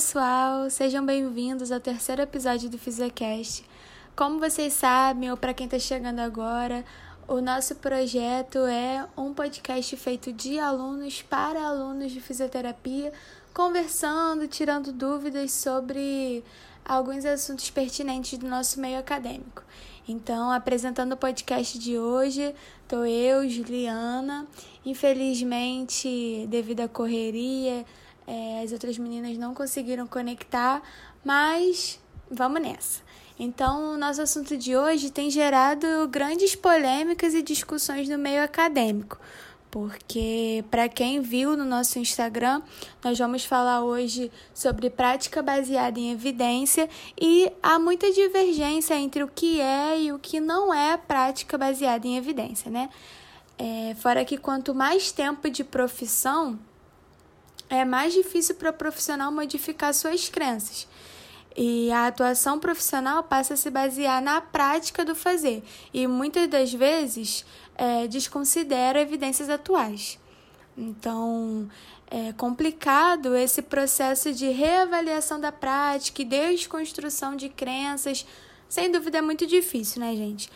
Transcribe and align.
pessoal, 0.00 0.70
sejam 0.70 1.04
bem-vindos 1.04 1.70
ao 1.70 1.78
terceiro 1.78 2.22
episódio 2.22 2.70
do 2.70 2.78
Fisiocast. 2.78 3.62
Como 4.16 4.40
vocês 4.40 4.72
sabem, 4.72 5.30
ou 5.30 5.36
para 5.36 5.52
quem 5.52 5.66
está 5.66 5.78
chegando 5.78 6.20
agora, 6.20 6.86
o 7.28 7.38
nosso 7.42 7.74
projeto 7.74 8.60
é 8.60 9.06
um 9.14 9.34
podcast 9.34 9.94
feito 9.98 10.32
de 10.32 10.58
alunos 10.58 11.20
para 11.20 11.62
alunos 11.62 12.12
de 12.12 12.18
fisioterapia, 12.18 13.12
conversando, 13.52 14.48
tirando 14.48 14.90
dúvidas 14.90 15.52
sobre 15.52 16.42
alguns 16.82 17.26
assuntos 17.26 17.68
pertinentes 17.68 18.38
do 18.38 18.48
nosso 18.48 18.80
meio 18.80 18.98
acadêmico. 18.98 19.62
Então, 20.08 20.50
apresentando 20.50 21.12
o 21.12 21.16
podcast 21.18 21.78
de 21.78 21.98
hoje, 21.98 22.54
estou 22.82 23.04
eu, 23.04 23.46
Juliana. 23.46 24.46
Infelizmente, 24.82 26.46
devido 26.48 26.80
à 26.80 26.88
correria, 26.88 27.84
é, 28.30 28.62
as 28.62 28.70
outras 28.70 28.96
meninas 28.96 29.36
não 29.36 29.52
conseguiram 29.52 30.06
conectar, 30.06 30.80
mas 31.24 31.98
vamos 32.30 32.62
nessa. 32.62 33.02
Então, 33.36 33.94
o 33.94 33.98
nosso 33.98 34.22
assunto 34.22 34.56
de 34.56 34.76
hoje 34.76 35.10
tem 35.10 35.30
gerado 35.30 36.06
grandes 36.08 36.54
polêmicas 36.54 37.34
e 37.34 37.42
discussões 37.42 38.08
no 38.08 38.16
meio 38.16 38.44
acadêmico, 38.44 39.18
porque, 39.68 40.64
para 40.70 40.88
quem 40.88 41.20
viu 41.20 41.56
no 41.56 41.64
nosso 41.64 41.98
Instagram, 41.98 42.62
nós 43.02 43.18
vamos 43.18 43.44
falar 43.44 43.82
hoje 43.82 44.30
sobre 44.54 44.90
prática 44.90 45.42
baseada 45.42 45.98
em 45.98 46.12
evidência 46.12 46.88
e 47.20 47.50
há 47.60 47.80
muita 47.80 48.12
divergência 48.12 48.94
entre 48.94 49.24
o 49.24 49.28
que 49.28 49.60
é 49.60 50.00
e 50.02 50.12
o 50.12 50.20
que 50.20 50.38
não 50.38 50.72
é 50.72 50.96
prática 50.96 51.58
baseada 51.58 52.06
em 52.06 52.16
evidência, 52.16 52.70
né? 52.70 52.90
É, 53.58 53.94
fora 53.96 54.24
que 54.24 54.38
quanto 54.38 54.74
mais 54.74 55.12
tempo 55.12 55.50
de 55.50 55.64
profissão, 55.64 56.58
é 57.70 57.84
mais 57.84 58.12
difícil 58.12 58.56
para 58.56 58.70
o 58.70 58.74
profissional 58.74 59.30
modificar 59.30 59.94
suas 59.94 60.28
crenças. 60.28 60.86
E 61.56 61.90
a 61.90 62.08
atuação 62.08 62.58
profissional 62.58 63.22
passa 63.22 63.54
a 63.54 63.56
se 63.56 63.70
basear 63.70 64.22
na 64.22 64.40
prática 64.40 65.04
do 65.04 65.14
fazer 65.14 65.62
e 65.92 66.06
muitas 66.06 66.48
das 66.48 66.72
vezes 66.72 67.44
é, 67.76 68.06
desconsidera 68.06 69.00
evidências 69.00 69.48
atuais. 69.48 70.18
Então, 70.76 71.68
é 72.10 72.32
complicado 72.32 73.36
esse 73.36 73.62
processo 73.62 74.32
de 74.32 74.48
reavaliação 74.48 75.40
da 75.40 75.52
prática 75.52 76.22
e 76.22 76.24
desconstrução 76.24 77.36
de 77.36 77.48
crenças. 77.48 78.26
Sem 78.68 78.90
dúvida 78.90 79.18
é 79.18 79.22
muito 79.22 79.46
difícil, 79.46 80.00
né, 80.00 80.14
gente? 80.14 80.50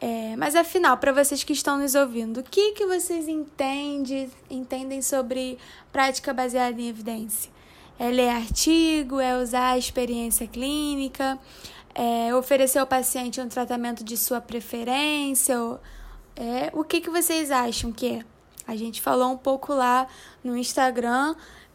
É, 0.00 0.34
mas 0.36 0.56
afinal, 0.56 0.96
para 0.96 1.12
vocês 1.12 1.44
que 1.44 1.52
estão 1.52 1.76
nos 1.78 1.94
ouvindo, 1.94 2.40
o 2.40 2.42
que, 2.42 2.72
que 2.72 2.86
vocês 2.86 3.28
entendem, 3.28 4.30
entendem 4.48 5.02
sobre 5.02 5.58
prática 5.92 6.32
baseada 6.32 6.80
em 6.80 6.88
evidência? 6.88 7.50
É 7.98 8.10
ler 8.10 8.30
artigo, 8.30 9.20
é 9.20 9.36
usar 9.36 9.72
a 9.72 9.78
experiência 9.78 10.46
clínica, 10.46 11.38
é 11.94 12.34
oferecer 12.34 12.78
ao 12.78 12.86
paciente 12.86 13.42
um 13.42 13.48
tratamento 13.48 14.02
de 14.02 14.16
sua 14.16 14.40
preferência. 14.40 15.54
É, 16.34 16.70
o 16.72 16.82
que, 16.82 17.02
que 17.02 17.10
vocês 17.10 17.50
acham 17.50 17.92
que 17.92 18.06
é? 18.06 18.24
A 18.66 18.74
gente 18.74 19.02
falou 19.02 19.30
um 19.30 19.36
pouco 19.36 19.74
lá 19.74 20.06
no 20.42 20.56
Instagram 20.56 21.34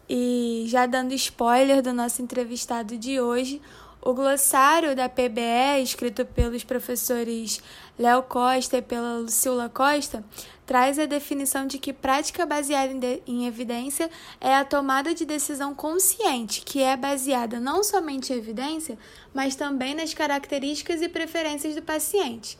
e 0.09 0.65
já 0.67 0.87
dando 0.87 1.13
spoiler 1.13 1.83
do 1.83 1.93
nosso 1.93 2.23
entrevistado 2.23 2.97
de 2.97 3.19
hoje, 3.19 3.61
o 4.05 4.13
glossário 4.13 4.95
da 4.95 5.09
PBE, 5.09 5.81
escrito 5.81 6.23
pelos 6.27 6.63
professores 6.63 7.59
Léo 7.97 8.21
Costa 8.21 8.77
e 8.77 8.81
pela 8.81 9.17
Lucila 9.17 9.67
Costa, 9.67 10.23
traz 10.63 10.99
a 10.99 11.07
definição 11.07 11.65
de 11.65 11.79
que 11.79 11.91
prática 11.91 12.45
baseada 12.45 12.93
em 13.25 13.47
evidência 13.47 14.07
é 14.39 14.53
a 14.55 14.63
tomada 14.63 15.15
de 15.15 15.25
decisão 15.25 15.73
consciente, 15.73 16.61
que 16.61 16.83
é 16.83 16.95
baseada 16.95 17.59
não 17.59 17.83
somente 17.83 18.31
em 18.31 18.37
evidência, 18.37 18.95
mas 19.33 19.55
também 19.55 19.95
nas 19.95 20.13
características 20.13 21.01
e 21.01 21.09
preferências 21.09 21.73
do 21.73 21.81
paciente. 21.81 22.59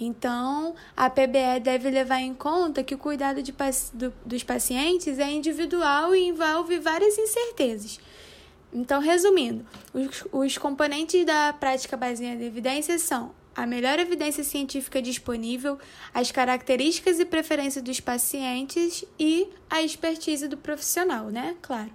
Então, 0.00 0.74
a 0.96 1.10
PBE 1.10 1.60
deve 1.62 1.90
levar 1.90 2.20
em 2.20 2.32
conta 2.32 2.82
que 2.82 2.94
o 2.94 2.98
cuidado 2.98 3.42
de, 3.42 3.54
do, 3.92 4.14
dos 4.24 4.42
pacientes 4.42 5.18
é 5.18 5.30
individual 5.30 6.14
e 6.14 6.28
envolve 6.28 6.78
várias 6.78 7.18
incertezas. 7.18 8.00
Então, 8.72 9.00
resumindo, 9.00 9.64
os, 9.94 10.24
os 10.32 10.58
componentes 10.58 11.24
da 11.24 11.52
prática 11.52 11.96
baseada 11.96 12.42
em 12.42 12.46
evidências 12.46 13.02
são 13.02 13.32
a 13.54 13.66
melhor 13.66 13.98
evidência 13.98 14.44
científica 14.44 15.00
disponível, 15.00 15.78
as 16.12 16.30
características 16.30 17.18
e 17.18 17.24
preferências 17.24 17.82
dos 17.82 18.00
pacientes 18.00 19.02
e 19.18 19.48
a 19.70 19.82
expertise 19.82 20.46
do 20.46 20.58
profissional, 20.58 21.30
né? 21.30 21.56
Claro. 21.62 21.90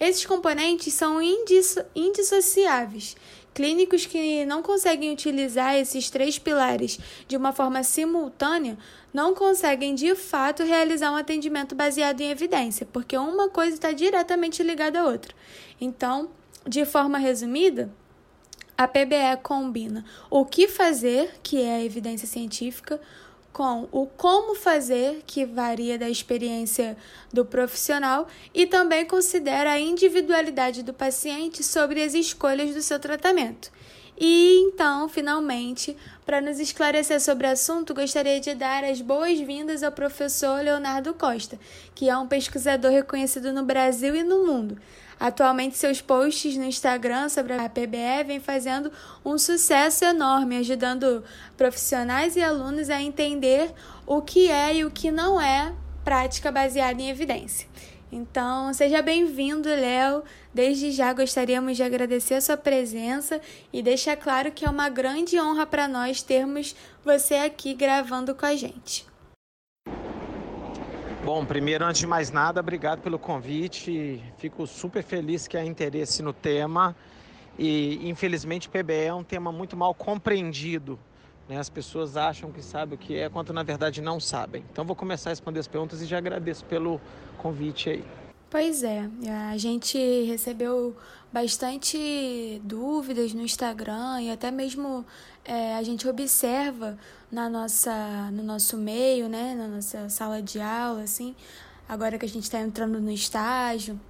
Esses 0.00 0.24
componentes 0.24 0.94
são 0.94 1.20
indisso 1.20 1.84
indissociáveis. 1.94 3.16
Clínicos 3.54 4.04
que 4.04 4.44
não 4.44 4.62
conseguem 4.62 5.12
utilizar 5.12 5.76
esses 5.76 6.10
três 6.10 6.38
pilares 6.38 6.98
de 7.28 7.36
uma 7.36 7.52
forma 7.52 7.84
simultânea 7.84 8.76
não 9.12 9.32
conseguem 9.32 9.94
de 9.94 10.14
fato 10.16 10.64
realizar 10.64 11.12
um 11.12 11.16
atendimento 11.16 11.74
baseado 11.74 12.20
em 12.20 12.30
evidência, 12.30 12.84
porque 12.92 13.16
uma 13.16 13.48
coisa 13.48 13.74
está 13.74 13.92
diretamente 13.92 14.60
ligada 14.60 15.00
à 15.00 15.04
outra. 15.04 15.32
Então, 15.80 16.30
de 16.66 16.84
forma 16.84 17.16
resumida, 17.16 17.92
a 18.76 18.88
PBE 18.88 19.40
combina 19.40 20.04
o 20.28 20.44
que 20.44 20.66
fazer, 20.66 21.38
que 21.40 21.62
é 21.62 21.76
a 21.76 21.84
evidência 21.84 22.26
científica, 22.26 23.00
com 23.54 23.88
o 23.92 24.04
como 24.04 24.56
fazer, 24.56 25.22
que 25.24 25.46
varia 25.46 25.96
da 25.96 26.10
experiência 26.10 26.96
do 27.32 27.44
profissional, 27.44 28.26
e 28.52 28.66
também 28.66 29.06
considera 29.06 29.70
a 29.70 29.80
individualidade 29.80 30.82
do 30.82 30.92
paciente 30.92 31.62
sobre 31.62 32.02
as 32.02 32.14
escolhas 32.14 32.74
do 32.74 32.82
seu 32.82 32.98
tratamento. 32.98 33.70
E 34.18 34.60
então, 34.66 35.08
finalmente, 35.08 35.96
para 36.26 36.40
nos 36.40 36.58
esclarecer 36.58 37.20
sobre 37.20 37.46
o 37.46 37.50
assunto, 37.50 37.94
gostaria 37.94 38.40
de 38.40 38.54
dar 38.54 38.82
as 38.82 39.00
boas-vindas 39.00 39.84
ao 39.84 39.92
professor 39.92 40.60
Leonardo 40.60 41.14
Costa, 41.14 41.56
que 41.94 42.08
é 42.08 42.16
um 42.16 42.26
pesquisador 42.26 42.90
reconhecido 42.90 43.52
no 43.52 43.64
Brasil 43.64 44.16
e 44.16 44.24
no 44.24 44.44
mundo. 44.44 44.76
Atualmente, 45.18 45.76
seus 45.76 46.00
posts 46.00 46.56
no 46.56 46.64
Instagram 46.64 47.28
sobre 47.28 47.52
a 47.54 47.68
PBE 47.68 48.24
vêm 48.26 48.40
fazendo 48.40 48.90
um 49.24 49.38
sucesso 49.38 50.04
enorme, 50.04 50.56
ajudando 50.58 51.24
profissionais 51.56 52.36
e 52.36 52.42
alunos 52.42 52.90
a 52.90 53.00
entender 53.00 53.72
o 54.06 54.20
que 54.20 54.50
é 54.50 54.76
e 54.76 54.84
o 54.84 54.90
que 54.90 55.10
não 55.10 55.40
é 55.40 55.72
prática 56.04 56.52
baseada 56.52 57.00
em 57.00 57.08
evidência. 57.08 57.66
Então, 58.12 58.72
seja 58.72 59.02
bem-vindo, 59.02 59.68
Léo. 59.68 60.22
Desde 60.52 60.92
já 60.92 61.12
gostaríamos 61.12 61.76
de 61.76 61.82
agradecer 61.82 62.34
a 62.34 62.40
sua 62.40 62.56
presença 62.56 63.40
e 63.72 63.82
deixar 63.82 64.16
claro 64.16 64.52
que 64.52 64.64
é 64.64 64.70
uma 64.70 64.88
grande 64.88 65.40
honra 65.40 65.66
para 65.66 65.88
nós 65.88 66.22
termos 66.22 66.76
você 67.04 67.34
aqui 67.34 67.74
gravando 67.74 68.32
com 68.34 68.46
a 68.46 68.54
gente. 68.54 69.13
Bom, 71.24 71.42
primeiro, 71.42 71.86
antes 71.86 72.00
de 72.00 72.06
mais 72.06 72.30
nada, 72.30 72.60
obrigado 72.60 73.00
pelo 73.00 73.18
convite. 73.18 74.22
Fico 74.36 74.66
super 74.66 75.02
feliz 75.02 75.48
que 75.48 75.56
há 75.56 75.64
interesse 75.64 76.22
no 76.22 76.34
tema. 76.34 76.94
E, 77.58 78.06
infelizmente, 78.06 78.68
PBE 78.68 79.06
é 79.06 79.14
um 79.14 79.24
tema 79.24 79.50
muito 79.50 79.74
mal 79.74 79.94
compreendido. 79.94 80.98
Né? 81.48 81.56
As 81.56 81.70
pessoas 81.70 82.18
acham 82.18 82.52
que 82.52 82.60
sabem 82.60 82.96
o 82.96 82.98
que 82.98 83.16
é, 83.16 83.30
quando 83.30 83.54
na 83.54 83.62
verdade 83.62 84.02
não 84.02 84.20
sabem. 84.20 84.62
Então, 84.70 84.84
vou 84.84 84.94
começar 84.94 85.30
a 85.30 85.32
responder 85.32 85.60
as 85.60 85.66
perguntas 85.66 86.02
e 86.02 86.04
já 86.04 86.18
agradeço 86.18 86.62
pelo 86.66 87.00
convite 87.38 87.88
aí. 87.88 88.04
Pois 88.54 88.84
é, 88.84 89.10
a 89.50 89.56
gente 89.56 89.98
recebeu 90.26 90.96
bastante 91.32 92.62
dúvidas 92.62 93.34
no 93.34 93.42
Instagram 93.42 94.20
e 94.22 94.30
até 94.30 94.48
mesmo 94.52 95.04
é, 95.44 95.74
a 95.74 95.82
gente 95.82 96.06
observa 96.06 96.96
na 97.32 97.50
nossa, 97.50 98.30
no 98.30 98.44
nosso 98.44 98.76
meio, 98.76 99.28
né, 99.28 99.56
na 99.56 99.66
nossa 99.66 100.08
sala 100.08 100.40
de 100.40 100.60
aula, 100.60 101.02
assim, 101.02 101.34
agora 101.88 102.16
que 102.16 102.24
a 102.24 102.28
gente 102.28 102.44
está 102.44 102.60
entrando 102.60 103.00
no 103.00 103.10
estágio, 103.10 104.00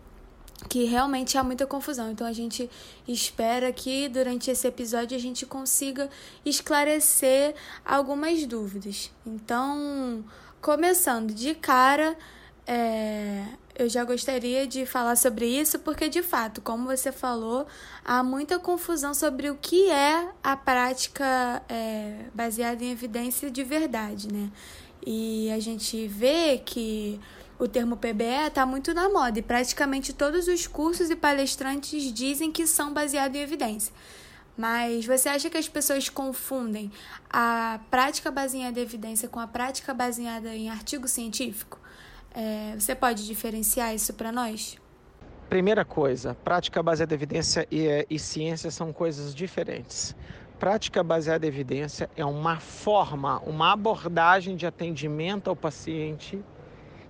que 0.69 0.85
realmente 0.85 1.39
há 1.39 1.43
muita 1.43 1.67
confusão. 1.67 2.11
Então 2.11 2.27
a 2.27 2.33
gente 2.35 2.69
espera 3.09 3.73
que 3.73 4.11
durante 4.11 4.51
esse 4.51 4.69
episódio 4.69 5.17
a 5.17 5.21
gente 5.21 5.47
consiga 5.47 6.11
esclarecer 6.45 7.55
algumas 7.83 8.45
dúvidas. 8.45 9.11
Então, 9.25 10.23
começando 10.61 11.33
de 11.33 11.55
cara, 11.55 12.15
é, 12.67 13.47
eu 13.75 13.89
já 13.89 14.05
gostaria 14.05 14.67
de 14.67 14.87
falar 14.87 15.17
sobre 15.17 15.47
isso, 15.47 15.79
porque 15.81 16.09
de 16.09 16.23
fato, 16.23 16.61
como 16.61 16.87
você 16.87 17.11
falou, 17.11 17.67
há 18.05 18.23
muita 18.23 18.59
confusão 18.59 19.13
sobre 19.13 19.51
o 19.51 19.57
que 19.57 19.91
é 19.91 20.29
a 20.43 20.57
prática 20.57 21.63
é, 21.69 22.27
baseada 22.33 22.85
em 22.85 22.93
evidência 22.93 23.51
de 23.51 23.65
verdade, 23.65 24.33
né? 24.33 24.51
E 25.05 25.51
a 25.51 25.59
gente 25.59 26.07
vê 26.07 26.59
que 26.65 27.21
o 27.59 27.67
termo 27.67 27.97
PBE 27.97 28.47
está 28.47 28.65
muito 28.65 28.95
na 28.95 29.09
moda 29.09 29.39
e 29.39 29.43
praticamente 29.43 30.13
todos 30.13 30.47
os 30.49 30.67
cursos 30.67 31.11
e 31.11 31.17
palestrantes 31.17 32.13
dizem 32.13 32.53
que 32.53 32.67
são 32.67 32.93
baseados 32.93 33.37
em 33.37 33.43
evidência. 33.43 33.93
Mas 34.57 35.05
você 35.05 35.29
acha 35.29 35.51
que 35.51 35.59
as 35.59 35.69
pessoas 35.69 36.09
confundem 36.09 36.93
a 37.29 37.81
prática 37.91 38.31
baseada 38.31 38.79
em 38.79 38.83
evidência 38.83 39.29
com 39.29 39.41
a 39.41 39.49
prática 39.49 39.93
baseada 39.93 40.55
em 40.55 40.71
artigo 40.71 41.09
científico? 41.09 41.81
É, 42.35 42.75
você 42.77 42.95
pode 42.95 43.25
diferenciar 43.27 43.95
isso 43.95 44.13
para 44.15 44.33
nós? 44.33 44.77
Primeira 45.49 45.85
coisa, 45.85 46.35
prática 46.35 46.83
baseada 46.83 47.15
em 47.15 47.17
evidência 47.17 47.67
e, 47.71 47.87
eh, 47.87 48.07
e 48.11 48.19
ciência 48.19 48.71
são 48.71 48.93
coisas 48.93 49.35
diferentes. 49.35 50.17
Prática 50.59 51.03
baseada 51.05 51.47
em 51.47 51.49
evidência 51.49 52.11
é 52.17 52.25
uma 52.25 52.59
forma, 52.59 53.39
uma 53.41 53.73
abordagem 53.73 54.57
de 54.57 54.67
atendimento 54.67 55.49
ao 55.49 55.55
paciente 55.55 56.43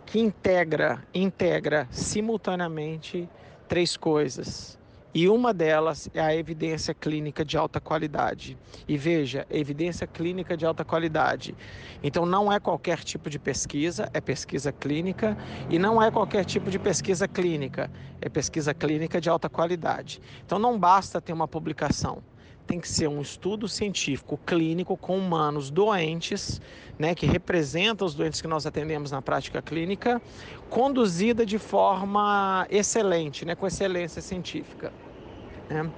que 0.05 0.19
integra, 0.19 1.03
integra 1.15 1.89
simultaneamente 1.91 3.29
três 3.67 3.97
coisas. 3.97 4.79
E 5.15 5.29
uma 5.29 5.55
delas 5.55 6.09
é 6.13 6.21
a 6.21 6.35
evidência 6.35 6.93
clínica 6.93 7.45
de 7.45 7.57
alta 7.57 7.81
qualidade. 7.81 8.59
E 8.89 8.99
veja, 8.99 9.47
evidência 9.49 10.09
clínica 10.09 10.57
de 10.57 10.67
alta 10.67 10.85
qualidade. 10.85 11.55
Então 12.03 12.27
não 12.27 12.53
é 12.53 12.59
qualquer 12.59 12.99
tipo 13.05 13.31
de 13.31 13.39
pesquisa, 13.39 14.11
é 14.13 14.21
pesquisa 14.21 14.73
clínica, 14.73 15.39
e 15.71 15.79
não 15.79 16.03
é 16.03 16.11
qualquer 16.11 16.45
tipo 16.45 16.69
de 16.69 16.81
pesquisa 16.81 17.29
clínica, 17.29 17.89
é 18.21 18.29
pesquisa 18.29 18.75
clínica 18.75 19.21
de 19.21 19.31
alta 19.31 19.49
qualidade. 19.49 20.21
Então 20.45 20.59
não 20.59 20.77
basta 20.77 21.21
ter 21.21 21.33
uma 21.33 21.47
publicação 21.47 22.21
tem 22.67 22.81
que 22.81 22.89
ser 22.89 23.09
um 23.09 23.21
estudo 23.21 23.69
científico 23.69 24.39
clínico 24.47 24.97
com 24.97 25.19
humanos 25.19 25.71
doentes, 25.71 26.61
né, 26.99 27.15
que 27.15 27.27
representam 27.27 28.07
os 28.07 28.15
doentes 28.15 28.41
que 28.41 28.49
nós 28.49 28.67
atendemos 28.67 29.11
na 29.11 29.21
prática 29.21 29.61
clínica, 29.61 30.21
conduzida 30.71 31.45
de 31.45 31.59
forma 31.59 32.67
excelente, 32.71 33.45
né, 33.45 33.55
com 33.55 33.67
excelência 33.67 34.23
científica. 34.23 34.93
Né? 35.69 35.91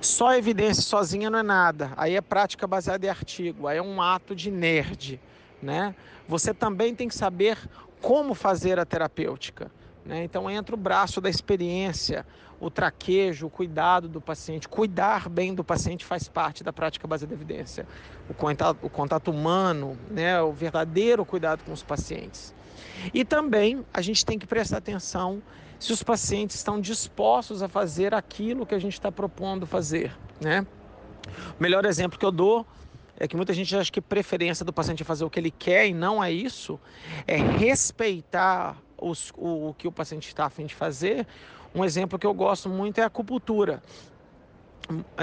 Só 0.00 0.34
evidência 0.34 0.82
sozinha 0.82 1.28
não 1.28 1.38
é 1.38 1.42
nada. 1.42 1.92
Aí 1.96 2.16
é 2.16 2.20
prática 2.20 2.66
baseada 2.66 3.06
em 3.06 3.08
artigo, 3.08 3.66
aí 3.66 3.78
é 3.78 3.82
um 3.82 4.00
ato 4.00 4.34
de 4.34 4.50
nerd. 4.50 5.20
Né? 5.62 5.94
Você 6.26 6.54
também 6.54 6.94
tem 6.94 7.06
que 7.06 7.14
saber 7.14 7.58
como 8.00 8.34
fazer 8.34 8.78
a 8.78 8.86
terapêutica. 8.86 9.70
Né? 10.04 10.24
Então 10.24 10.50
entra 10.50 10.74
o 10.74 10.78
braço 10.78 11.20
da 11.20 11.28
experiência, 11.28 12.26
o 12.58 12.70
traquejo, 12.70 13.46
o 13.46 13.50
cuidado 13.50 14.08
do 14.08 14.20
paciente. 14.20 14.68
Cuidar 14.68 15.28
bem 15.28 15.54
do 15.54 15.64
paciente 15.64 16.04
faz 16.04 16.28
parte 16.28 16.62
da 16.62 16.72
prática 16.72 17.06
baseada 17.06 17.32
em 17.32 17.36
evidência. 17.36 17.86
O 18.28 18.34
contato, 18.34 18.78
o 18.82 18.90
contato 18.90 19.30
humano, 19.30 19.98
né? 20.10 20.40
o 20.40 20.52
verdadeiro 20.52 21.24
cuidado 21.24 21.64
com 21.64 21.72
os 21.72 21.82
pacientes. 21.82 22.54
E 23.14 23.24
também 23.24 23.84
a 23.92 24.00
gente 24.00 24.24
tem 24.24 24.38
que 24.38 24.46
prestar 24.46 24.78
atenção 24.78 25.42
se 25.78 25.92
os 25.92 26.02
pacientes 26.02 26.56
estão 26.56 26.78
dispostos 26.78 27.62
a 27.62 27.68
fazer 27.68 28.14
aquilo 28.14 28.66
que 28.66 28.74
a 28.74 28.78
gente 28.78 28.92
está 28.92 29.10
propondo 29.10 29.66
fazer. 29.66 30.12
Né? 30.40 30.66
O 31.58 31.62
melhor 31.62 31.84
exemplo 31.86 32.18
que 32.18 32.24
eu 32.24 32.32
dou 32.32 32.66
é 33.18 33.28
que 33.28 33.36
muita 33.36 33.52
gente 33.52 33.74
acha 33.76 33.90
que 33.92 34.00
preferência 34.00 34.64
do 34.64 34.72
paciente 34.72 35.02
é 35.02 35.04
fazer 35.04 35.24
o 35.24 35.30
que 35.30 35.38
ele 35.38 35.50
quer 35.50 35.86
e 35.86 35.94
não 35.94 36.22
é 36.22 36.32
isso, 36.32 36.80
é 37.26 37.36
respeitar 37.36 38.76
os, 39.00 39.32
o, 39.36 39.68
o 39.68 39.74
que 39.74 39.88
o 39.88 39.92
paciente 39.92 40.28
está 40.28 40.46
a 40.46 40.50
fim 40.50 40.66
de 40.66 40.74
fazer. 40.74 41.26
Um 41.74 41.84
exemplo 41.84 42.18
que 42.18 42.26
eu 42.26 42.34
gosto 42.34 42.68
muito 42.68 42.98
é 42.98 43.02
a 43.02 43.06
acupuntura 43.06 43.82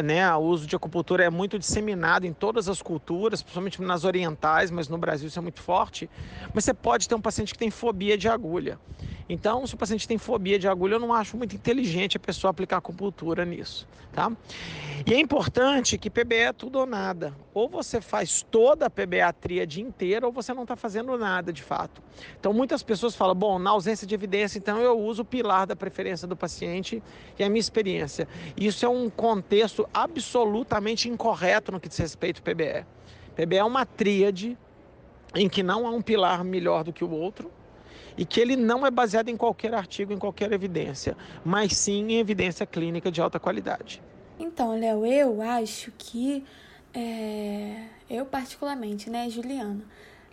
né, 0.03 0.33
o 0.35 0.39
uso 0.39 0.65
de 0.65 0.75
acupuntura 0.75 1.23
é 1.23 1.29
muito 1.29 1.59
disseminado 1.59 2.25
em 2.25 2.33
todas 2.33 2.69
as 2.69 2.81
culturas, 2.81 3.41
principalmente 3.41 3.81
nas 3.81 4.03
orientais, 4.03 4.71
mas 4.71 4.87
no 4.87 4.97
Brasil 4.97 5.27
isso 5.27 5.39
é 5.39 5.41
muito 5.41 5.61
forte. 5.61 6.09
Mas 6.53 6.63
você 6.65 6.73
pode 6.73 7.07
ter 7.07 7.15
um 7.15 7.21
paciente 7.21 7.53
que 7.53 7.59
tem 7.59 7.69
fobia 7.69 8.17
de 8.17 8.27
agulha. 8.27 8.79
Então, 9.29 9.67
se 9.67 9.75
o 9.75 9.77
paciente 9.77 10.07
tem 10.07 10.17
fobia 10.17 10.57
de 10.57 10.67
agulha, 10.67 10.95
eu 10.95 10.99
não 10.99 11.13
acho 11.13 11.35
muito 11.35 11.55
inteligente 11.55 12.15
a 12.15 12.19
pessoa 12.19 12.51
aplicar 12.51 12.77
acupuntura 12.77 13.43
nisso, 13.43 13.85
tá? 14.13 14.31
E 15.05 15.13
é 15.13 15.19
importante 15.19 15.97
que 15.97 16.09
PBE 16.09 16.35
é 16.35 16.53
tudo 16.53 16.79
ou 16.79 16.85
nada. 16.85 17.33
Ou 17.53 17.67
você 17.67 17.99
faz 17.99 18.41
toda 18.41 18.85
a 18.85 18.89
PBA 18.89 19.33
tríade 19.33 19.81
inteira, 19.81 20.25
ou 20.25 20.31
você 20.31 20.53
não 20.53 20.61
está 20.61 20.75
fazendo 20.77 21.17
nada 21.17 21.51
de 21.51 21.61
fato. 21.61 22.01
Então, 22.39 22.53
muitas 22.53 22.81
pessoas 22.83 23.15
falam, 23.15 23.35
bom, 23.35 23.59
na 23.59 23.71
ausência 23.71 24.07
de 24.07 24.15
evidência, 24.15 24.57
então 24.57 24.77
eu 24.77 24.97
uso 24.97 25.23
o 25.23 25.25
pilar 25.25 25.67
da 25.67 25.75
preferência 25.75 26.25
do 26.25 26.35
paciente 26.35 27.03
e 27.37 27.43
a 27.43 27.49
minha 27.49 27.59
experiência. 27.59 28.27
Isso 28.55 28.85
é 28.85 28.89
um 28.89 29.09
contexto 29.09 29.56
absolutamente 29.94 31.09
incorreto 31.09 31.71
no 31.71 31.80
que 31.80 31.88
diz 31.88 31.98
respeito 31.98 32.39
ao 32.39 32.44
PBE. 32.44 32.86
PBE 33.36 33.57
é 33.57 33.63
uma 33.63 33.86
tríade 33.86 34.57
em 35.36 35.48
que 35.48 35.62
não 35.62 35.86
há 35.86 35.92
um 35.92 36.01
pilar 36.01 36.44
melhor 36.44 36.83
do 36.83 36.94
que 36.94 37.04
o 37.04 37.12
outro, 37.12 37.51
e 38.18 38.25
que 38.25 38.39
ele 38.39 38.56
não 38.56 38.86
é 38.86 38.89
baseado 38.89 39.30
em 39.30 39.38
qualquer 39.38 39.74
artigo, 39.74 40.12
em 40.12 40.18
qualquer 40.18 40.51
evidência, 40.51 41.15
mas 41.45 41.77
sim 41.77 42.13
em 42.13 42.19
evidência 42.19 42.65
clínica 42.65 43.12
de 43.12 43.21
alta 43.21 43.39
qualidade. 43.39 44.01
Então, 44.39 44.77
Léo, 44.77 45.06
eu 45.06 45.42
acho 45.42 45.92
que, 45.98 46.44
é, 46.94 47.83
eu 48.09 48.25
particularmente, 48.25 49.09
né, 49.09 49.30
Juliana, 49.30 49.83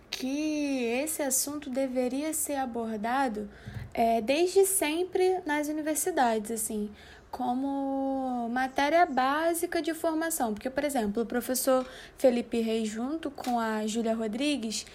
que 0.09 0.83
esse 0.83 1.21
assunto 1.21 1.69
deveria 1.69 2.33
ser 2.33 2.55
abordado 2.55 3.49
é, 3.93 4.21
desde 4.21 4.65
sempre 4.65 5.39
nas 5.45 5.67
universidades, 5.67 6.51
assim, 6.51 6.89
como 7.35 8.47
matéria 8.49 9.05
básica 9.05 9.81
de 9.81 9.93
formação. 9.93 10.53
Porque, 10.53 10.69
por 10.69 10.85
exemplo, 10.85 11.23
o 11.23 11.25
professor 11.25 11.85
Felipe 12.17 12.61
Reis, 12.61 12.87
junto 12.87 13.29
com 13.29 13.59
a 13.59 13.85
Júlia 13.85 14.15
Rodrigues, 14.15 14.85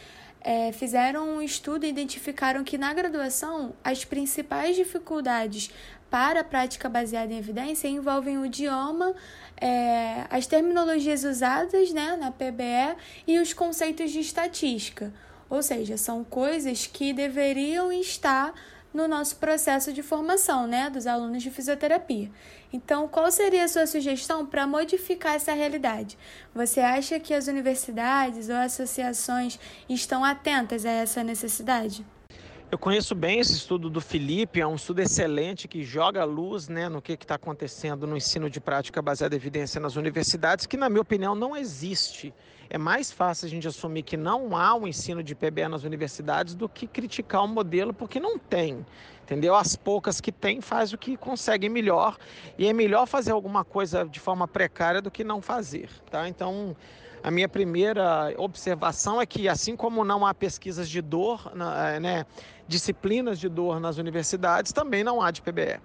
é, 0.41 0.73
fizeram 0.73 1.37
um 1.37 1.43
estudo 1.43 1.85
e 1.85 1.91
identificaram 1.91 2.65
que 2.65 2.79
na 2.79 2.95
graduação 2.95 3.75
as 3.85 4.07
principais 4.07 4.75
dificuldades 4.75 5.71
para 6.11 6.41
a 6.41 6.45
prática 6.45 6.89
baseada 6.89 7.31
em 7.31 7.37
evidência 7.37 7.89
envolvem 7.89 8.39
o 8.39 8.47
idioma, 8.47 9.15
é, 9.61 10.25
as 10.31 10.47
terminologias 10.47 11.25
usadas 11.25 11.93
né, 11.93 12.17
na 12.19 12.31
PBE 12.31 12.97
e 13.27 13.39
os 13.39 13.53
conceitos 13.53 14.11
de 14.13 14.21
estatística. 14.21 15.13
Ou 15.51 15.63
seja, 15.63 15.99
são 15.99 16.25
coisas 16.25 16.87
que 16.87 17.13
deveriam 17.13 17.93
estar 17.93 18.55
no 18.93 19.07
nosso 19.07 19.37
processo 19.37 19.93
de 19.93 20.03
formação 20.03 20.67
né, 20.67 20.91
dos 20.91 21.07
alunos 21.07 21.43
de 21.43 21.51
fisioterapia. 21.51 22.31
Então, 22.73 23.09
qual 23.09 23.31
seria 23.31 23.65
a 23.65 23.69
sua 23.69 23.87
sugestão 23.87 24.45
para 24.45 24.67
modificar 24.67 25.35
essa 25.35 25.53
realidade? 25.53 26.19
Você 26.55 26.81
acha 26.81 27.19
que 27.21 27.35
as 27.35 27.47
universidades 27.47 28.49
ou 28.49 28.57
associações 28.57 29.59
estão 29.89 30.25
atentas 30.25 30.85
a 30.85 30.91
essa 30.91 31.23
necessidade? 31.23 32.05
Eu 32.71 32.79
conheço 32.79 33.17
bem 33.17 33.41
esse 33.41 33.55
estudo 33.55 33.91
do 33.91 34.01
Felipe, 34.01 34.61
é 34.61 34.67
um 34.67 34.77
estudo 34.77 35.01
excelente 35.01 35.67
que 35.67 35.83
joga 35.83 36.23
luz 36.23 36.69
né, 36.69 36.89
no 36.89 37.03
que 37.03 37.15
está 37.15 37.35
acontecendo 37.35 38.07
no 38.07 38.17
ensino 38.17 38.49
de 38.49 38.61
prática 38.61 39.03
baseada 39.03 39.35
em 39.35 39.39
evidência 39.39 39.81
nas 39.81 39.97
universidades, 39.97 40.67
que, 40.67 40.77
na 40.77 40.89
minha 40.89 41.03
opinião, 41.03 41.35
não 41.35 41.57
existe. 41.57 42.33
É 42.69 42.79
mais 42.79 43.11
fácil 43.11 43.47
a 43.47 43.49
gente 43.49 43.67
assumir 43.67 44.05
que 44.05 44.17
não 44.17 44.57
há 44.57 44.73
um 44.77 44.87
ensino 44.87 45.21
de 45.21 45.35
PBE 45.35 45.67
nas 45.67 45.83
universidades 45.83 46.55
do 46.55 46.69
que 46.69 46.87
criticar 46.87 47.43
o 47.43 47.49
modelo, 47.49 47.93
porque 47.93 48.21
não 48.21 48.39
tem. 48.39 48.87
Entendeu? 49.25 49.57
As 49.57 49.75
poucas 49.75 50.21
que 50.21 50.31
tem 50.31 50.61
faz 50.61 50.93
o 50.93 50.99
que 50.99 51.17
consegue 51.17 51.69
melhor 51.69 52.17
e 52.57 52.69
é 52.69 52.73
melhor 52.73 53.07
fazer 53.07 53.33
alguma 53.33 53.65
coisa 53.65 54.05
de 54.05 54.21
forma 54.21 54.47
precária 54.47 55.03
do 55.03 55.11
que 55.11 55.25
não 55.25 55.43
fazer, 55.43 55.89
tá? 56.09 56.29
Então, 56.29 56.77
a 57.23 57.31
minha 57.31 57.49
primeira 57.49 58.33
observação 58.39 59.21
é 59.21 59.27
que, 59.27 59.49
assim 59.49 59.77
como 59.77 60.05
não 60.05 60.25
há 60.25 60.33
pesquisas 60.33 60.89
de 60.89 61.03
dor, 61.03 61.53
eh, 61.55 62.01
né, 62.01 62.27
disciplinas 62.71 63.39
de 63.41 63.49
dor 63.49 63.81
nas 63.81 63.99
universidades, 63.99 64.73
também 64.73 65.03
não 65.03 65.21
há 65.21 65.33
de 65.33 65.43
PBE. 65.43 65.81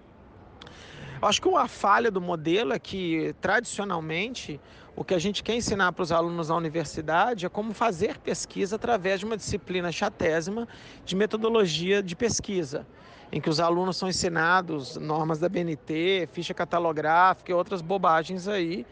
Acho 1.19 1.41
que 1.41 1.47
uma 1.47 1.67
falha 1.67 2.11
do 2.11 2.21
modelo 2.21 2.73
é 2.73 2.77
que, 2.77 3.33
tradicionalmente, 3.41 4.61
o 4.95 5.03
que 5.03 5.15
a 5.15 5.19
gente 5.19 5.41
quer 5.41 5.55
ensinar 5.55 5.91
para 5.93 6.03
os 6.03 6.11
alunos 6.11 6.49
na 6.49 6.55
universidade 6.55 7.45
é 7.45 7.49
como 7.49 7.73
fazer 7.73 8.19
pesquisa 8.19 8.75
através 8.75 9.19
de 9.19 9.25
uma 9.25 9.35
disciplina 9.35 9.91
chatésima 9.91 10.67
de 11.03 11.15
metodologia 11.15 12.03
de 12.03 12.15
pesquisa, 12.15 12.85
em 13.31 13.41
que 13.41 13.49
os 13.49 13.59
alunos 13.59 13.97
são 13.97 14.07
ensinados 14.07 14.95
normas 14.97 15.39
da 15.39 15.49
BNT, 15.49 16.29
ficha 16.31 16.53
catalográfica 16.53 17.51
e 17.51 17.55
outras 17.55 17.81
bobagens 17.81 18.47
aí, 18.47 18.85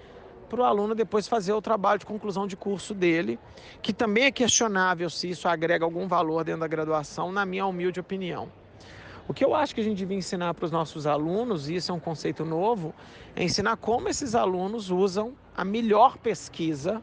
para 0.53 0.62
o 0.62 0.65
aluno 0.65 0.93
depois 0.93 1.27
fazer 1.27 1.51
o 1.51 1.62
trabalho 1.62 1.98
de 1.98 2.05
conclusão 2.05 2.45
de 2.45 2.55
curso 2.55 2.93
dele, 2.93 3.39
que 3.81 3.91
também 3.91 4.25
é 4.25 4.31
questionável 4.31 5.10
se 5.10 5.27
isso 5.27 5.48
agrega 5.48 5.83
algum 5.83 6.07
valor 6.07 6.43
dentro 6.43 6.62
da 6.62 6.67
graduação, 6.67 7.31
na 7.31 7.43
minha 7.43 7.65
humilde 7.65 8.00
opinião. 8.00 8.51
O 9.27 9.33
que 9.33 9.43
eu 9.43 9.55
acho 9.55 9.74
que 9.74 9.81
a 9.81 9.83
gente 9.83 9.98
devia 9.98 10.15
ensinar 10.15 10.53
para 10.53 10.65
os 10.65 10.72
nossos 10.72 11.07
alunos, 11.07 11.69
e 11.69 11.75
isso 11.75 11.91
é 11.91 11.95
um 11.95 12.00
conceito 12.00 12.45
novo, 12.45 12.93
é 13.36 13.43
ensinar 13.43 13.77
como 13.77 14.10
esses 14.10 14.36
alunos 14.36 14.91
usam 14.91 15.33
a 15.57 15.65
melhor 15.65 16.17
pesquisa 16.19 17.01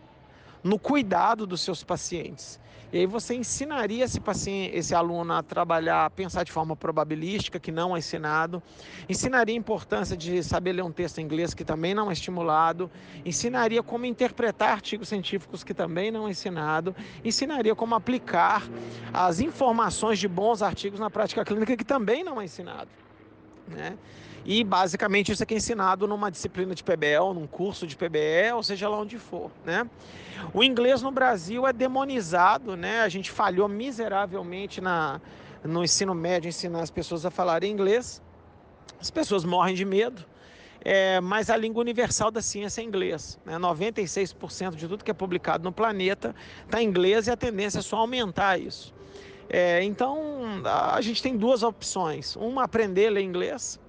no 0.63 0.79
cuidado 0.79 1.47
dos 1.47 1.61
seus 1.61 1.83
pacientes. 1.83 2.61
E 2.93 2.99
aí 2.99 3.07
você 3.07 3.35
ensinaria 3.35 4.05
esse 4.05 4.19
paciente, 4.19 4.77
esse 4.77 4.95
aluno 4.97 5.33
a 5.33 5.45
trabalhar, 5.45 6.07
a 6.07 6.11
pensar 6.11 6.43
de 6.43 6.51
forma 6.51 6.75
probabilística, 6.75 7.61
que 7.61 7.71
não 7.71 7.95
é 7.95 8.01
ensinado. 8.01 8.61
Ensinaria 9.09 9.55
a 9.55 9.59
importância 9.59 10.17
de 10.17 10.43
saber 10.43 10.73
ler 10.73 10.83
um 10.83 10.91
texto 10.91 11.19
em 11.19 11.23
inglês, 11.23 11.55
que 11.55 11.65
também 11.65 11.95
não 11.95 12.11
é 12.11 12.13
estimulado. 12.13 12.91
Ensinaria 13.25 13.81
como 13.81 14.07
interpretar 14.07 14.73
artigos 14.73 15.09
científicos, 15.09 15.63
que 15.63 15.73
também 15.73 16.11
não 16.11 16.27
é 16.27 16.33
ensinado. 16.33 16.95
Ensinaria 17.25 17.77
como 17.77 17.95
aplicar 17.95 18.69
as 19.13 19.39
informações 19.39 20.19
de 20.19 20.27
bons 20.27 20.61
artigos 20.61 20.99
na 20.99 21.09
prática 21.09 21.45
clínica, 21.45 21.77
que 21.77 21.85
também 21.85 22.25
não 22.25 22.41
é 22.41 22.45
ensinado. 22.45 22.91
Né? 23.69 23.97
E 24.45 24.65
basicamente 24.65 25.33
isso 25.33 25.45
que 25.45 25.55
é 25.55 25.57
ensinado 25.57 26.07
numa 26.07 26.31
disciplina 26.31 26.75
de 26.75 26.83
PBL, 26.83 27.35
num 27.35 27.47
curso 27.47 27.87
de 27.87 27.97
PBL, 27.97 28.55
ou 28.57 28.63
seja 28.63 28.89
lá 28.89 28.99
onde 28.99 29.19
for, 29.19 29.51
né? 29.65 29.89
O 30.55 30.65
inglês 30.65 31.03
no 31.03 31.11
Brasil 31.11 31.67
é 31.67 31.73
demonizado, 31.73 32.77
né? 32.77 33.03
A 33.03 33.09
gente 33.09 33.31
falhou 33.31 33.69
miseravelmente 33.69 34.81
na, 34.81 35.21
no 35.63 35.85
ensino 35.85 36.15
médio 36.15 36.49
ensinar 36.49 36.81
as 36.81 36.91
pessoas 36.91 37.27
a 37.27 37.31
falarem 37.31 37.71
inglês. 37.71 38.23
As 39.01 39.11
pessoas 39.11 39.45
morrem 39.45 39.75
de 39.75 39.85
medo, 39.85 40.25
é, 40.85 41.21
mas 41.21 41.49
a 41.51 41.57
língua 41.57 41.81
universal 41.81 42.31
da 42.31 42.43
ciência 42.43 42.81
é 42.81 42.85
inglês. 42.85 43.39
Né? 43.45 43.59
96% 43.59 44.75
de 44.75 44.89
tudo 44.89 45.05
que 45.05 45.11
é 45.11 45.15
publicado 45.15 45.65
no 45.65 45.73
planeta 45.73 46.35
está 46.65 46.83
em 46.83 46.87
inglês 46.87 47.27
e 47.27 47.31
a 47.31 47.37
tendência 47.37 47.79
é 47.79 47.83
só 47.83 47.99
aumentar 47.99 48.59
isso. 48.59 48.95
É, 49.49 49.83
então, 49.83 50.63
a 50.65 51.01
gente 51.01 51.23
tem 51.23 51.37
duas 51.37 51.63
opções. 51.63 52.37
Uma, 52.37 52.65
aprender 52.65 53.09
a 53.09 53.11
ler 53.11 53.23
inglês, 53.23 53.81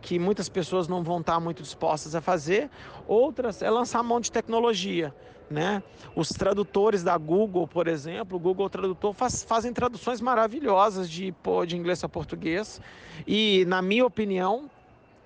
que 0.00 0.18
muitas 0.18 0.48
pessoas 0.48 0.88
não 0.88 1.02
vão 1.02 1.20
estar 1.20 1.38
muito 1.40 1.62
dispostas 1.62 2.14
a 2.14 2.20
fazer. 2.20 2.70
Outras 3.06 3.62
é 3.62 3.70
lançar 3.70 4.02
mão 4.02 4.20
de 4.20 4.30
tecnologia. 4.30 5.14
Né? 5.50 5.82
Os 6.14 6.28
tradutores 6.28 7.02
da 7.02 7.18
Google, 7.18 7.66
por 7.66 7.88
exemplo, 7.88 8.36
o 8.36 8.40
Google 8.40 8.70
Tradutor 8.70 9.12
faz, 9.12 9.42
fazem 9.42 9.72
traduções 9.72 10.20
maravilhosas 10.20 11.10
de, 11.10 11.34
de 11.66 11.76
inglês 11.76 11.98
para 11.98 12.08
português. 12.08 12.80
E, 13.26 13.64
na 13.66 13.82
minha 13.82 14.06
opinião, 14.06 14.70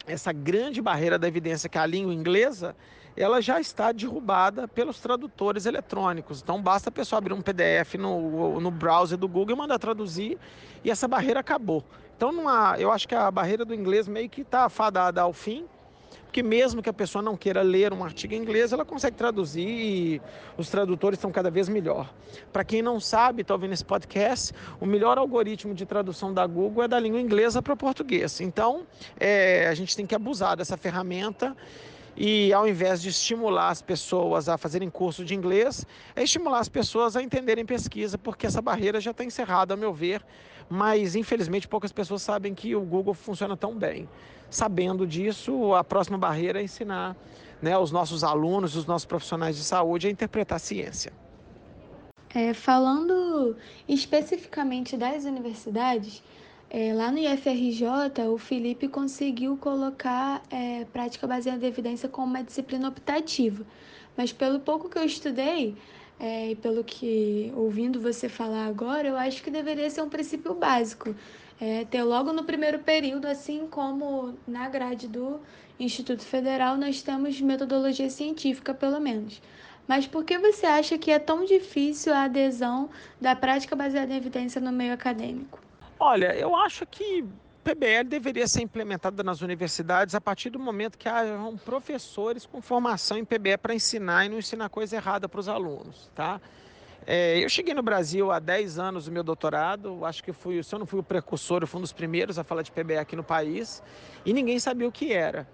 essa 0.07 0.33
grande 0.33 0.81
barreira 0.81 1.19
da 1.19 1.29
evidência 1.29 1.69
que 1.69 1.77
é 1.77 1.81
a 1.81 1.87
língua 1.87 2.13
inglesa, 2.13 2.75
ela 3.17 3.41
já 3.41 3.61
está 3.61 3.93
derrubada 3.93 4.67
pelos 4.67 4.99
tradutores 5.01 5.67
eletrônicos. 5.67 6.43
Então 6.43 6.61
basta 6.61 6.89
a 6.89 6.93
pessoa 6.93 7.19
abrir 7.19 7.33
um 7.33 7.41
PDF 7.41 7.95
no, 7.99 8.61
no 8.61 8.71
browser 8.71 9.17
do 9.17 9.29
Google 9.29 9.55
e 9.55 9.59
mandar 9.59 9.79
traduzir 9.79 10.39
e 10.83 10.91
essa 10.91 11.07
barreira 11.07 11.41
acabou. 11.41 11.85
Então 12.17 12.49
há, 12.49 12.77
eu 12.79 12.91
acho 12.91 13.07
que 13.09 13.15
a 13.15 13.31
barreira 13.31 13.65
do 13.65 13.75
inglês 13.75 14.09
meio 14.09 14.29
que 14.29 14.43
está 14.43 14.69
fadada 14.69 15.21
ao 15.21 15.33
fim 15.33 15.67
porque 16.35 16.43
mesmo 16.43 16.83
que 16.83 16.91
a 16.91 16.93
pessoa 16.93 17.23
não 17.23 17.37
queira 17.37 17.63
ler 17.63 17.93
um 17.93 18.03
artigo 18.03 18.35
em 18.35 18.39
inglês, 18.39 18.73
ela 18.73 18.85
consegue 18.85 19.17
traduzir 19.17 19.69
e 19.69 20.23
os 20.59 20.69
tradutores 20.69 21.17
estão 21.17 21.31
cada 21.31 21.49
vez 21.49 21.69
melhor. 21.69 22.13
Para 22.53 22.65
quem 22.65 22.83
não 22.83 22.99
sabe, 22.99 23.43
está 23.43 23.55
ouvindo 23.55 23.73
esse 23.73 23.85
podcast, 23.85 24.53
o 24.81 24.85
melhor 24.85 25.17
algoritmo 25.17 25.73
de 25.73 25.87
tradução 25.87 26.35
da 26.35 26.45
Google 26.45 26.83
é 26.83 26.89
da 26.89 26.99
língua 26.99 27.21
inglesa 27.21 27.63
para 27.63 27.77
português. 27.77 28.41
Então, 28.41 28.85
é, 29.17 29.69
a 29.69 29.75
gente 29.75 29.95
tem 29.95 30.05
que 30.05 30.13
abusar 30.13 30.57
dessa 30.57 30.77
ferramenta 30.77 31.57
e 32.17 32.53
ao 32.53 32.69
invés 32.69 33.03
de 33.03 33.09
estimular 33.09 33.71
as 33.71 33.83
pessoas 33.83 34.49
a 34.49 34.57
fazerem 34.57 34.89
curso 34.89 35.25
de 35.25 35.35
inglês, 35.35 35.85
é 36.15 36.23
estimular 36.23 36.61
as 36.61 36.69
pessoas 36.69 37.17
a 37.17 37.23
entenderem 37.23 37.67
pesquisa, 37.67 38.17
porque 38.17 38.47
essa 38.47 38.63
barreira 38.63 39.01
já 39.01 39.11
está 39.11 39.25
encerrada, 39.25 39.75
a 39.75 39.77
meu 39.77 39.93
ver, 39.93 40.25
mas 40.69 41.17
infelizmente 41.17 41.67
poucas 41.67 41.93
pessoas 41.93 42.23
sabem 42.23 42.55
que 42.55 42.75
o 42.75 42.81
Google 42.81 43.15
funciona 43.15 43.57
tão 43.57 43.75
bem. 43.77 44.09
Sabendo 44.49 45.07
disso, 45.07 45.75
a 45.75 45.83
próxima 45.83 46.17
barreira 46.17 46.61
é 46.61 46.63
ensinar 46.63 47.17
né, 47.61 47.77
os 47.77 47.91
nossos 47.91 48.23
alunos, 48.23 48.77
os 48.77 48.87
nossos 48.87 49.07
profissionais 49.07 49.57
de 49.57 49.65
saúde 49.65 50.07
a 50.07 50.11
interpretar 50.11 50.57
a 50.57 50.61
ciência. 50.61 51.13
É, 52.35 52.53
falando 52.53 53.57
especificamente 53.89 54.97
das 54.97 55.25
universidades, 55.25 56.23
é, 56.77 56.93
lá 56.93 57.13
no 57.13 57.19
IFRJ, 57.19 57.85
o 58.29 58.37
Felipe 58.37 58.89
conseguiu 58.89 59.57
colocar 59.57 60.43
é, 60.51 60.85
prática 60.87 61.25
baseada 61.25 61.65
em 61.65 61.69
evidência 61.69 62.09
como 62.09 62.27
uma 62.27 62.43
disciplina 62.43 62.89
optativa. 62.89 63.65
Mas 64.17 64.33
pelo 64.33 64.59
pouco 64.59 64.89
que 64.89 64.99
eu 64.99 65.05
estudei, 65.05 65.77
é, 66.19 66.51
e 66.51 66.57
pelo 66.57 66.83
que 66.83 67.53
ouvindo 67.55 68.01
você 68.01 68.29
falar 68.29 68.67
agora, 68.67 69.07
eu 69.07 69.17
acho 69.17 69.41
que 69.41 69.53
deveria 69.53 69.89
ser 69.89 70.03
um 70.03 70.09
princípio 70.09 70.53
básico. 70.53 71.15
É, 71.61 71.85
ter 71.85 72.03
logo 72.03 72.33
no 72.33 72.43
primeiro 72.43 72.81
período, 72.81 73.27
assim 73.27 73.69
como 73.69 74.35
na 74.45 74.69
grade 74.69 75.07
do 75.07 75.39
Instituto 75.79 76.25
Federal, 76.25 76.77
nós 76.77 77.01
temos 77.03 77.41
metodologia 77.41 78.11
científica, 78.11 78.75
pelo 78.75 79.01
menos. 79.01 79.41
Mas 79.87 80.09
por 80.09 80.25
que 80.25 80.37
você 80.39 80.67
acha 80.67 80.99
que 80.99 81.13
é 81.13 81.21
tão 81.21 81.45
difícil 81.45 82.13
a 82.13 82.25
adesão 82.25 82.91
da 83.21 83.37
prática 83.37 83.77
baseada 83.77 84.13
em 84.13 84.17
evidência 84.17 84.61
no 84.61 84.73
meio 84.73 84.93
acadêmico? 84.93 85.64
Olha, 86.07 86.35
eu 86.35 86.55
acho 86.55 86.85
que 86.85 87.25
PBL 87.65 88.05
deveria 88.07 88.47
ser 88.47 88.61
implementada 88.61 89.23
nas 89.23 89.41
universidades 89.41 90.15
a 90.15 90.21
partir 90.21 90.51
do 90.51 90.59
momento 90.59 90.99
que 90.99 91.09
hajam 91.09 91.57
professores 91.57 92.45
com 92.45 92.61
formação 92.61 93.17
em 93.17 93.25
PBE 93.25 93.57
para 93.57 93.75
ensinar 93.75 94.27
e 94.27 94.29
não 94.29 94.37
ensinar 94.37 94.69
coisa 94.69 94.97
errada 94.97 95.31
para 95.31 95.41
os 95.41 95.49
alunos, 95.49 96.11
tá? 96.15 96.43
É, 97.07 97.43
eu 97.43 97.49
cheguei 97.49 97.73
no 97.73 97.83
Brasil 97.83 98.31
há 98.31 98.39
10 98.39 98.79
anos 98.79 99.07
do 99.07 99.13
meu 99.13 99.25
doutorado, 99.25 100.05
acho 100.05 100.23
que 100.23 100.31
fui, 100.31 100.63
se 100.63 100.75
eu 100.75 100.79
não 100.79 100.85
fui 100.85 101.01
o 101.01 101.03
precursor, 101.03 101.63
eu 101.63 101.67
fui 101.67 101.79
um 101.79 101.81
dos 101.81 101.93
primeiros 101.95 102.39
a 102.39 102.45
falar 102.45 102.61
de 102.61 102.71
PBE 102.71 102.99
aqui 102.99 103.17
no 103.17 103.25
país, 103.25 103.83
e 104.27 104.35
ninguém 104.35 104.59
sabia 104.59 104.87
o 104.87 104.93
que 104.93 105.11
era, 105.11 105.49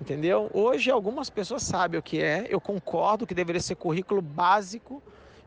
entendeu? 0.00 0.50
Hoje 0.52 0.90
algumas 0.90 1.30
pessoas 1.30 1.62
sabem 1.62 2.00
o 2.00 2.02
que 2.02 2.20
é, 2.20 2.48
eu 2.50 2.60
concordo 2.60 3.24
que 3.24 3.34
deveria 3.34 3.60
ser 3.60 3.76
currículo 3.76 4.20
básico 4.20 5.00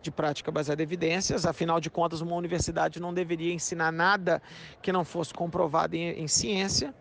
de 0.05 0.12
prática 0.12 0.51
baseada 0.51 0.81
em 0.81 0.85
evidências. 0.85 1.45
Afinal 1.45 1.79
de 1.81 1.89
contas, 1.89 2.21
uma 2.21 2.35
universidade 2.35 3.00
não 3.00 3.13
deveria 3.13 3.53
ensinar 3.53 3.91
nada 3.91 4.41
que 4.81 4.91
não 4.91 5.03
fosse 5.03 5.33
comprovado 5.33 5.95
em, 5.95 6.24
em 6.24 6.27
ciência. 6.27 6.93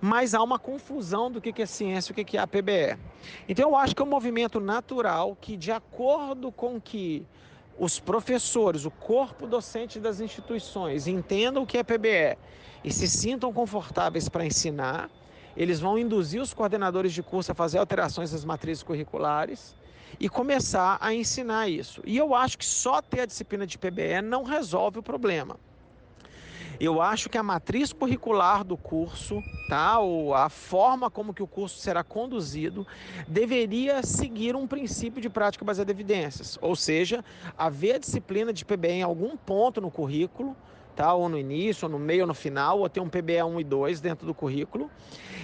Mas 0.00 0.34
há 0.34 0.42
uma 0.42 0.58
confusão 0.58 1.30
do 1.30 1.40
que 1.40 1.62
é 1.62 1.66
ciência 1.66 2.10
e 2.10 2.12
o 2.12 2.24
que 2.24 2.36
é 2.36 2.40
a 2.40 2.46
PBE. 2.46 2.98
Então, 3.48 3.70
eu 3.70 3.76
acho 3.76 3.94
que 3.94 4.02
é 4.02 4.04
um 4.04 4.08
movimento 4.08 4.58
natural 4.58 5.36
que, 5.38 5.56
de 5.56 5.70
acordo 5.70 6.50
com 6.50 6.80
que 6.80 7.26
os 7.78 8.00
professores, 8.00 8.84
o 8.86 8.90
corpo 8.90 9.46
docente 9.46 10.00
das 10.00 10.20
instituições 10.20 11.06
entendam 11.06 11.62
o 11.62 11.66
que 11.66 11.76
é 11.76 11.84
PBE 11.84 12.38
e 12.82 12.90
se 12.90 13.06
sintam 13.06 13.52
confortáveis 13.52 14.28
para 14.28 14.46
ensinar, 14.46 15.10
eles 15.56 15.80
vão 15.80 15.98
induzir 15.98 16.40
os 16.40 16.54
coordenadores 16.54 17.12
de 17.12 17.22
curso 17.22 17.52
a 17.52 17.54
fazer 17.54 17.78
alterações 17.78 18.32
nas 18.32 18.44
matrizes 18.44 18.82
curriculares 18.82 19.74
e 20.18 20.28
começar 20.28 20.98
a 21.00 21.14
ensinar 21.14 21.68
isso. 21.68 22.02
E 22.04 22.16
eu 22.16 22.34
acho 22.34 22.58
que 22.58 22.64
só 22.64 23.00
ter 23.00 23.20
a 23.20 23.26
disciplina 23.26 23.66
de 23.66 23.78
PBE 23.78 24.22
não 24.22 24.42
resolve 24.42 24.98
o 24.98 25.02
problema. 25.02 25.56
Eu 26.80 27.00
acho 27.00 27.28
que 27.28 27.38
a 27.38 27.42
matriz 27.42 27.92
curricular 27.92 28.64
do 28.64 28.76
curso, 28.76 29.42
tá, 29.68 29.98
ou 30.00 30.34
a 30.34 30.48
forma 30.48 31.08
como 31.08 31.32
que 31.32 31.42
o 31.42 31.46
curso 31.46 31.78
será 31.78 32.02
conduzido, 32.02 32.86
deveria 33.28 34.02
seguir 34.02 34.56
um 34.56 34.66
princípio 34.66 35.22
de 35.22 35.28
prática 35.28 35.64
baseada 35.64 35.92
em 35.92 35.94
evidências, 35.94 36.58
ou 36.60 36.74
seja, 36.74 37.24
haver 37.56 37.94
a 37.94 37.98
disciplina 37.98 38.52
de 38.52 38.64
PBE 38.64 38.88
em 38.88 39.02
algum 39.02 39.36
ponto 39.36 39.80
no 39.80 39.90
currículo, 39.90 40.56
tá? 40.94 41.12
ou 41.12 41.28
no 41.28 41.38
início, 41.38 41.86
ou 41.86 41.90
no 41.90 41.98
meio, 41.98 42.22
ou 42.22 42.26
no 42.26 42.34
final, 42.34 42.80
ou 42.80 42.88
ter 42.88 43.00
um 43.00 43.08
PBE 43.08 43.42
1 43.42 43.60
e 43.60 43.64
2 43.64 44.00
dentro 44.00 44.26
do 44.26 44.34
currículo. 44.34 44.90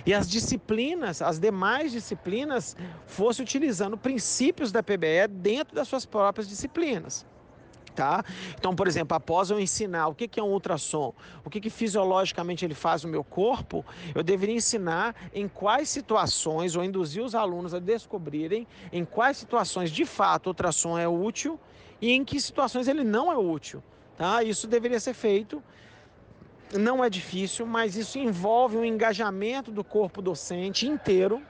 E 0.06 0.14
as 0.14 0.28
disciplinas, 0.28 1.20
as 1.20 1.38
demais 1.38 1.92
disciplinas, 1.92 2.76
fosse 3.06 3.42
utilizando 3.42 3.96
princípios 3.96 4.72
da 4.72 4.82
PBE 4.82 5.28
dentro 5.28 5.74
das 5.74 5.88
suas 5.88 6.06
próprias 6.06 6.48
disciplinas. 6.48 7.26
Tá? 7.94 8.24
Então, 8.54 8.74
por 8.74 8.86
exemplo, 8.86 9.16
após 9.16 9.50
eu 9.50 9.60
ensinar 9.60 10.06
o 10.08 10.14
que 10.14 10.38
é 10.38 10.42
um 10.42 10.52
ultrassom, 10.52 11.12
o 11.44 11.50
que, 11.50 11.60
que 11.60 11.68
fisiologicamente 11.68 12.64
ele 12.64 12.72
faz 12.72 13.02
no 13.02 13.10
meu 13.10 13.24
corpo, 13.24 13.84
eu 14.14 14.22
deveria 14.22 14.54
ensinar 14.54 15.14
em 15.34 15.48
quais 15.48 15.88
situações, 15.88 16.76
ou 16.76 16.84
induzir 16.84 17.22
os 17.22 17.34
alunos 17.34 17.74
a 17.74 17.78
descobrirem 17.78 18.66
em 18.92 19.04
quais 19.04 19.36
situações 19.36 19.90
de 19.90 20.06
fato 20.06 20.46
o 20.46 20.50
ultrassom 20.50 20.96
é 20.96 21.08
útil 21.08 21.58
e 22.00 22.12
em 22.12 22.24
que 22.24 22.40
situações 22.40 22.88
ele 22.88 23.04
não 23.04 23.30
é 23.30 23.36
útil. 23.36 23.82
Tá? 24.20 24.42
Isso 24.42 24.66
deveria 24.66 25.00
ser 25.00 25.14
feito. 25.14 25.62
Não 26.74 27.02
é 27.02 27.08
difícil, 27.08 27.64
mas 27.64 27.96
isso 27.96 28.18
envolve 28.18 28.76
um 28.76 28.84
engajamento 28.84 29.72
do 29.72 29.82
corpo 29.82 30.20
docente 30.20 30.86
inteiro. 30.86 31.40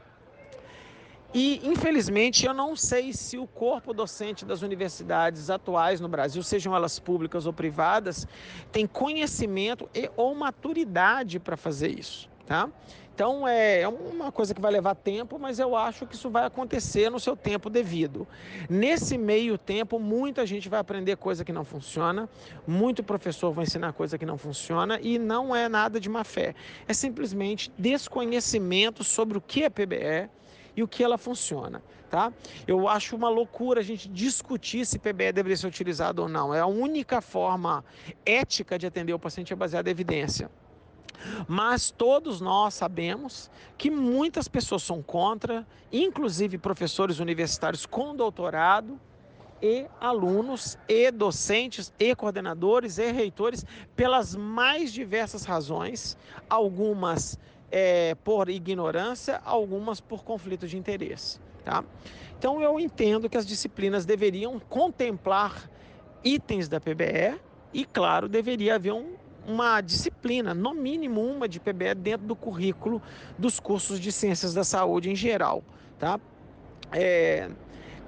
E, 1.35 1.61
infelizmente, 1.65 2.47
eu 2.47 2.55
não 2.55 2.77
sei 2.77 3.13
se 3.13 3.37
o 3.37 3.45
corpo 3.45 3.93
docente 3.93 4.45
das 4.45 4.63
universidades 4.63 5.51
atuais 5.51 6.01
no 6.01 6.07
Brasil, 6.09 6.45
sejam 6.45 6.73
elas 6.73 7.01
públicas 7.01 7.45
ou 7.45 7.53
privadas, 7.53 8.25
tem 8.71 8.87
conhecimento 8.87 9.91
e 9.93 10.09
ou 10.17 10.33
maturidade 10.33 11.41
para 11.41 11.57
fazer 11.57 11.89
isso. 11.89 12.31
Tá? 12.47 12.69
Então 13.21 13.47
é, 13.47 13.83
é 13.83 13.87
uma 13.87 14.33
coisa 14.33 14.55
que 14.55 14.63
vai 14.63 14.73
levar 14.73 14.95
tempo, 14.95 15.39
mas 15.39 15.59
eu 15.59 15.77
acho 15.77 16.07
que 16.07 16.15
isso 16.15 16.31
vai 16.31 16.47
acontecer 16.47 17.11
no 17.11 17.21
seu 17.21 17.37
tempo 17.37 17.69
devido. 17.69 18.27
Nesse 18.67 19.19
meio 19.19 19.59
tempo, 19.59 19.99
muita 19.99 20.47
gente 20.47 20.71
vai 20.71 20.81
aprender 20.81 21.19
coisa 21.19 21.45
que 21.45 21.53
não 21.53 21.63
funciona, 21.63 22.31
muito 22.67 23.03
professor 23.03 23.53
vai 23.53 23.65
ensinar 23.65 23.93
coisa 23.93 24.17
que 24.17 24.25
não 24.25 24.39
funciona 24.39 24.99
e 25.03 25.19
não 25.19 25.55
é 25.55 25.69
nada 25.69 26.01
de 26.01 26.09
má 26.09 26.25
fé. 26.25 26.55
É 26.89 26.95
simplesmente 26.95 27.71
desconhecimento 27.77 29.05
sobre 29.05 29.37
o 29.37 29.41
que 29.43 29.65
é 29.65 29.69
PBE 29.69 30.31
e 30.75 30.83
o 30.83 30.89
que 30.89 31.05
ela 31.05 31.19
funciona, 31.19 31.83
tá? 32.09 32.33
Eu 32.67 32.89
acho 32.89 33.15
uma 33.15 33.29
loucura 33.29 33.81
a 33.81 33.85
gente 33.85 34.09
discutir 34.09 34.87
se 34.87 34.99
PBE 34.99 35.31
deveria 35.35 35.59
ser 35.59 35.67
utilizado 35.67 36.23
ou 36.23 36.29
não. 36.29 36.55
É 36.55 36.61
a 36.61 36.67
única 36.67 37.21
forma 37.21 37.85
ética 38.25 38.79
de 38.79 38.87
atender 38.87 39.13
o 39.13 39.19
paciente 39.19 39.53
é 39.53 39.57
baseada 39.57 39.91
em 39.91 39.93
evidência. 39.93 40.51
Mas 41.47 41.91
todos 41.91 42.41
nós 42.41 42.75
sabemos 42.75 43.51
que 43.77 43.91
muitas 43.91 44.49
pessoas 44.49 44.83
são 44.83 45.03
contra, 45.03 45.67
inclusive 45.93 46.59
professores 46.59 47.19
universitários 47.19 47.87
com 47.87 48.15
doutorado, 48.15 48.99
e 49.63 49.87
alunos, 50.01 50.79
e 50.89 51.11
docentes, 51.11 51.93
e 51.99 52.15
coordenadores, 52.15 52.99
e 52.99 53.13
reitores, 53.13 53.65
pelas 53.95 54.35
mais 54.35 54.93
diversas 54.93 55.45
razões, 55.45 56.17
algumas 56.49 57.39
é, 57.71 58.15
por 58.25 58.49
ignorância, 58.49 59.41
algumas 59.45 60.01
por 60.01 60.25
conflito 60.25 60.67
de 60.67 60.77
interesse. 60.77 61.39
Tá? 61.65 61.85
Então 62.39 62.61
eu 62.63 62.81
entendo 62.81 63.29
que 63.29 63.37
as 63.37 63.47
disciplinas 63.47 64.07
deveriam 64.07 64.59
contemplar 64.59 65.71
itens 66.25 66.69
da 66.69 66.81
PBE 66.81 67.39
e, 67.73 67.85
claro, 67.85 68.29
deveria 68.29 68.77
haver 68.77 68.93
um 68.93 69.15
uma 69.47 69.81
disciplina, 69.81 70.55
no 70.55 70.75
mínimo 70.75 71.21
uma 71.21 71.49
de 71.49 71.59
PBE 71.59 71.95
dentro 71.95 72.27
do 72.27 72.37
currículo 72.37 73.03
dos 73.39 73.59
cursos 73.59 73.99
de 73.99 74.13
ciências 74.13 74.55
da 74.55 74.65
saúde 74.65 75.11
em 75.11 75.17
geral, 75.17 75.63
tá? 75.99 76.21
É, 76.93 77.51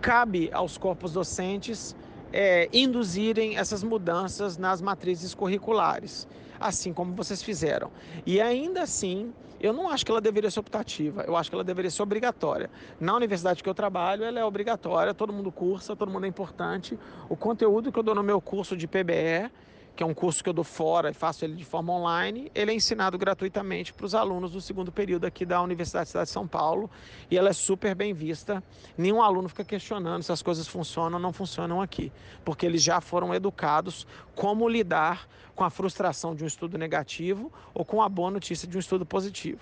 cabe 0.00 0.50
aos 0.52 0.76
corpos 0.76 1.12
docentes 1.12 1.94
é, 2.32 2.68
induzirem 2.72 3.56
essas 3.56 3.84
mudanças 3.84 4.56
nas 4.56 4.80
matrizes 4.80 5.34
curriculares, 5.34 6.26
assim 6.58 6.92
como 6.92 7.14
vocês 7.14 7.42
fizeram. 7.42 7.90
E 8.26 8.40
ainda 8.40 8.82
assim, 8.82 9.32
eu 9.60 9.72
não 9.72 9.88
acho 9.88 10.04
que 10.04 10.10
ela 10.10 10.20
deveria 10.20 10.50
ser 10.50 10.60
optativa, 10.60 11.22
eu 11.22 11.36
acho 11.36 11.50
que 11.50 11.54
ela 11.54 11.62
deveria 11.62 11.90
ser 11.90 12.02
obrigatória. 12.02 12.68
Na 12.98 13.14
universidade 13.14 13.62
que 13.62 13.68
eu 13.68 13.74
trabalho, 13.74 14.24
ela 14.24 14.40
é 14.40 14.44
obrigatória, 14.44 15.14
todo 15.14 15.32
mundo 15.32 15.52
cursa, 15.52 15.94
todo 15.94 16.10
mundo 16.10 16.24
é 16.24 16.28
importante. 16.28 16.98
O 17.28 17.36
conteúdo 17.36 17.92
que 17.92 17.98
eu 17.98 18.02
dou 18.02 18.14
no 18.14 18.22
meu 18.22 18.40
curso 18.40 18.76
de 18.76 18.88
PBE 18.88 19.50
que 19.94 20.02
é 20.02 20.06
um 20.06 20.14
curso 20.14 20.42
que 20.42 20.48
eu 20.48 20.54
dou 20.54 20.64
fora 20.64 21.10
e 21.10 21.14
faço 21.14 21.44
ele 21.44 21.54
de 21.54 21.64
forma 21.64 21.92
online, 21.92 22.50
ele 22.54 22.70
é 22.70 22.74
ensinado 22.74 23.18
gratuitamente 23.18 23.92
para 23.92 24.06
os 24.06 24.14
alunos 24.14 24.52
do 24.52 24.60
segundo 24.60 24.90
período 24.90 25.26
aqui 25.26 25.44
da 25.44 25.60
Universidade 25.60 26.10
de 26.10 26.28
São 26.28 26.46
Paulo 26.46 26.90
e 27.30 27.36
ela 27.36 27.50
é 27.50 27.52
super 27.52 27.94
bem 27.94 28.14
vista. 28.14 28.62
Nenhum 28.96 29.22
aluno 29.22 29.48
fica 29.48 29.64
questionando 29.64 30.22
se 30.22 30.32
as 30.32 30.42
coisas 30.42 30.66
funcionam 30.66 31.18
ou 31.18 31.22
não 31.22 31.32
funcionam 31.32 31.82
aqui, 31.82 32.10
porque 32.44 32.64
eles 32.64 32.82
já 32.82 33.00
foram 33.00 33.34
educados 33.34 34.06
como 34.34 34.68
lidar 34.68 35.28
com 35.54 35.64
a 35.64 35.70
frustração 35.70 36.34
de 36.34 36.42
um 36.42 36.46
estudo 36.46 36.78
negativo 36.78 37.52
ou 37.74 37.84
com 37.84 38.00
a 38.00 38.08
boa 38.08 38.30
notícia 38.30 38.66
de 38.66 38.76
um 38.76 38.80
estudo 38.80 39.04
positivo. 39.04 39.60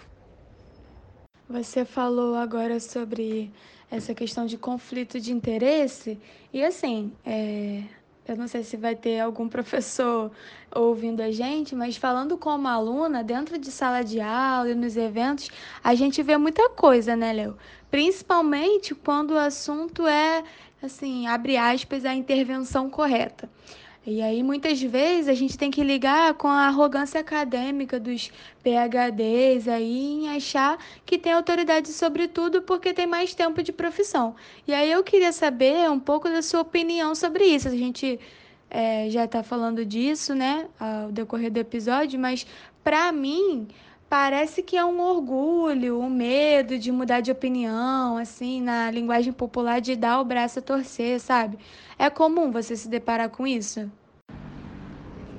Você 1.48 1.84
falou 1.84 2.36
agora 2.36 2.78
sobre 2.78 3.52
essa 3.90 4.14
questão 4.14 4.46
de 4.46 4.56
conflito 4.56 5.18
de 5.18 5.32
interesse 5.32 6.16
e 6.52 6.62
assim, 6.62 7.12
é 7.26 7.82
eu 8.32 8.36
não 8.36 8.46
sei 8.46 8.62
se 8.62 8.76
vai 8.76 8.94
ter 8.94 9.20
algum 9.20 9.48
professor 9.48 10.30
ouvindo 10.74 11.20
a 11.20 11.30
gente, 11.30 11.74
mas 11.74 11.96
falando 11.96 12.38
como 12.38 12.68
aluna, 12.68 13.24
dentro 13.24 13.58
de 13.58 13.70
sala 13.70 14.02
de 14.02 14.20
aula 14.20 14.70
e 14.70 14.74
nos 14.74 14.96
eventos, 14.96 15.50
a 15.82 15.94
gente 15.94 16.22
vê 16.22 16.36
muita 16.36 16.68
coisa, 16.70 17.16
né, 17.16 17.32
Léo? 17.32 17.56
Principalmente 17.90 18.94
quando 18.94 19.32
o 19.32 19.38
assunto 19.38 20.06
é, 20.06 20.44
assim, 20.82 21.26
abre 21.26 21.56
aspas, 21.56 22.04
a 22.04 22.14
intervenção 22.14 22.88
correta. 22.88 23.50
E 24.06 24.22
aí, 24.22 24.42
muitas 24.42 24.80
vezes, 24.80 25.28
a 25.28 25.34
gente 25.34 25.58
tem 25.58 25.70
que 25.70 25.84
ligar 25.84 26.32
com 26.34 26.48
a 26.48 26.66
arrogância 26.66 27.20
acadêmica 27.20 28.00
dos 28.00 28.30
PHDs 28.62 29.68
aí 29.68 30.24
em 30.24 30.28
achar 30.30 30.78
que 31.04 31.18
tem 31.18 31.32
autoridade 31.32 31.88
sobre 31.88 32.26
tudo 32.26 32.62
porque 32.62 32.94
tem 32.94 33.06
mais 33.06 33.34
tempo 33.34 33.62
de 33.62 33.72
profissão. 33.72 34.34
E 34.66 34.72
aí, 34.72 34.90
eu 34.90 35.04
queria 35.04 35.32
saber 35.32 35.90
um 35.90 36.00
pouco 36.00 36.28
da 36.30 36.40
sua 36.40 36.62
opinião 36.62 37.14
sobre 37.14 37.44
isso. 37.44 37.68
A 37.68 37.76
gente 37.76 38.18
é, 38.70 39.10
já 39.10 39.24
está 39.24 39.42
falando 39.42 39.84
disso, 39.84 40.34
né, 40.34 40.68
ao 40.78 41.10
decorrer 41.12 41.50
do 41.50 41.58
episódio, 41.58 42.18
mas 42.18 42.46
para 42.82 43.12
mim 43.12 43.68
parece 44.10 44.60
que 44.60 44.76
é 44.76 44.84
um 44.84 45.00
orgulho, 45.00 46.00
um 46.00 46.10
medo 46.10 46.76
de 46.76 46.90
mudar 46.90 47.20
de 47.20 47.30
opinião, 47.30 48.16
assim, 48.18 48.60
na 48.60 48.90
linguagem 48.90 49.32
popular, 49.32 49.80
de 49.80 49.94
dar 49.94 50.20
o 50.20 50.24
braço 50.24 50.58
a 50.58 50.62
torcer, 50.62 51.20
sabe? 51.20 51.56
É 51.96 52.10
comum 52.10 52.50
você 52.50 52.74
se 52.74 52.88
deparar 52.88 53.30
com 53.30 53.46
isso? 53.46 53.88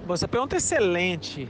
Você 0.06 0.26
pergunta 0.26 0.56
excelente. 0.56 1.50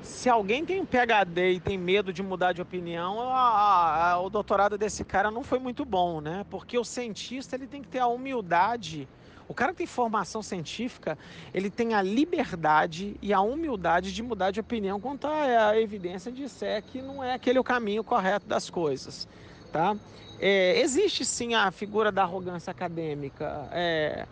Se 0.00 0.28
alguém 0.30 0.64
tem 0.64 0.80
um 0.80 0.86
PhD 0.86 1.54
e 1.54 1.60
tem 1.60 1.76
medo 1.76 2.12
de 2.12 2.22
mudar 2.22 2.52
de 2.52 2.62
opinião, 2.62 3.20
a, 3.20 4.12
a, 4.12 4.20
o 4.20 4.30
doutorado 4.30 4.78
desse 4.78 5.04
cara 5.04 5.28
não 5.28 5.42
foi 5.42 5.58
muito 5.58 5.84
bom, 5.84 6.20
né? 6.20 6.46
Porque 6.48 6.78
o 6.78 6.84
cientista 6.84 7.56
ele 7.56 7.66
tem 7.66 7.82
que 7.82 7.88
ter 7.88 7.98
a 7.98 8.06
humildade 8.06 9.08
o 9.50 9.54
cara 9.54 9.72
que 9.72 9.78
tem 9.78 9.86
formação 9.86 10.44
científica, 10.44 11.18
ele 11.52 11.68
tem 11.68 11.92
a 11.92 12.00
liberdade 12.00 13.16
e 13.20 13.32
a 13.32 13.40
humildade 13.40 14.14
de 14.14 14.22
mudar 14.22 14.52
de 14.52 14.60
opinião 14.60 15.00
quanto 15.00 15.26
à 15.26 15.76
evidência 15.76 16.30
disser 16.30 16.84
que 16.84 17.02
não 17.02 17.22
é 17.22 17.34
aquele 17.34 17.58
o 17.58 17.64
caminho 17.64 18.04
correto 18.04 18.46
das 18.46 18.70
coisas, 18.70 19.26
tá? 19.72 19.96
É, 20.38 20.80
existe 20.80 21.24
sim 21.24 21.54
a 21.54 21.68
figura 21.72 22.12
da 22.12 22.22
arrogância 22.22 22.70
acadêmica. 22.70 23.68
É, 23.72 24.24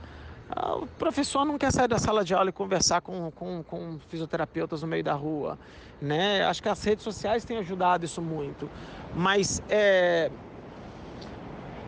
o 0.80 0.86
professor 0.86 1.44
não 1.44 1.58
quer 1.58 1.72
sair 1.72 1.88
da 1.88 1.98
sala 1.98 2.24
de 2.24 2.32
aula 2.32 2.50
e 2.50 2.52
conversar 2.52 3.00
com, 3.00 3.32
com, 3.32 3.64
com 3.64 3.98
fisioterapeutas 4.08 4.82
no 4.82 4.88
meio 4.88 5.02
da 5.02 5.14
rua, 5.14 5.58
né? 6.00 6.44
Acho 6.44 6.62
que 6.62 6.68
as 6.68 6.80
redes 6.84 7.02
sociais 7.02 7.44
têm 7.44 7.58
ajudado 7.58 8.04
isso 8.04 8.22
muito, 8.22 8.70
mas 9.16 9.60
é, 9.68 10.30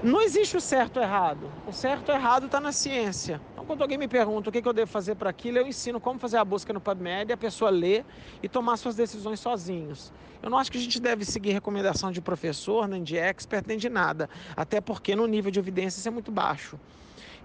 não 0.02 0.20
existe 0.22 0.56
o 0.56 0.60
certo 0.60 0.98
e 0.98 1.02
errado. 1.02 1.50
O 1.66 1.72
certo 1.72 2.10
e 2.10 2.14
errado 2.14 2.46
está 2.46 2.60
na 2.60 2.72
ciência. 2.72 3.40
Então, 3.52 3.64
quando 3.64 3.82
alguém 3.82 3.98
me 3.98 4.08
pergunta 4.08 4.48
o 4.48 4.52
que, 4.52 4.66
eu 4.66 4.72
devo 4.72 4.90
fazer 4.90 5.14
para 5.14 5.30
aquilo, 5.30 5.58
eu 5.58 5.66
ensino 5.66 6.00
como 6.00 6.18
fazer 6.18 6.36
a 6.38 6.44
busca 6.44 6.72
no 6.72 6.80
PubMed, 6.80 7.32
a 7.32 7.36
pessoa 7.36 7.70
lê 7.70 8.04
e 8.42 8.48
tomar 8.48 8.76
suas 8.76 8.94
decisões 8.94 9.40
sozinhos. 9.40 10.12
Eu 10.42 10.48
não 10.48 10.58
acho 10.58 10.72
que 10.72 10.78
a 10.78 10.80
gente 10.80 10.98
deve 11.00 11.24
seguir 11.24 11.52
recomendação 11.52 12.10
de 12.10 12.20
professor, 12.20 12.88
nem 12.88 13.02
de 13.02 13.16
expert, 13.16 13.66
nem 13.66 13.76
de 13.76 13.88
nada. 13.88 14.28
Até 14.56 14.80
porque 14.80 15.14
no 15.14 15.26
nível 15.26 15.50
de 15.50 15.58
evidência 15.58 15.98
isso 15.98 16.08
é 16.08 16.10
muito 16.10 16.30
baixo. 16.30 16.78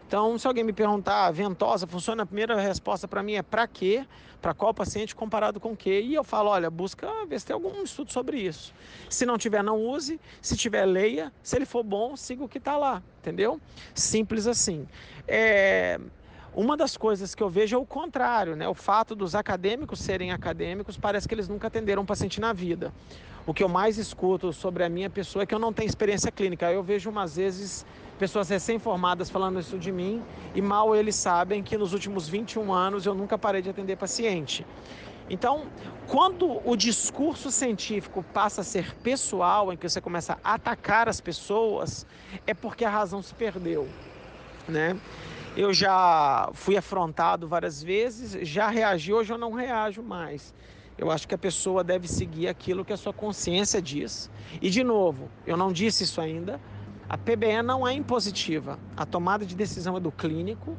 Então, 0.07 0.37
se 0.37 0.45
alguém 0.45 0.63
me 0.63 0.71
perguntar, 0.71 1.31
ventosa 1.31 1.87
funciona, 1.87 2.23
a 2.23 2.25
primeira 2.25 2.59
resposta 2.59 3.07
para 3.07 3.23
mim 3.23 3.33
é 3.33 3.41
para 3.41 3.67
quê? 3.67 4.05
Para 4.39 4.53
qual 4.53 4.71
paciente 4.71 5.15
comparado 5.15 5.59
com 5.59 5.75
quê? 5.75 6.01
E 6.01 6.13
eu 6.13 6.23
falo, 6.23 6.51
olha, 6.51 6.69
busca 6.69 7.07
ver 7.25 7.39
se 7.39 7.47
tem 7.47 7.55
algum 7.55 7.81
estudo 7.81 8.13
sobre 8.13 8.37
isso. 8.37 8.71
Se 9.09 9.25
não 9.25 9.37
tiver, 9.37 9.63
não 9.63 9.83
use. 9.83 10.21
Se 10.41 10.55
tiver, 10.55 10.85
leia. 10.85 11.33
Se 11.41 11.55
ele 11.55 11.65
for 11.65 11.83
bom, 11.83 12.15
siga 12.15 12.43
o 12.43 12.47
que 12.47 12.59
está 12.59 12.77
lá, 12.77 13.01
entendeu? 13.19 13.59
Simples 13.95 14.45
assim. 14.45 14.87
É... 15.27 15.99
Uma 16.55 16.77
das 16.77 16.95
coisas 16.95 17.35
que 17.35 17.43
eu 17.43 17.49
vejo 17.49 17.75
é 17.75 17.77
o 17.77 17.85
contrário, 17.85 18.55
né? 18.55 18.65
O 18.65 18.73
fato 18.73 19.13
dos 19.13 19.35
acadêmicos 19.35 19.99
serem 19.99 20.31
acadêmicos, 20.31 20.95
parece 20.95 21.27
que 21.27 21.35
eles 21.35 21.49
nunca 21.49 21.67
atenderam 21.67 22.03
um 22.03 22.05
paciente 22.05 22.39
na 22.39 22.53
vida. 22.53 22.93
O 23.45 23.53
que 23.53 23.61
eu 23.61 23.67
mais 23.67 23.97
escuto 23.97 24.53
sobre 24.53 24.81
a 24.85 24.87
minha 24.87 25.09
pessoa 25.09 25.43
é 25.43 25.45
que 25.45 25.53
eu 25.53 25.59
não 25.59 25.73
tenho 25.73 25.89
experiência 25.89 26.31
clínica. 26.31 26.71
Eu 26.71 26.81
vejo 26.81 27.09
umas 27.09 27.35
vezes 27.35 27.85
pessoas 28.17 28.47
recém-formadas 28.47 29.29
falando 29.29 29.59
isso 29.59 29.77
de 29.77 29.91
mim 29.91 30.23
e 30.55 30.61
mal 30.61 30.95
eles 30.95 31.17
sabem 31.17 31.61
que 31.61 31.77
nos 31.77 31.91
últimos 31.91 32.29
21 32.29 32.71
anos 32.71 33.05
eu 33.05 33.13
nunca 33.13 33.37
parei 33.37 33.61
de 33.61 33.69
atender 33.69 33.97
paciente. 33.97 34.65
Então, 35.29 35.67
quando 36.07 36.61
o 36.63 36.77
discurso 36.77 37.51
científico 37.51 38.23
passa 38.33 38.61
a 38.61 38.63
ser 38.63 38.95
pessoal, 39.03 39.73
em 39.73 39.77
que 39.77 39.89
você 39.89 39.99
começa 39.99 40.37
a 40.41 40.53
atacar 40.53 41.09
as 41.09 41.19
pessoas, 41.19 42.05
é 42.47 42.53
porque 42.53 42.85
a 42.85 42.89
razão 42.89 43.21
se 43.21 43.35
perdeu, 43.35 43.89
né? 44.69 44.97
Eu 45.57 45.73
já 45.73 46.49
fui 46.53 46.75
afrontado 46.75 47.47
várias 47.47 47.81
vezes, 47.81 48.45
já 48.45 48.67
reagi, 48.67 49.13
hoje 49.13 49.31
eu 49.31 49.37
não 49.37 49.53
reajo 49.53 50.03
mais. 50.03 50.53
Eu 50.97 51.09
acho 51.09 51.25
que 51.25 51.33
a 51.33 51.37
pessoa 51.37 51.81
deve 51.81 52.09
seguir 52.09 52.49
aquilo 52.49 52.83
que 52.83 52.91
a 52.91 52.97
sua 52.97 53.13
consciência 53.13 53.81
diz. 53.81 54.29
E 54.61 54.69
de 54.69 54.83
novo, 54.83 55.29
eu 55.47 55.55
não 55.55 55.71
disse 55.71 56.03
isso 56.03 56.19
ainda, 56.19 56.59
a 57.07 57.17
PBE 57.17 57.61
não 57.63 57.87
é 57.87 57.93
impositiva. 57.93 58.77
A 58.97 59.05
tomada 59.05 59.45
de 59.45 59.55
decisão 59.55 59.95
é 59.95 59.99
do 60.01 60.11
clínico 60.11 60.75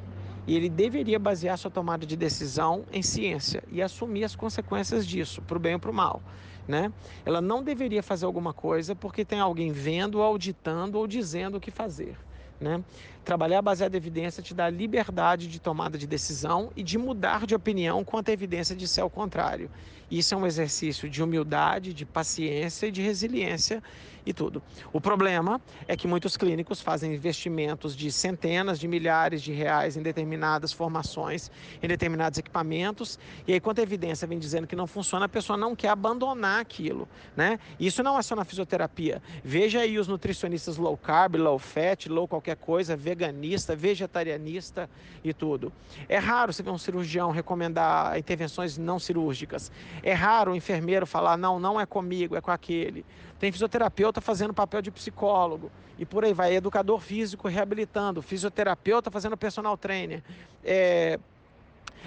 e 0.47 0.55
ele 0.55 0.69
deveria 0.69 1.19
basear 1.19 1.57
sua 1.57 1.71
tomada 1.71 2.05
de 2.05 2.15
decisão 2.15 2.85
em 2.93 3.03
ciência 3.03 3.63
e 3.73 3.81
assumir 3.81 4.25
as 4.25 4.37
consequências 4.37 5.07
disso, 5.07 5.41
para 5.41 5.57
o 5.57 5.61
bem 5.61 5.73
ou 5.73 5.81
para 5.81 5.91
o 5.91 5.95
mal. 5.95 6.21
Né? 6.69 6.93
Ela 7.25 7.41
não 7.41 7.63
deveria 7.63 8.03
fazer 8.03 8.27
alguma 8.27 8.53
coisa 8.53 8.95
porque 8.95 9.25
tem 9.25 9.41
alguém 9.41 9.73
vendo, 9.73 10.21
auditando 10.21 10.97
ou 10.97 11.07
dizendo 11.07 11.57
o 11.57 11.61
que 11.61 11.71
fazer. 11.71 12.19
Né? 12.61 12.83
Trabalhar 13.25 13.61
baseado 13.61 13.95
em 13.95 13.97
evidência 13.99 14.43
te 14.43 14.55
dá 14.55 14.71
liberdade 14.71 15.49
de 15.49 15.59
tomada 15.59 15.99
de 15.99 16.07
decisão 16.07 16.71
e 16.77 16.83
de 16.83 16.97
mudar 16.97 17.45
de 17.45 17.55
opinião 17.55 18.05
quanto 18.05 18.31
à 18.31 18.33
evidência 18.33 18.75
de 18.75 18.87
ser 18.87 19.03
o 19.03 19.11
contrário. 19.11 19.69
Isso 20.09 20.35
é 20.35 20.37
um 20.37 20.47
exercício 20.47 21.11
de 21.11 21.23
humildade, 21.23 21.93
de 21.93 22.07
paciência 22.07 22.87
e 22.87 22.93
de 22.93 23.03
resiliência 23.03 23.83
e 24.25 24.33
tudo. 24.33 24.63
O 24.93 25.01
problema 25.01 25.61
é 25.89 25.97
que 25.97 26.07
muitos 26.07 26.37
clínicos 26.37 26.81
fazem 26.81 27.13
investimentos 27.13 27.97
de 27.97 28.13
centenas 28.13 28.79
de 28.79 28.87
milhares 28.87 29.43
de 29.43 29.53
reais 29.53 29.97
em 29.97 30.03
determinadas 30.03 30.73
formações, 30.73 31.51
em 31.83 31.89
determinados 31.89 32.39
equipamentos, 32.39 33.19
e 33.49 33.53
aí 33.53 33.61
quando 33.61 33.81
a 33.81 33.83
evidência 33.83 34.27
vem 34.27 34.39
dizendo 34.39 34.67
que 34.69 34.77
não 34.77 34.87
funciona, 34.87 35.27
a 35.27 35.29
pessoa 35.29 35.57
não 35.57 35.75
quer 35.75 35.89
abandonar 35.89 36.61
aquilo, 36.61 37.09
né? 37.37 37.59
Isso 37.79 38.03
não 38.03 38.17
é 38.17 38.23
só 38.23 38.37
na 38.37 38.45
fisioterapia. 38.45 39.21
Veja 39.43 39.81
aí 39.81 39.99
os 39.99 40.07
nutricionistas 40.07 40.77
low 40.77 40.97
carb, 40.97 41.35
low 41.35 41.59
fat, 41.59 42.09
low 42.09 42.29
qualquer 42.29 42.46
coisa, 42.55 42.95
veganista, 42.95 43.75
vegetarianista 43.75 44.89
e 45.25 45.33
tudo. 45.33 45.73
É 46.09 46.19
raro 46.19 46.53
você 46.53 46.63
ver 46.63 46.71
um 46.71 46.79
cirurgião 46.79 47.31
recomendar 47.31 48.17
intervenções 48.19 48.79
não 48.79 48.99
cirúrgicas. 48.99 49.73
É 50.03 50.13
raro 50.13 50.53
o 50.53 50.57
enfermeiro 50.57 51.07
falar, 51.07 51.37
não, 51.37 51.59
não 51.59 51.81
é 51.81 51.87
comigo, 51.87 52.37
é 52.37 52.41
com 52.41 52.51
aquele. 52.51 53.05
Tem 53.39 53.51
fisioterapeuta 53.51 54.21
fazendo 54.21 54.55
papel 54.55 54.81
de 54.81 54.91
psicólogo 54.91 55.71
e 55.99 56.07
por 56.07 56.25
aí 56.25 56.33
vai. 56.33 56.55
Educador 56.55 57.01
físico 57.01 57.49
reabilitando, 57.49 58.23
fisioterapeuta 58.23 59.11
fazendo 59.11 59.37
personal 59.37 59.77
trainer. 59.77 60.23
É, 60.63 61.19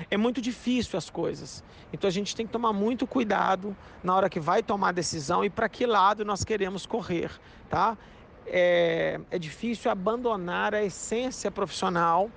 é 0.10 0.18
muito 0.18 0.42
difícil 0.42 0.98
as 0.98 1.10
coisas. 1.10 1.64
Então 1.92 2.08
a 2.08 2.12
gente 2.12 2.36
tem 2.36 2.46
que 2.46 2.52
tomar 2.52 2.74
muito 2.74 3.08
cuidado 3.08 3.76
na 4.04 4.16
hora 4.16 4.30
que 4.30 4.40
vai 4.40 4.62
tomar 4.62 4.90
a 4.90 4.92
decisão 4.92 5.44
e 5.44 5.50
para 5.50 5.68
que 5.68 5.86
lado 5.86 6.24
nós 6.24 6.44
queremos 6.44 6.86
correr, 6.86 7.32
tá? 7.70 7.98
É, 8.52 9.20
é 9.30 9.40
difícil 9.40 9.92
abandonar 9.92 10.74
a 10.74 10.84
essência 10.84 11.52
profissional 11.52 12.30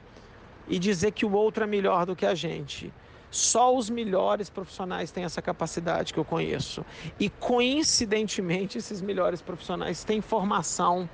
e 0.68 0.78
dizer 0.78 1.12
que 1.12 1.24
o 1.24 1.32
outro 1.32 1.64
é 1.64 1.66
melhor 1.66 2.06
do 2.06 2.14
que 2.14 2.26
a 2.26 2.34
gente. 2.34 2.92
Só 3.30 3.74
os 3.74 3.88
melhores 3.88 4.50
profissionais 4.50 5.10
têm 5.10 5.24
essa 5.24 5.40
capacidade 5.40 6.12
que 6.12 6.20
eu 6.20 6.24
conheço. 6.24 6.84
E 7.18 7.30
coincidentemente, 7.30 8.76
esses 8.76 9.00
melhores 9.00 9.40
profissionais 9.40 10.04
têm 10.04 10.20
formação 10.20 11.08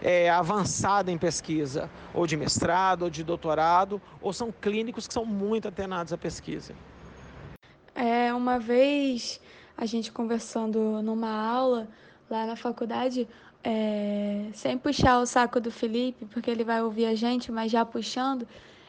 é, 0.00 0.30
avançada 0.30 1.10
em 1.10 1.18
pesquisa, 1.18 1.90
ou 2.14 2.26
de 2.26 2.36
mestrado, 2.36 3.02
ou 3.02 3.10
de 3.10 3.24
doutorado, 3.24 4.00
ou 4.22 4.32
são 4.32 4.52
clínicos 4.52 5.08
que 5.08 5.12
são 5.12 5.24
muito 5.24 5.66
atenados 5.66 6.12
à 6.12 6.18
pesquisa. 6.18 6.72
É, 7.94 8.32
uma 8.32 8.58
vez 8.58 9.40
a 9.76 9.86
gente 9.86 10.12
conversando 10.12 11.02
numa 11.02 11.30
aula 11.30 11.88
lá 12.30 12.46
na 12.46 12.56
faculdade, 12.56 13.28
é, 13.62 14.46
sem 14.54 14.78
puxar 14.78 15.20
o 15.20 15.26
saco 15.26 15.60
do 15.60 15.70
Felipe, 15.70 16.24
porque 16.26 16.50
ele 16.50 16.64
vai 16.64 16.82
ouvir 16.82 17.06
a 17.06 17.14
gente, 17.14 17.50
mas 17.50 17.70
já 17.70 17.84
puxando, 17.84 18.46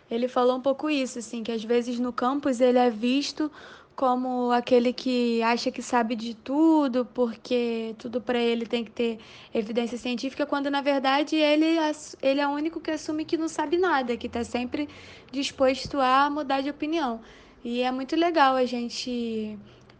ele 0.09 0.27
falou 0.27 0.57
um 0.57 0.61
pouco 0.61 0.89
isso, 0.89 1.19
assim, 1.19 1.43
que 1.43 1.51
às 1.51 1.63
vezes 1.63 1.99
no 1.99 2.13
campus 2.13 2.61
ele 2.61 2.77
é 2.77 2.89
visto 2.89 3.51
como 3.97 4.51
aquele 4.51 4.93
que 4.93 5.41
acha 5.41 5.71
que 5.71 5.81
sabe 5.81 6.15
de 6.15 6.35
tudo, 6.35 7.03
porque 7.03 7.95
tudo 7.97 8.21
para 8.21 8.37
ele 8.37 8.67
tem 8.67 8.85
que 8.85 8.91
ter 8.91 9.17
evidência 9.51 9.97
científica, 9.97 10.45
quando 10.45 10.69
na 10.69 10.81
verdade 10.81 11.35
ele, 11.35 11.77
ele 12.21 12.39
é 12.39 12.47
o 12.47 12.51
único 12.51 12.79
que 12.79 12.91
assume 12.91 13.25
que 13.25 13.35
não 13.35 13.47
sabe 13.47 13.75
nada, 13.75 14.15
que 14.15 14.27
está 14.27 14.43
sempre 14.43 14.87
disposto 15.31 15.99
a 15.99 16.29
mudar 16.29 16.61
de 16.61 16.69
opinião. 16.69 17.19
E 17.63 17.81
é 17.81 17.91
muito 17.91 18.15
legal 18.15 18.55
a 18.55 18.65
gente 18.65 19.57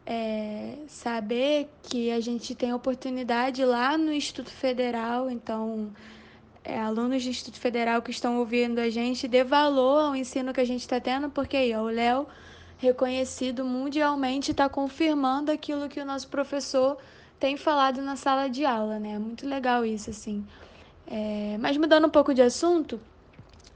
é, 0.09 0.75
saber 0.87 1.69
que 1.83 2.11
a 2.11 2.21
gente 2.21 2.55
tem 2.55 2.73
oportunidade 2.73 3.65
lá 3.65 3.97
no 3.97 4.13
Instituto 4.13 4.49
Federal, 4.49 5.29
então 5.29 5.91
é, 6.63 6.79
alunos 6.79 7.23
do 7.25 7.29
Instituto 7.29 7.59
Federal 7.59 8.01
que 8.01 8.09
estão 8.09 8.39
ouvindo 8.39 8.79
a 8.79 8.89
gente, 8.89 9.27
dê 9.27 9.43
valor 9.43 9.99
ao 9.99 10.15
ensino 10.15 10.53
que 10.53 10.61
a 10.61 10.65
gente 10.65 10.79
está 10.79 10.97
tendo, 10.97 11.29
porque 11.29 11.57
aí, 11.57 11.75
ó, 11.75 11.81
o 11.81 11.89
Léo 11.89 12.25
reconhecido 12.77 13.65
mundialmente, 13.65 14.51
está 14.51 14.69
confirmando 14.69 15.51
aquilo 15.51 15.89
que 15.89 15.99
o 15.99 16.05
nosso 16.05 16.27
professor 16.27 16.97
tem 17.39 17.57
falado 17.57 18.01
na 18.01 18.15
sala 18.15 18.47
de 18.47 18.65
aula, 18.65 18.99
né? 18.99 19.13
É 19.13 19.19
muito 19.19 19.47
legal 19.47 19.85
isso, 19.85 20.09
assim. 20.09 20.45
É... 21.05 21.57
Mas 21.59 21.75
mudando 21.75 22.05
um 22.05 22.09
pouco 22.09 22.33
de 22.33 22.41
assunto, 22.41 22.99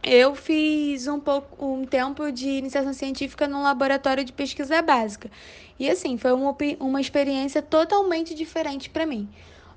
eu 0.03 0.33
fiz 0.35 1.07
um 1.07 1.19
pouco 1.19 1.65
um 1.65 1.85
tempo 1.85 2.31
de 2.31 2.49
iniciação 2.49 2.93
científica 2.93 3.47
num 3.47 3.61
laboratório 3.61 4.23
de 4.23 4.33
pesquisa 4.33 4.81
básica. 4.81 5.29
E 5.81 5.89
assim, 5.89 6.15
foi 6.15 6.31
uma, 6.31 6.55
uma 6.79 7.01
experiência 7.01 7.59
totalmente 7.59 8.35
diferente 8.35 8.87
para 8.87 9.03
mim. 9.03 9.27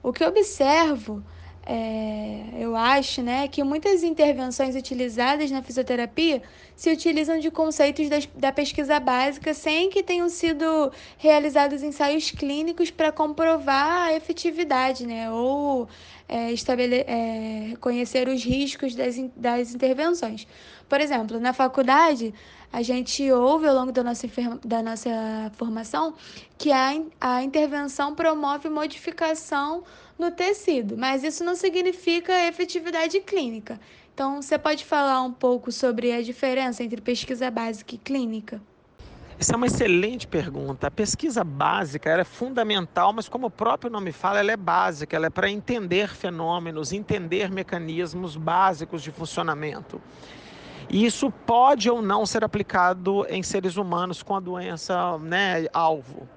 O 0.03 0.13
que 0.13 0.23
eu 0.23 0.29
observo 0.29 1.25
é, 1.67 2.43
eu 2.59 2.77
acho 2.77 3.23
né, 3.23 3.49
que 3.49 3.63
muitas 3.63 4.03
intervenções 4.03 4.77
utilizadas 4.77 5.51
na 5.51 5.63
fisioterapia 5.63 6.43
se 6.77 6.91
utilizam 6.91 7.39
de 7.39 7.51
conceitos 7.51 8.09
da, 8.09 8.19
da 8.35 8.53
pesquisa 8.53 9.01
básica 9.01 9.55
sem 9.55 9.89
que 9.89 10.03
tenham 10.03 10.29
sido 10.29 10.93
realizados 11.17 11.83
ensaios 11.83 12.31
clínicos 12.31 12.91
para 12.91 13.11
comprovar 13.11 14.09
a 14.09 14.15
efetividade 14.15 15.07
né, 15.07 15.31
ou 15.31 15.89
é, 16.29 16.53
estabele 16.53 16.97
é, 16.97 17.75
conhecer 17.81 18.29
os 18.29 18.45
riscos 18.45 18.95
das, 18.95 19.17
das 19.35 19.75
intervenções. 19.75 20.47
Por 20.87 21.01
exemplo, 21.01 21.41
na 21.41 21.55
faculdade, 21.55 22.35
a 22.71 22.83
gente 22.83 23.31
ouve 23.31 23.67
ao 23.67 23.75
longo 23.75 23.93
da 23.93 24.03
nossa, 24.03 24.27
da 24.65 24.83
nossa 24.83 25.11
formação 25.57 26.15
que 26.59 26.73
a, 26.73 26.93
a 27.21 27.43
intervenção 27.43 28.15
promove 28.15 28.69
modificação 28.69 29.83
no 30.19 30.31
tecido, 30.31 30.97
mas 30.97 31.25
isso 31.25 31.45
não 31.45 31.55
significa 31.55 32.47
efetividade 32.47 33.21
clínica. 33.21 33.81
Então, 34.13 34.41
você 34.41 34.57
pode 34.57 34.85
falar 34.85 35.21
um 35.23 35.33
pouco 35.33 35.73
sobre 35.73 36.13
a 36.13 36.23
diferença 36.23 36.85
entre 36.85 37.01
pesquisa 37.01 37.51
básica 37.51 37.97
e 37.97 37.99
clínica? 37.99 38.63
Essa 39.37 39.55
é 39.55 39.57
uma 39.57 39.67
excelente 39.67 40.29
pergunta. 40.29 40.87
A 40.87 40.91
pesquisa 40.91 41.43
básica 41.43 42.09
é 42.09 42.23
fundamental, 42.23 43.13
mas 43.13 43.29
como 43.29 43.49
o 43.49 43.51
próprio 43.51 43.91
nome 43.91 44.13
fala, 44.13 44.39
ela 44.39 44.53
é 44.53 44.57
básica, 44.57 45.17
ela 45.17 45.27
é 45.27 45.31
para 45.31 45.51
entender 45.51 46.09
fenômenos, 46.15 46.93
entender 46.93 47.51
mecanismos 47.51 48.37
básicos 48.37 49.03
de 49.03 49.11
funcionamento. 49.11 50.01
E 50.89 51.05
isso 51.05 51.31
pode 51.31 51.91
ou 51.91 52.01
não 52.01 52.25
ser 52.25 52.45
aplicado 52.45 53.27
em 53.29 53.43
seres 53.43 53.77
humanos 53.77 54.23
com 54.23 54.37
a 54.37 54.41
doença 54.41 55.19
né, 55.19 55.67
alvo. 55.73 56.29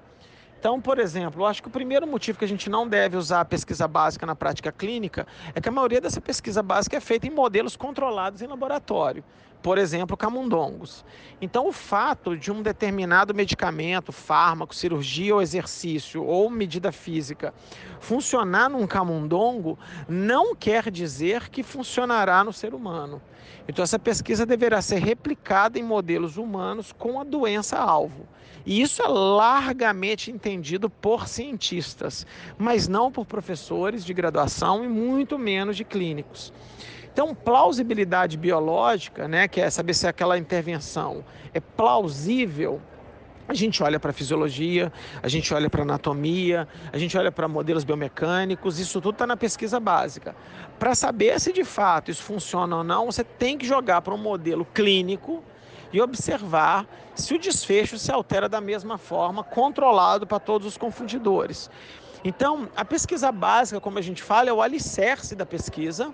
Então, 0.58 0.80
por 0.80 0.98
exemplo, 0.98 1.42
eu 1.42 1.46
acho 1.46 1.62
que 1.62 1.68
o 1.68 1.70
primeiro 1.70 2.04
motivo 2.04 2.36
que 2.36 2.44
a 2.44 2.48
gente 2.48 2.68
não 2.68 2.88
deve 2.88 3.16
usar 3.16 3.40
a 3.40 3.44
pesquisa 3.44 3.86
básica 3.86 4.26
na 4.26 4.34
prática 4.34 4.72
clínica 4.72 5.24
é 5.54 5.60
que 5.60 5.68
a 5.68 5.72
maioria 5.72 6.00
dessa 6.00 6.20
pesquisa 6.20 6.64
básica 6.64 6.96
é 6.96 7.00
feita 7.00 7.28
em 7.28 7.30
modelos 7.30 7.76
controlados 7.76 8.42
em 8.42 8.46
laboratório, 8.48 9.22
por 9.62 9.78
exemplo, 9.78 10.16
camundongos. 10.16 11.04
Então, 11.40 11.68
o 11.68 11.72
fato 11.72 12.36
de 12.36 12.50
um 12.50 12.60
determinado 12.60 13.32
medicamento, 13.32 14.10
fármaco, 14.10 14.74
cirurgia 14.74 15.32
ou 15.32 15.40
exercício 15.40 16.24
ou 16.24 16.50
medida 16.50 16.90
física 16.90 17.54
funcionar 18.00 18.68
num 18.68 18.84
camundongo 18.84 19.78
não 20.08 20.56
quer 20.56 20.90
dizer 20.90 21.50
que 21.50 21.62
funcionará 21.62 22.42
no 22.42 22.52
ser 22.52 22.74
humano. 22.74 23.22
Então, 23.68 23.82
essa 23.84 23.98
pesquisa 23.98 24.44
deverá 24.44 24.82
ser 24.82 24.98
replicada 24.98 25.78
em 25.78 25.84
modelos 25.84 26.36
humanos 26.36 26.92
com 26.92 27.20
a 27.20 27.24
doença-alvo. 27.24 28.26
E 28.68 28.82
isso 28.82 29.02
é 29.02 29.08
largamente 29.08 30.30
entendido 30.30 30.90
por 30.90 31.26
cientistas, 31.26 32.26
mas 32.58 32.86
não 32.86 33.10
por 33.10 33.24
professores 33.24 34.04
de 34.04 34.12
graduação 34.12 34.84
e 34.84 34.88
muito 34.88 35.38
menos 35.38 35.74
de 35.74 35.84
clínicos. 35.84 36.52
Então, 37.10 37.34
plausibilidade 37.34 38.36
biológica, 38.36 39.26
né, 39.26 39.48
que 39.48 39.58
é 39.58 39.70
saber 39.70 39.94
se 39.94 40.06
aquela 40.06 40.36
intervenção 40.36 41.24
é 41.54 41.60
plausível 41.60 42.78
a 43.48 43.54
gente 43.54 43.82
olha 43.82 43.98
para 43.98 44.10
a 44.10 44.12
fisiologia, 44.12 44.92
a 45.22 45.28
gente 45.28 45.54
olha 45.54 45.70
para 45.70 45.80
anatomia, 45.80 46.68
a 46.92 46.98
gente 46.98 47.16
olha 47.16 47.32
para 47.32 47.48
modelos 47.48 47.82
biomecânicos, 47.82 48.78
isso 48.78 49.00
tudo 49.00 49.14
está 49.14 49.26
na 49.26 49.38
pesquisa 49.38 49.80
básica. 49.80 50.36
Para 50.78 50.94
saber 50.94 51.40
se 51.40 51.50
de 51.50 51.64
fato 51.64 52.10
isso 52.10 52.22
funciona 52.22 52.76
ou 52.76 52.84
não, 52.84 53.06
você 53.06 53.24
tem 53.24 53.56
que 53.56 53.66
jogar 53.66 54.02
para 54.02 54.12
um 54.12 54.18
modelo 54.18 54.66
clínico 54.66 55.42
e 55.92 56.00
observar 56.00 56.86
se 57.14 57.34
o 57.34 57.38
desfecho 57.38 57.98
se 57.98 58.10
altera 58.12 58.48
da 58.48 58.60
mesma 58.60 58.98
forma, 58.98 59.42
controlado 59.42 60.26
para 60.26 60.38
todos 60.38 60.66
os 60.66 60.76
confundidores. 60.76 61.70
Então, 62.24 62.68
a 62.76 62.84
pesquisa 62.84 63.30
básica, 63.30 63.80
como 63.80 63.98
a 63.98 64.02
gente 64.02 64.22
fala, 64.22 64.50
é 64.50 64.52
o 64.52 64.60
alicerce 64.60 65.36
da 65.36 65.46
pesquisa, 65.46 66.12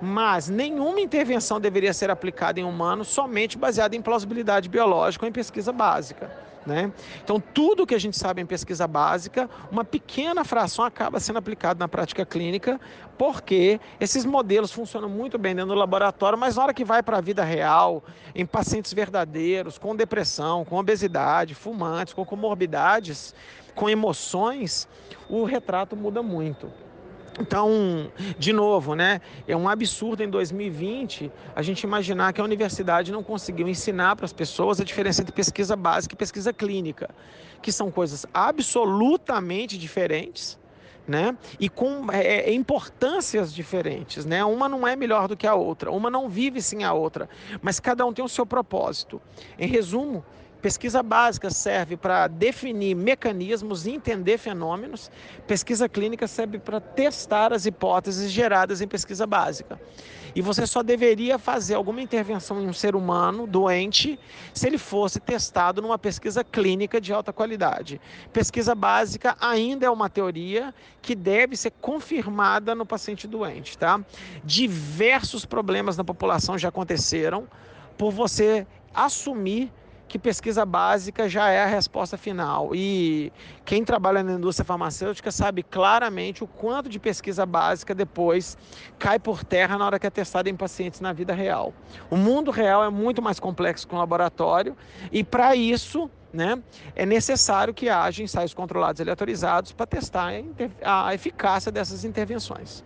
mas 0.00 0.48
nenhuma 0.48 1.00
intervenção 1.00 1.60
deveria 1.60 1.92
ser 1.92 2.10
aplicada 2.10 2.60
em 2.60 2.64
humanos 2.64 3.08
somente 3.08 3.58
baseada 3.58 3.96
em 3.96 4.02
plausibilidade 4.02 4.68
biológica 4.68 5.24
ou 5.24 5.28
em 5.28 5.32
pesquisa 5.32 5.72
básica. 5.72 6.30
Né? 6.66 6.92
Então, 7.24 7.40
tudo 7.40 7.86
que 7.86 7.94
a 7.94 7.98
gente 7.98 8.18
sabe 8.18 8.42
em 8.42 8.46
pesquisa 8.46 8.86
básica, 8.86 9.48
uma 9.72 9.82
pequena 9.82 10.44
fração 10.44 10.84
acaba 10.84 11.18
sendo 11.18 11.38
aplicada 11.38 11.78
na 11.78 11.88
prática 11.88 12.24
clínica, 12.26 12.78
porque 13.16 13.80
esses 13.98 14.26
modelos 14.26 14.70
funcionam 14.70 15.08
muito 15.08 15.38
bem 15.38 15.54
dentro 15.54 15.70
do 15.70 15.78
laboratório, 15.78 16.38
mas 16.38 16.56
na 16.56 16.64
hora 16.64 16.74
que 16.74 16.84
vai 16.84 17.02
para 17.02 17.16
a 17.16 17.20
vida 17.20 17.42
real, 17.42 18.04
em 18.34 18.44
pacientes 18.44 18.92
verdadeiros, 18.92 19.78
com 19.78 19.96
depressão, 19.96 20.64
com 20.64 20.76
obesidade, 20.76 21.54
fumantes, 21.54 22.12
com 22.12 22.24
comorbidades, 22.26 23.34
com 23.74 23.88
emoções, 23.88 24.86
o 25.28 25.44
retrato 25.44 25.96
muda 25.96 26.22
muito. 26.22 26.70
Então, 27.40 28.12
de 28.38 28.52
novo, 28.52 28.94
né, 28.94 29.22
é 29.48 29.56
um 29.56 29.66
absurdo 29.66 30.22
em 30.22 30.28
2020 30.28 31.32
a 31.56 31.62
gente 31.62 31.82
imaginar 31.84 32.34
que 32.34 32.40
a 32.40 32.44
universidade 32.44 33.10
não 33.10 33.22
conseguiu 33.22 33.66
ensinar 33.66 34.14
para 34.14 34.26
as 34.26 34.32
pessoas 34.32 34.78
a 34.78 34.84
diferença 34.84 35.22
entre 35.22 35.32
pesquisa 35.32 35.74
básica 35.74 36.14
e 36.14 36.18
pesquisa 36.18 36.52
clínica, 36.52 37.08
que 37.62 37.72
são 37.72 37.90
coisas 37.90 38.26
absolutamente 38.34 39.78
diferentes, 39.78 40.58
né? 41.08 41.34
E 41.58 41.70
com 41.70 42.12
é, 42.12 42.50
é 42.50 42.52
importâncias 42.52 43.54
diferentes, 43.54 44.26
né? 44.26 44.44
Uma 44.44 44.68
não 44.68 44.86
é 44.86 44.94
melhor 44.94 45.26
do 45.26 45.34
que 45.34 45.46
a 45.46 45.54
outra, 45.54 45.90
uma 45.90 46.10
não 46.10 46.28
vive 46.28 46.60
sem 46.60 46.84
a 46.84 46.92
outra, 46.92 47.26
mas 47.62 47.80
cada 47.80 48.04
um 48.04 48.12
tem 48.12 48.22
o 48.22 48.28
seu 48.28 48.44
propósito. 48.44 49.20
Em 49.58 49.66
resumo, 49.66 50.22
Pesquisa 50.62 51.02
básica 51.02 51.50
serve 51.50 51.96
para 51.96 52.26
definir 52.26 52.94
mecanismos 52.94 53.86
e 53.86 53.92
entender 53.92 54.36
fenômenos. 54.36 55.10
Pesquisa 55.46 55.88
clínica 55.88 56.26
serve 56.26 56.58
para 56.58 56.80
testar 56.80 57.52
as 57.52 57.64
hipóteses 57.64 58.30
geradas 58.30 58.82
em 58.82 58.88
pesquisa 58.88 59.26
básica. 59.26 59.80
E 60.34 60.42
você 60.42 60.66
só 60.66 60.82
deveria 60.82 61.38
fazer 61.38 61.74
alguma 61.74 62.02
intervenção 62.02 62.60
em 62.60 62.68
um 62.68 62.72
ser 62.72 62.94
humano 62.94 63.46
doente 63.46 64.18
se 64.52 64.66
ele 64.66 64.78
fosse 64.78 65.18
testado 65.18 65.82
numa 65.82 65.98
pesquisa 65.98 66.44
clínica 66.44 67.00
de 67.00 67.12
alta 67.12 67.32
qualidade. 67.32 68.00
Pesquisa 68.32 68.74
básica 68.74 69.36
ainda 69.40 69.86
é 69.86 69.90
uma 69.90 70.08
teoria 70.08 70.74
que 71.00 71.14
deve 71.14 71.56
ser 71.56 71.72
confirmada 71.80 72.74
no 72.74 72.84
paciente 72.84 73.26
doente, 73.26 73.76
tá? 73.76 74.00
Diversos 74.44 75.44
problemas 75.44 75.96
na 75.96 76.04
população 76.04 76.58
já 76.58 76.68
aconteceram 76.68 77.48
por 77.96 78.12
você 78.12 78.66
assumir 78.94 79.72
que 80.10 80.18
pesquisa 80.18 80.66
básica 80.66 81.28
já 81.28 81.50
é 81.50 81.62
a 81.62 81.66
resposta 81.66 82.18
final. 82.18 82.74
E 82.74 83.32
quem 83.64 83.84
trabalha 83.84 84.24
na 84.24 84.32
indústria 84.32 84.64
farmacêutica 84.64 85.30
sabe 85.30 85.62
claramente 85.62 86.42
o 86.42 86.48
quanto 86.48 86.88
de 86.88 86.98
pesquisa 86.98 87.46
básica 87.46 87.94
depois 87.94 88.58
cai 88.98 89.20
por 89.20 89.44
terra 89.44 89.78
na 89.78 89.86
hora 89.86 90.00
que 90.00 90.06
é 90.08 90.10
testada 90.10 90.50
em 90.50 90.56
pacientes 90.56 91.00
na 91.00 91.12
vida 91.12 91.32
real. 91.32 91.72
O 92.10 92.16
mundo 92.16 92.50
real 92.50 92.82
é 92.82 92.90
muito 92.90 93.22
mais 93.22 93.38
complexo 93.38 93.86
que 93.86 93.94
um 93.94 93.98
laboratório 93.98 94.76
e 95.12 95.22
para 95.22 95.54
isso 95.54 96.10
né, 96.32 96.60
é 96.96 97.06
necessário 97.06 97.72
que 97.72 97.88
haja 97.88 98.20
ensaios 98.20 98.52
controlados 98.52 98.98
e 98.98 99.02
aleatorizados 99.02 99.70
para 99.70 99.86
testar 99.86 100.32
a 100.82 101.14
eficácia 101.14 101.70
dessas 101.70 102.04
intervenções. 102.04 102.82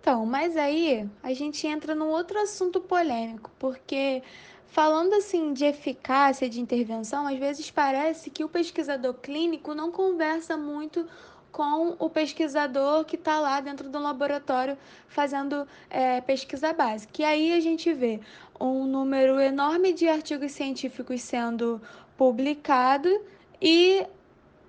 Então, 0.00 0.24
mas 0.24 0.56
aí 0.56 1.06
a 1.22 1.34
gente 1.34 1.66
entra 1.66 1.94
num 1.94 2.08
outro 2.08 2.38
assunto 2.38 2.80
polêmico, 2.80 3.50
porque 3.58 4.22
falando 4.70 5.14
assim 5.14 5.52
de 5.52 5.64
eficácia 5.64 6.48
de 6.48 6.60
intervenção, 6.60 7.26
às 7.26 7.38
vezes 7.38 7.70
parece 7.70 8.30
que 8.30 8.44
o 8.44 8.48
pesquisador 8.48 9.14
clínico 9.14 9.74
não 9.74 9.90
conversa 9.90 10.56
muito 10.56 11.06
com 11.50 11.96
o 11.98 12.08
pesquisador 12.08 13.04
que 13.04 13.16
está 13.16 13.40
lá 13.40 13.60
dentro 13.60 13.88
do 13.88 13.98
laboratório 13.98 14.78
fazendo 15.08 15.66
é, 15.88 16.20
pesquisa 16.20 16.72
básica. 16.72 17.20
E 17.20 17.24
aí 17.24 17.52
a 17.52 17.60
gente 17.60 17.92
vê 17.92 18.20
um 18.60 18.84
número 18.84 19.40
enorme 19.40 19.92
de 19.92 20.08
artigos 20.08 20.52
científicos 20.52 21.20
sendo 21.22 21.80
publicados 22.16 23.12
e 23.60 24.06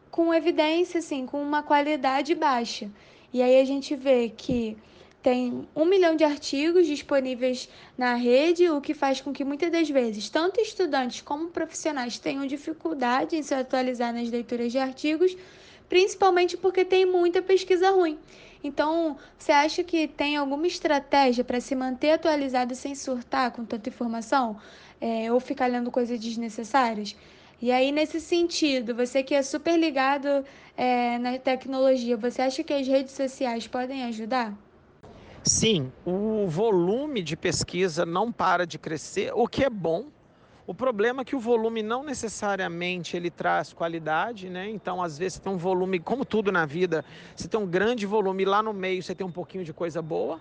com 0.10 0.34
evidência, 0.34 1.00
assim, 1.00 1.26
com 1.26 1.42
uma 1.42 1.62
qualidade 1.62 2.34
baixa. 2.34 2.90
E 3.32 3.42
aí 3.42 3.62
a 3.62 3.66
gente 3.66 3.96
vê 3.96 4.30
que 4.30 4.76
tem 5.22 5.68
um 5.76 5.86
milhão 5.86 6.16
de 6.16 6.24
artigos 6.24 6.88
disponíveis 6.88 7.70
na 7.98 8.16
rede, 8.16 8.70
o 8.70 8.82
que 8.82 8.94
faz 8.94 9.22
com 9.22 9.32
que 9.32 9.44
muitas 9.44 9.72
das 9.72 9.90
vezes 9.90 10.30
tanto 10.30 10.60
estudantes 10.60 11.22
como 11.22 11.50
profissionais 11.50 12.18
tenham 12.18 12.46
dificuldade 12.48 13.36
em 13.36 13.44
se 13.44 13.54
atualizar 13.54 14.14
nas 14.14 14.30
leituras 14.30 14.72
de 14.72 14.80
artigos, 14.80 15.38
principalmente 15.88 16.58
porque 16.58 16.84
tem 16.84 17.06
muita 17.06 17.42
pesquisa 17.42 17.92
ruim. 17.92 18.18
Então, 18.64 19.18
você 19.38 19.52
acha 19.52 19.84
que 19.84 20.08
tem 20.08 20.38
alguma 20.38 20.68
estratégia 20.68 21.44
para 21.44 21.60
se 21.60 21.76
manter 21.76 22.12
atualizado 22.12 22.76
sem 22.76 22.96
surtar 22.96 23.52
com 23.52 23.66
tanta 23.66 23.90
informação? 23.90 24.58
É, 25.00 25.32
ou 25.32 25.40
ficar 25.40 25.68
lendo 25.68 25.92
coisas 25.92 26.20
desnecessárias? 26.20 27.16
E 27.62 27.72
aí, 27.72 27.92
nesse 27.92 28.20
sentido, 28.20 28.96
você 28.96 29.22
que 29.24 29.36
é 29.36 29.42
super 29.44 29.78
ligado 29.78 30.46
é, 30.78 31.18
na 31.20 31.38
tecnologia, 31.38 32.18
você 32.18 32.42
acha 32.42 32.64
que 32.64 32.74
as 32.74 32.88
redes 32.88 33.14
sociais 33.14 33.68
podem 33.68 34.04
ajudar? 34.06 34.56
Sim, 35.44 35.92
o 36.06 36.46
volume 36.48 37.24
de 37.24 37.36
pesquisa 37.36 38.06
não 38.06 38.32
para 38.32 38.66
de 38.66 38.78
crescer, 38.78 39.32
o 39.34 39.48
que 39.48 39.64
é 39.64 39.70
bom. 39.70 40.06
O 40.68 40.74
problema 40.74 41.22
é 41.22 41.26
que 41.26 41.36
o 41.36 41.40
volume 41.40 41.82
não 41.82 42.04
necessariamente 42.04 43.18
ele 43.18 43.32
traz 43.32 43.74
qualidade, 43.74 44.50
né? 44.50 44.70
Então, 44.70 45.02
às 45.02 45.18
vezes, 45.18 45.34
você 45.34 45.42
tem 45.42 45.52
um 45.52 45.58
volume, 45.58 46.00
como 46.00 46.24
tudo 46.24 46.52
na 46.52 46.68
vida, 46.68 47.04
você 47.36 47.48
tem 47.48 47.60
um 47.60 47.66
grande 47.66 48.06
volume 48.06 48.46
lá 48.46 48.62
no 48.62 48.72
meio, 48.72 49.02
você 49.02 49.16
tem 49.16 49.26
um 49.26 49.32
pouquinho 49.32 49.66
de 49.66 49.74
coisa 49.74 50.00
boa. 50.00 50.40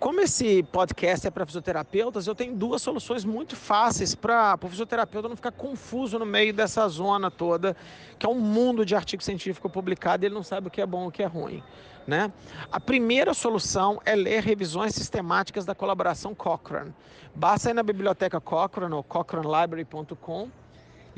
Como 0.00 0.20
esse 0.20 0.62
podcast 0.62 1.26
é 1.26 1.30
para 1.30 1.44
fisioterapeutas, 1.44 2.28
eu 2.28 2.34
tenho 2.34 2.54
duas 2.54 2.80
soluções 2.80 3.24
muito 3.24 3.56
fáceis 3.56 4.14
para 4.14 4.56
o 4.62 4.68
fisioterapeuta 4.68 5.28
não 5.28 5.34
ficar 5.34 5.50
confuso 5.50 6.20
no 6.20 6.24
meio 6.24 6.52
dessa 6.52 6.86
zona 6.88 7.32
toda, 7.32 7.76
que 8.16 8.24
é 8.24 8.28
um 8.28 8.38
mundo 8.38 8.86
de 8.86 8.94
artigo 8.94 9.20
científico 9.24 9.68
publicado 9.68 10.24
e 10.24 10.26
ele 10.26 10.34
não 10.36 10.44
sabe 10.44 10.68
o 10.68 10.70
que 10.70 10.80
é 10.80 10.86
bom 10.86 11.06
e 11.06 11.08
o 11.08 11.10
que 11.10 11.20
é 11.20 11.26
ruim. 11.26 11.64
Né? 12.06 12.32
A 12.70 12.78
primeira 12.78 13.34
solução 13.34 14.00
é 14.04 14.14
ler 14.14 14.40
revisões 14.40 14.94
sistemáticas 14.94 15.64
da 15.64 15.74
colaboração 15.74 16.32
Cochrane. 16.32 16.94
Basta 17.34 17.70
ir 17.70 17.74
na 17.74 17.82
biblioteca 17.82 18.40
Cochrane 18.40 18.94
ou 18.94 19.02
cochranelibrary.com 19.02 20.48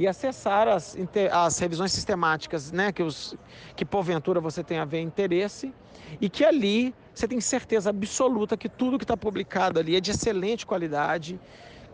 e 0.00 0.08
acessar 0.08 0.66
as, 0.66 0.96
as 1.30 1.58
revisões 1.58 1.92
sistemáticas 1.92 2.72
né, 2.72 2.90
que, 2.90 3.02
os, 3.02 3.36
que 3.76 3.84
porventura 3.84 4.40
você 4.40 4.64
tenha 4.64 4.80
a 4.80 4.86
ver 4.86 5.02
interesse 5.02 5.74
e 6.18 6.30
que 6.30 6.42
ali 6.42 6.94
você 7.14 7.28
tem 7.28 7.38
certeza 7.38 7.90
absoluta 7.90 8.56
que 8.56 8.66
tudo 8.66 8.96
que 8.96 9.04
está 9.04 9.14
publicado 9.14 9.78
ali 9.78 9.94
é 9.94 10.00
de 10.00 10.10
excelente 10.10 10.64
qualidade, 10.64 11.38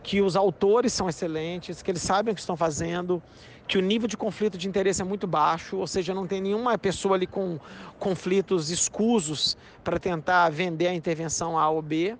que 0.01 0.21
os 0.21 0.37
autores 0.37 0.93
são 0.93 1.09
excelentes, 1.09 1.81
que 1.81 1.91
eles 1.91 2.01
sabem 2.01 2.31
o 2.31 2.35
que 2.35 2.39
estão 2.39 2.55
fazendo, 2.55 3.21
que 3.67 3.77
o 3.77 3.81
nível 3.81 4.07
de 4.07 4.15
conflito 4.15 4.57
de 4.57 4.69
interesse 4.69 5.01
é 5.01 5.05
muito 5.05 5.27
baixo, 5.27 5.75
ou 5.75 5.85
seja, 5.85 6.13
não 6.13 6.25
tem 6.25 6.39
nenhuma 6.39 6.77
pessoa 6.77 7.15
ali 7.15 7.27
com 7.27 7.59
conflitos 7.99 8.69
escusos 8.69 9.57
para 9.83 9.99
tentar 9.99 10.49
vender 10.49 10.87
a 10.87 10.93
intervenção 10.93 11.59
A 11.59 11.69
ou 11.69 11.81
B. 11.81 12.15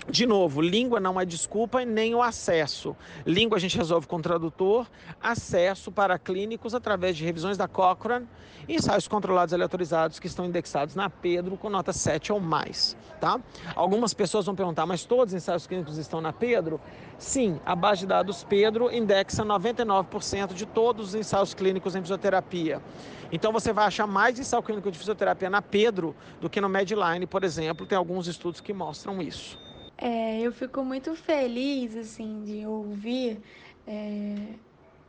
de 0.09 0.27
novo, 0.27 0.61
língua 0.61 0.99
não 0.99 1.19
é 1.19 1.25
desculpa 1.25 1.81
e 1.81 1.85
nem 1.85 2.13
o 2.13 2.21
acesso. 2.21 2.95
Língua 3.25 3.57
a 3.57 3.59
gente 3.59 3.75
resolve 3.75 4.05
com 4.05 4.21
tradutor, 4.21 4.87
acesso 5.21 5.91
para 5.91 6.19
clínicos 6.19 6.75
através 6.75 7.17
de 7.17 7.25
revisões 7.25 7.57
da 7.57 7.67
Cochrane 7.67 8.27
e 8.67 8.75
ensaios 8.75 9.07
controlados 9.07 9.51
e 9.51 9.55
aleatorizados 9.55 10.19
que 10.19 10.27
estão 10.27 10.45
indexados 10.45 10.93
na 10.93 11.09
Pedro 11.09 11.57
com 11.57 11.71
nota 11.71 11.91
7 11.91 12.31
ou 12.31 12.39
mais. 12.39 12.95
Tá? 13.19 13.39
Algumas 13.75 14.13
pessoas 14.13 14.45
vão 14.45 14.53
perguntar, 14.53 14.85
mas 14.85 15.03
todos 15.05 15.33
os 15.33 15.37
ensaios 15.37 15.65
clínicos 15.65 15.97
estão 15.97 16.21
na 16.21 16.31
Pedro? 16.31 16.79
Sim, 17.17 17.59
a 17.65 17.75
base 17.75 18.01
de 18.01 18.07
dados 18.07 18.43
Pedro 18.43 18.93
indexa 18.93 19.43
99% 19.43 20.53
de 20.53 20.67
todos 20.67 21.09
os 21.09 21.15
ensaios 21.15 21.55
clínicos 21.55 21.95
em 21.95 22.01
fisioterapia. 22.01 22.79
Então 23.31 23.51
você 23.51 23.73
vai 23.73 23.87
achar 23.87 24.05
mais 24.05 24.37
ensaio 24.37 24.61
clínico 24.61 24.91
de 24.91 24.99
fisioterapia 24.99 25.49
na 25.49 25.63
Pedro 25.63 26.15
do 26.39 26.47
que 26.47 26.61
no 26.61 26.69
Medline, 26.69 27.25
por 27.25 27.43
exemplo. 27.43 27.87
Tem 27.87 27.97
alguns 27.97 28.27
estudos 28.27 28.61
que 28.61 28.71
mostram 28.71 29.19
isso. 29.19 29.64
É, 29.97 30.41
eu 30.41 30.51
fico 30.51 30.83
muito 30.83 31.15
feliz, 31.15 31.95
assim, 31.95 32.43
de 32.43 32.65
ouvir 32.65 33.39
é, 33.87 34.35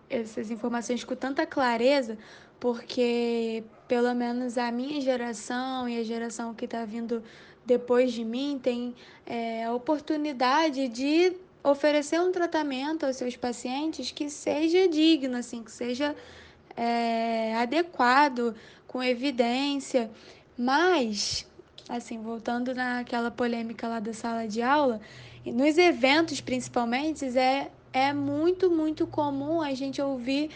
essas 0.09 0.51
informações 0.51 1.03
com 1.03 1.17
tanta 1.17 1.45
clareza, 1.45 2.17
porque 2.61 3.65
pelo 3.89 4.15
menos 4.15 4.57
a 4.57 4.71
minha 4.71 5.01
geração 5.01 5.89
e 5.89 5.99
a 5.99 6.05
geração 6.05 6.55
que 6.55 6.65
está 6.65 6.85
vindo 6.85 7.23
depois 7.65 8.13
de 8.13 8.25
mim 8.25 8.61
tem 8.63 8.95
é, 9.27 9.65
a 9.65 9.75
oportunidade 9.75 10.89
de 10.89 11.37
oferecer 11.65 12.21
um 12.21 12.31
tratamento 12.31 13.05
aos 13.05 13.17
seus 13.17 13.37
pacientes 13.37 14.13
que 14.13 14.31
seja 14.31 14.89
digno, 14.89 15.37
assim, 15.37 15.65
que 15.65 15.73
seja 15.73 16.15
é, 16.77 17.57
adequado, 17.57 18.55
com 18.87 19.03
evidência, 19.03 20.11
mas 20.57 21.45
assim, 21.89 22.21
voltando 22.21 22.75
naquela 22.75 23.31
polêmica 23.31 23.87
lá 23.89 24.01
da 24.01 24.13
sala 24.13 24.47
de 24.47 24.63
aula, 24.63 25.01
nos 25.45 25.79
eventos 25.79 26.41
principalmente, 26.41 27.25
é, 27.39 27.71
é 27.93 28.13
muito, 28.13 28.71
muito 28.71 29.07
comum 29.07 29.61
a 29.61 29.73
gente 29.75 30.01
ouvir 30.03 30.51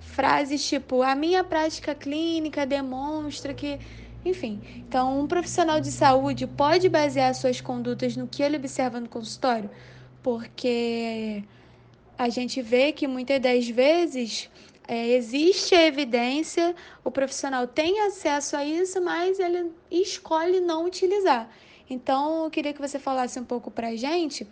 frases 0.00 0.66
tipo: 0.66 1.02
a 1.02 1.14
minha 1.14 1.42
prática 1.44 1.94
clínica 1.94 2.66
demonstra 2.66 3.54
que. 3.54 3.78
Enfim, 4.24 4.60
então 4.76 5.20
um 5.20 5.26
profissional 5.26 5.80
de 5.80 5.92
saúde 5.92 6.46
pode 6.46 6.88
basear 6.88 7.34
suas 7.34 7.60
condutas 7.60 8.16
no 8.16 8.26
que 8.26 8.42
ele 8.42 8.56
observa 8.56 9.00
no 9.00 9.08
consultório, 9.08 9.70
porque 10.22 11.44
a 12.18 12.28
gente 12.28 12.60
vê 12.60 12.92
que 12.92 13.06
muitas 13.06 13.40
das 13.40 13.68
vezes 13.68 14.50
é, 14.88 15.08
existe 15.08 15.74
evidência, 15.74 16.74
o 17.04 17.10
profissional 17.10 17.66
tem 17.66 18.00
acesso 18.00 18.56
a 18.56 18.64
isso, 18.64 19.02
mas 19.02 19.38
ele 19.38 19.70
escolhe 19.90 20.60
não 20.60 20.86
utilizar. 20.86 21.48
Então, 21.90 22.44
eu 22.44 22.50
queria 22.50 22.72
que 22.72 22.80
você 22.80 22.98
falasse 22.98 23.38
um 23.38 23.44
pouco 23.44 23.70
para 23.70 23.88
a 23.88 23.96
gente 23.96 24.46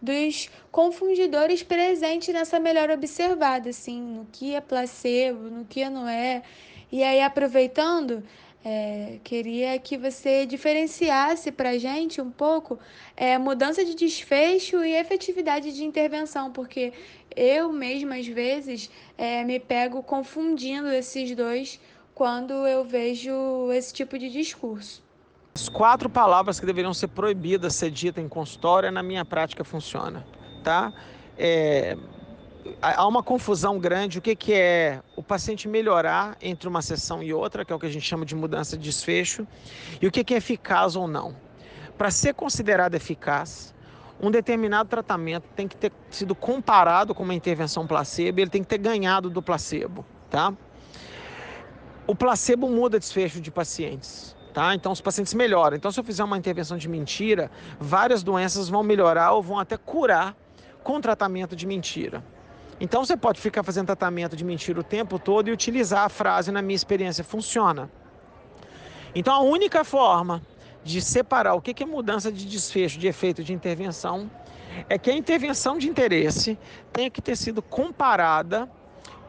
dos 0.00 0.50
confundidores 0.70 1.62
presentes 1.62 2.34
nessa 2.34 2.58
melhor 2.58 2.90
observada, 2.90 3.70
assim, 3.70 4.00
no 4.00 4.26
que 4.32 4.54
é 4.54 4.60
placebo, 4.60 5.50
no 5.50 5.64
que 5.64 5.88
não 5.88 6.08
é. 6.08 6.42
E 6.90 7.02
aí, 7.04 7.20
aproveitando, 7.20 8.24
É, 8.64 9.18
queria 9.24 9.76
que 9.80 9.98
você 9.98 10.46
diferenciasse 10.46 11.50
para 11.50 11.70
a 11.70 11.78
gente 11.78 12.20
um 12.20 12.30
pouco 12.30 12.78
é, 13.16 13.36
mudança 13.36 13.84
de 13.84 13.94
desfecho 13.94 14.84
e 14.84 14.94
efetividade 14.94 15.74
de 15.74 15.84
intervenção, 15.84 16.52
porque 16.52 16.92
eu 17.34 17.72
mesma, 17.72 18.16
às 18.16 18.26
vezes, 18.26 18.88
é, 19.18 19.42
me 19.42 19.58
pego 19.58 20.02
confundindo 20.02 20.88
esses 20.88 21.34
dois 21.34 21.80
quando 22.14 22.52
eu 22.66 22.84
vejo 22.84 23.72
esse 23.72 23.92
tipo 23.92 24.16
de 24.16 24.30
discurso. 24.30 25.02
As 25.54 25.68
quatro 25.68 26.08
palavras 26.08 26.60
que 26.60 26.64
deveriam 26.64 26.94
ser 26.94 27.08
proibidas 27.08 27.74
ser 27.74 27.90
ditas 27.90 28.24
em 28.24 28.28
consultório, 28.28 28.92
na 28.92 29.02
minha 29.02 29.24
prática, 29.24 29.64
funciona. 29.64 30.24
Tá? 30.62 30.92
É, 31.36 31.96
há 32.80 33.06
uma 33.06 33.22
confusão 33.22 33.78
grande. 33.78 34.18
O 34.18 34.22
que, 34.22 34.34
que 34.34 34.52
é 34.52 35.00
o 35.16 35.22
paciente 35.22 35.68
melhorar 35.68 36.36
entre 36.40 36.68
uma 36.68 36.82
sessão 36.82 37.22
e 37.22 37.32
outra, 37.32 37.64
que 37.64 37.72
é 37.72 37.76
o 37.76 37.78
que 37.78 37.86
a 37.86 37.90
gente 37.90 38.06
chama 38.06 38.24
de 38.24 38.34
mudança 38.34 38.76
de 38.76 38.84
desfecho, 38.84 39.46
e 40.00 40.06
o 40.06 40.10
que, 40.10 40.24
que 40.24 40.34
é 40.34 40.36
eficaz 40.36 40.96
ou 40.96 41.06
não. 41.06 41.34
Para 41.96 42.10
ser 42.10 42.34
considerado 42.34 42.94
eficaz, 42.94 43.74
um 44.20 44.30
determinado 44.30 44.88
tratamento 44.88 45.44
tem 45.54 45.66
que 45.66 45.76
ter 45.76 45.92
sido 46.10 46.34
comparado 46.34 47.14
com 47.14 47.22
uma 47.22 47.34
intervenção 47.34 47.86
placebo, 47.86 48.40
ele 48.40 48.50
tem 48.50 48.62
que 48.62 48.68
ter 48.68 48.78
ganhado 48.78 49.28
do 49.28 49.42
placebo, 49.42 50.04
tá? 50.30 50.52
O 52.06 52.14
placebo 52.14 52.68
muda 52.68 52.98
desfecho 52.98 53.40
de 53.40 53.50
pacientes. 53.50 54.36
Tá? 54.52 54.74
Então 54.74 54.92
os 54.92 55.00
pacientes 55.00 55.32
melhoram. 55.32 55.78
Então, 55.78 55.90
se 55.90 55.98
eu 55.98 56.04
fizer 56.04 56.22
uma 56.22 56.36
intervenção 56.36 56.76
de 56.76 56.86
mentira, 56.86 57.50
várias 57.80 58.22
doenças 58.22 58.68
vão 58.68 58.82
melhorar 58.82 59.32
ou 59.32 59.42
vão 59.42 59.58
até 59.58 59.78
curar 59.78 60.36
com 60.82 61.00
tratamento 61.00 61.56
de 61.56 61.66
mentira. 61.66 62.22
Então 62.80 63.04
você 63.04 63.16
pode 63.16 63.40
ficar 63.40 63.62
fazendo 63.62 63.86
tratamento 63.86 64.36
de 64.36 64.44
mentira 64.44 64.80
o 64.80 64.82
tempo 64.82 65.18
todo 65.18 65.48
e 65.48 65.52
utilizar 65.52 66.04
a 66.04 66.08
frase, 66.08 66.50
na 66.50 66.62
minha 66.62 66.74
experiência, 66.76 67.22
funciona. 67.22 67.90
Então 69.14 69.34
a 69.34 69.40
única 69.40 69.84
forma 69.84 70.42
de 70.84 71.00
separar 71.00 71.54
o 71.54 71.60
que 71.60 71.82
é 71.82 71.86
mudança 71.86 72.32
de 72.32 72.44
desfecho 72.44 72.98
de 72.98 73.06
efeito 73.06 73.44
de 73.44 73.52
intervenção 73.52 74.30
é 74.88 74.98
que 74.98 75.10
a 75.10 75.14
intervenção 75.14 75.78
de 75.78 75.88
interesse 75.88 76.58
tenha 76.92 77.10
que 77.10 77.20
ter 77.20 77.36
sido 77.36 77.62
comparada 77.62 78.68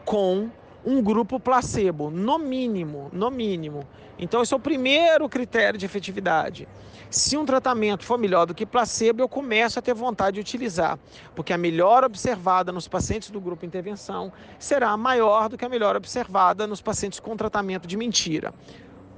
com 0.05 0.49
um 0.85 1.01
grupo 1.01 1.39
placebo, 1.39 2.09
no 2.09 2.37
mínimo, 2.37 3.09
no 3.13 3.29
mínimo. 3.29 3.87
Então 4.17 4.41
esse 4.41 4.53
é 4.53 4.57
o 4.57 4.59
primeiro 4.59 5.29
critério 5.29 5.77
de 5.77 5.85
efetividade. 5.85 6.67
Se 7.13 7.37
um 7.37 7.45
tratamento 7.45 8.03
for 8.03 8.17
melhor 8.17 8.47
do 8.47 8.55
que 8.55 8.65
placebo, 8.65 9.21
eu 9.21 9.29
começo 9.29 9.77
a 9.77 9.83
ter 9.83 9.93
vontade 9.93 10.33
de 10.33 10.41
utilizar, 10.41 10.97
porque 11.35 11.53
a 11.53 11.57
melhor 11.59 12.03
observada 12.03 12.71
nos 12.71 12.87
pacientes 12.87 13.29
do 13.29 13.39
grupo 13.39 13.67
intervenção 13.67 14.33
será 14.57 14.97
maior 14.97 15.47
do 15.47 15.55
que 15.55 15.63
a 15.63 15.69
melhor 15.69 15.95
observada 15.95 16.65
nos 16.65 16.81
pacientes 16.81 17.19
com 17.19 17.37
tratamento 17.37 17.87
de 17.87 17.95
mentira. 17.95 18.51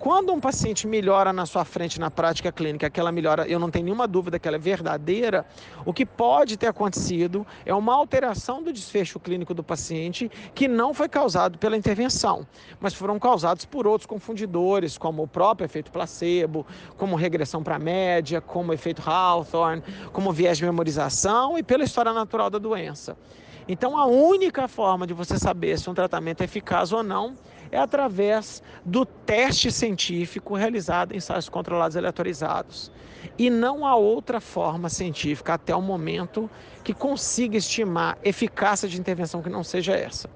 Quando 0.05 0.31
um 0.31 0.39
paciente 0.39 0.85
melhora 0.85 1.33
na 1.33 1.47
sua 1.47 1.65
frente 1.65 1.99
na 1.99 2.11
prática 2.11 2.51
clínica, 2.51 2.85
aquela 2.85 3.11
melhora, 3.11 3.47
eu 3.47 3.57
não 3.57 3.71
tenho 3.71 3.85
nenhuma 3.85 4.07
dúvida 4.07 4.37
que 4.37 4.47
ela 4.47 4.55
é 4.55 4.59
verdadeira, 4.59 5.43
o 5.83 5.91
que 5.91 6.05
pode 6.05 6.57
ter 6.57 6.67
acontecido 6.67 7.43
é 7.65 7.73
uma 7.73 7.95
alteração 7.95 8.61
do 8.61 8.71
desfecho 8.71 9.19
clínico 9.19 9.51
do 9.51 9.63
paciente 9.63 10.29
que 10.53 10.67
não 10.67 10.93
foi 10.93 11.09
causado 11.09 11.57
pela 11.57 11.75
intervenção, 11.75 12.45
mas 12.79 12.93
foram 12.93 13.17
causados 13.17 13.65
por 13.65 13.87
outros 13.87 14.05
confundidores, 14.05 14.95
como 14.95 15.23
o 15.23 15.27
próprio 15.27 15.65
efeito 15.65 15.89
placebo, 15.89 16.67
como 16.97 17.15
regressão 17.15 17.63
para 17.63 17.77
a 17.77 17.79
média, 17.79 18.39
como 18.39 18.73
efeito 18.73 19.01
Hawthorne, 19.09 19.81
como 20.13 20.31
viés 20.31 20.59
de 20.59 20.65
memorização 20.65 21.57
e 21.57 21.63
pela 21.63 21.83
história 21.83 22.13
natural 22.13 22.51
da 22.51 22.59
doença. 22.59 23.17
Então, 23.67 23.97
a 23.97 24.05
única 24.05 24.67
forma 24.67 25.07
de 25.07 25.13
você 25.15 25.39
saber 25.39 25.79
se 25.79 25.89
um 25.89 25.95
tratamento 25.95 26.41
é 26.41 26.43
eficaz 26.43 26.93
ou 26.93 27.01
não 27.01 27.35
é 27.71 27.77
através 27.77 28.61
do 28.83 29.05
teste 29.05 29.71
científico 29.71 30.55
realizado 30.55 31.13
em 31.13 31.17
ensaios 31.17 31.49
controlados 31.49 31.97
aleatorizados. 31.97 32.91
E 33.37 33.49
não 33.49 33.85
há 33.85 33.95
outra 33.95 34.39
forma 34.39 34.89
científica 34.89 35.53
até 35.53 35.75
o 35.75 35.81
momento 35.81 36.49
que 36.83 36.93
consiga 36.93 37.57
estimar 37.57 38.17
eficácia 38.23 38.87
de 38.87 38.99
intervenção 38.99 39.41
que 39.41 39.49
não 39.49 39.63
seja 39.63 39.93
essa. 39.93 40.29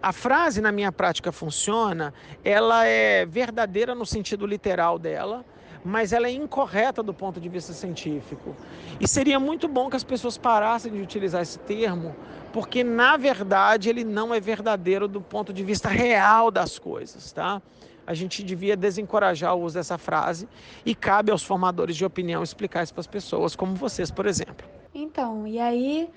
A 0.00 0.12
frase 0.12 0.60
na 0.60 0.70
minha 0.70 0.92
prática 0.92 1.32
funciona, 1.32 2.12
ela 2.44 2.84
é 2.84 3.26
verdadeira 3.26 3.94
no 3.94 4.06
sentido 4.06 4.46
literal 4.46 4.98
dela, 4.98 5.44
mas 5.86 6.12
ela 6.12 6.26
é 6.26 6.32
incorreta 6.32 7.02
do 7.02 7.14
ponto 7.14 7.40
de 7.40 7.48
vista 7.48 7.72
científico. 7.72 8.54
E 9.00 9.06
seria 9.06 9.38
muito 9.38 9.68
bom 9.68 9.88
que 9.88 9.96
as 9.96 10.04
pessoas 10.04 10.36
parassem 10.36 10.92
de 10.92 11.00
utilizar 11.00 11.42
esse 11.42 11.58
termo, 11.60 12.14
porque 12.52 12.82
na 12.82 13.16
verdade 13.16 13.88
ele 13.88 14.02
não 14.02 14.34
é 14.34 14.40
verdadeiro 14.40 15.06
do 15.06 15.20
ponto 15.20 15.52
de 15.52 15.62
vista 15.62 15.88
real 15.88 16.50
das 16.50 16.78
coisas, 16.78 17.32
tá? 17.32 17.62
A 18.06 18.14
gente 18.14 18.42
devia 18.42 18.76
desencorajar 18.76 19.54
o 19.54 19.62
uso 19.62 19.74
dessa 19.74 19.98
frase 19.98 20.48
e 20.84 20.94
cabe 20.94 21.30
aos 21.30 21.42
formadores 21.42 21.96
de 21.96 22.04
opinião 22.04 22.42
explicar 22.42 22.82
isso 22.82 22.92
para 22.92 23.00
as 23.00 23.06
pessoas, 23.06 23.56
como 23.56 23.74
vocês, 23.74 24.10
por 24.10 24.26
exemplo. 24.26 24.66
Então, 24.94 25.46
e 25.46 25.58
aí 25.58 26.08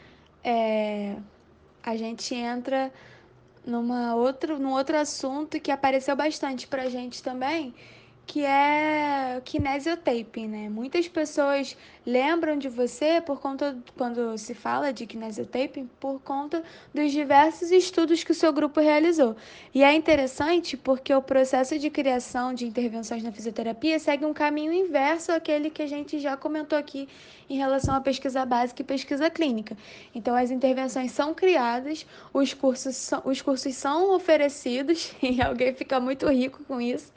é, 0.43 1.15
a 1.83 1.95
gente 1.95 2.35
entra 2.35 2.91
numa 3.65 4.15
outro, 4.15 4.59
num 4.59 4.71
outro 4.71 4.97
assunto 4.97 5.59
que 5.59 5.71
apareceu 5.71 6.15
bastante 6.15 6.67
para 6.67 6.83
a 6.83 6.89
gente 6.89 7.21
também, 7.21 7.73
que 8.29 8.45
é 8.45 9.41
kinesiotaping, 9.43 10.47
né? 10.47 10.69
Muitas 10.69 11.07
pessoas 11.07 11.75
lembram 12.05 12.59
de 12.59 12.69
você 12.69 13.19
por 13.19 13.39
conta 13.39 13.75
quando 13.97 14.37
se 14.37 14.53
fala 14.53 14.93
de 14.93 15.07
kinesiotaping 15.07 15.89
por 15.99 16.19
conta 16.19 16.63
dos 16.93 17.11
diversos 17.11 17.71
estudos 17.71 18.23
que 18.23 18.31
o 18.31 18.35
seu 18.35 18.53
grupo 18.53 18.79
realizou. 18.79 19.35
E 19.73 19.83
é 19.83 19.91
interessante 19.95 20.77
porque 20.77 21.11
o 21.11 21.23
processo 21.23 21.79
de 21.79 21.89
criação 21.89 22.53
de 22.53 22.67
intervenções 22.67 23.23
na 23.23 23.31
fisioterapia 23.31 23.97
segue 23.97 24.23
um 24.23 24.33
caminho 24.33 24.71
inverso 24.71 25.31
àquele 25.31 25.71
que 25.71 25.81
a 25.81 25.87
gente 25.87 26.19
já 26.19 26.37
comentou 26.37 26.77
aqui 26.77 27.09
em 27.49 27.57
relação 27.57 27.95
à 27.95 27.99
pesquisa 27.99 28.45
básica 28.45 28.83
e 28.83 28.85
pesquisa 28.85 29.27
clínica. 29.27 29.75
Então 30.13 30.35
as 30.35 30.51
intervenções 30.51 31.11
são 31.11 31.33
criadas, 31.33 32.05
os 32.31 32.53
cursos 32.53 32.95
são, 32.95 33.23
os 33.25 33.41
cursos 33.41 33.73
são 33.73 34.13
oferecidos 34.13 35.13
e 35.19 35.41
alguém 35.41 35.73
fica 35.73 35.99
muito 35.99 36.27
rico 36.27 36.63
com 36.65 36.79
isso 36.79 37.11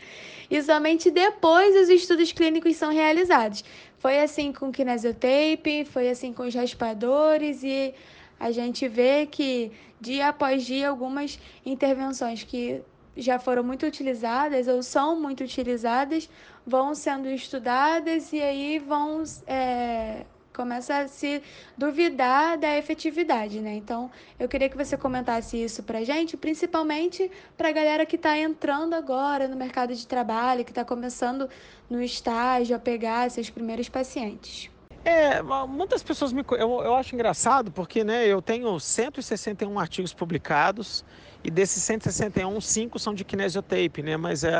e 0.52 0.62
somente 0.62 1.10
depois 1.10 1.74
os 1.74 1.88
estudos 1.88 2.30
clínicos 2.30 2.76
são 2.76 2.92
realizados. 2.92 3.64
Foi 3.98 4.20
assim 4.20 4.52
com 4.52 4.68
o 4.68 4.72
kinesiotape, 4.72 5.86
foi 5.86 6.10
assim 6.10 6.30
com 6.30 6.42
os 6.42 6.54
raspadores 6.54 7.62
e 7.64 7.94
a 8.38 8.50
gente 8.50 8.86
vê 8.86 9.24
que 9.24 9.72
dia 9.98 10.28
após 10.28 10.66
dia 10.66 10.90
algumas 10.90 11.38
intervenções 11.64 12.44
que 12.44 12.82
já 13.16 13.38
foram 13.38 13.64
muito 13.64 13.86
utilizadas 13.86 14.68
ou 14.68 14.82
são 14.82 15.18
muito 15.18 15.42
utilizadas 15.42 16.28
vão 16.66 16.94
sendo 16.94 17.28
estudadas 17.30 18.30
e 18.30 18.42
aí 18.42 18.78
vão 18.78 19.22
é, 19.46 20.26
começa 20.54 20.98
a 20.98 21.08
se 21.08 21.42
duvidar 21.76 22.58
da 22.58 22.76
efetividade, 22.76 23.60
né? 23.60 23.74
Então, 23.74 24.10
eu 24.38 24.48
queria 24.48 24.68
que 24.68 24.76
você 24.76 24.96
comentasse 24.96 25.62
isso 25.62 25.82
pra 25.82 26.04
gente, 26.04 26.36
principalmente 26.36 27.30
pra 27.56 27.72
galera 27.72 28.04
que 28.06 28.16
está 28.16 28.36
entrando 28.36 28.94
agora 28.94 29.48
no 29.48 29.56
mercado 29.56 29.94
de 29.94 30.06
trabalho, 30.06 30.64
que 30.64 30.70
está 30.70 30.84
começando 30.84 31.48
no 31.88 32.02
estágio 32.02 32.76
a 32.76 32.78
pegar 32.78 33.30
seus 33.30 33.50
primeiros 33.50 33.88
pacientes. 33.88 34.70
É, 35.04 35.42
muitas 35.66 36.02
pessoas 36.02 36.32
me. 36.32 36.44
Eu, 36.52 36.80
eu 36.82 36.94
acho 36.94 37.14
engraçado 37.14 37.72
porque 37.72 38.04
né, 38.04 38.26
eu 38.26 38.40
tenho 38.40 38.78
161 38.78 39.78
artigos 39.78 40.14
publicados 40.14 41.04
e 41.44 41.50
desses 41.50 41.82
161, 41.82 42.60
5 42.60 42.98
são 42.98 43.12
de 43.12 43.24
kinesiotape, 43.24 44.02
né? 44.02 44.16
Mas 44.16 44.44
é, 44.44 44.52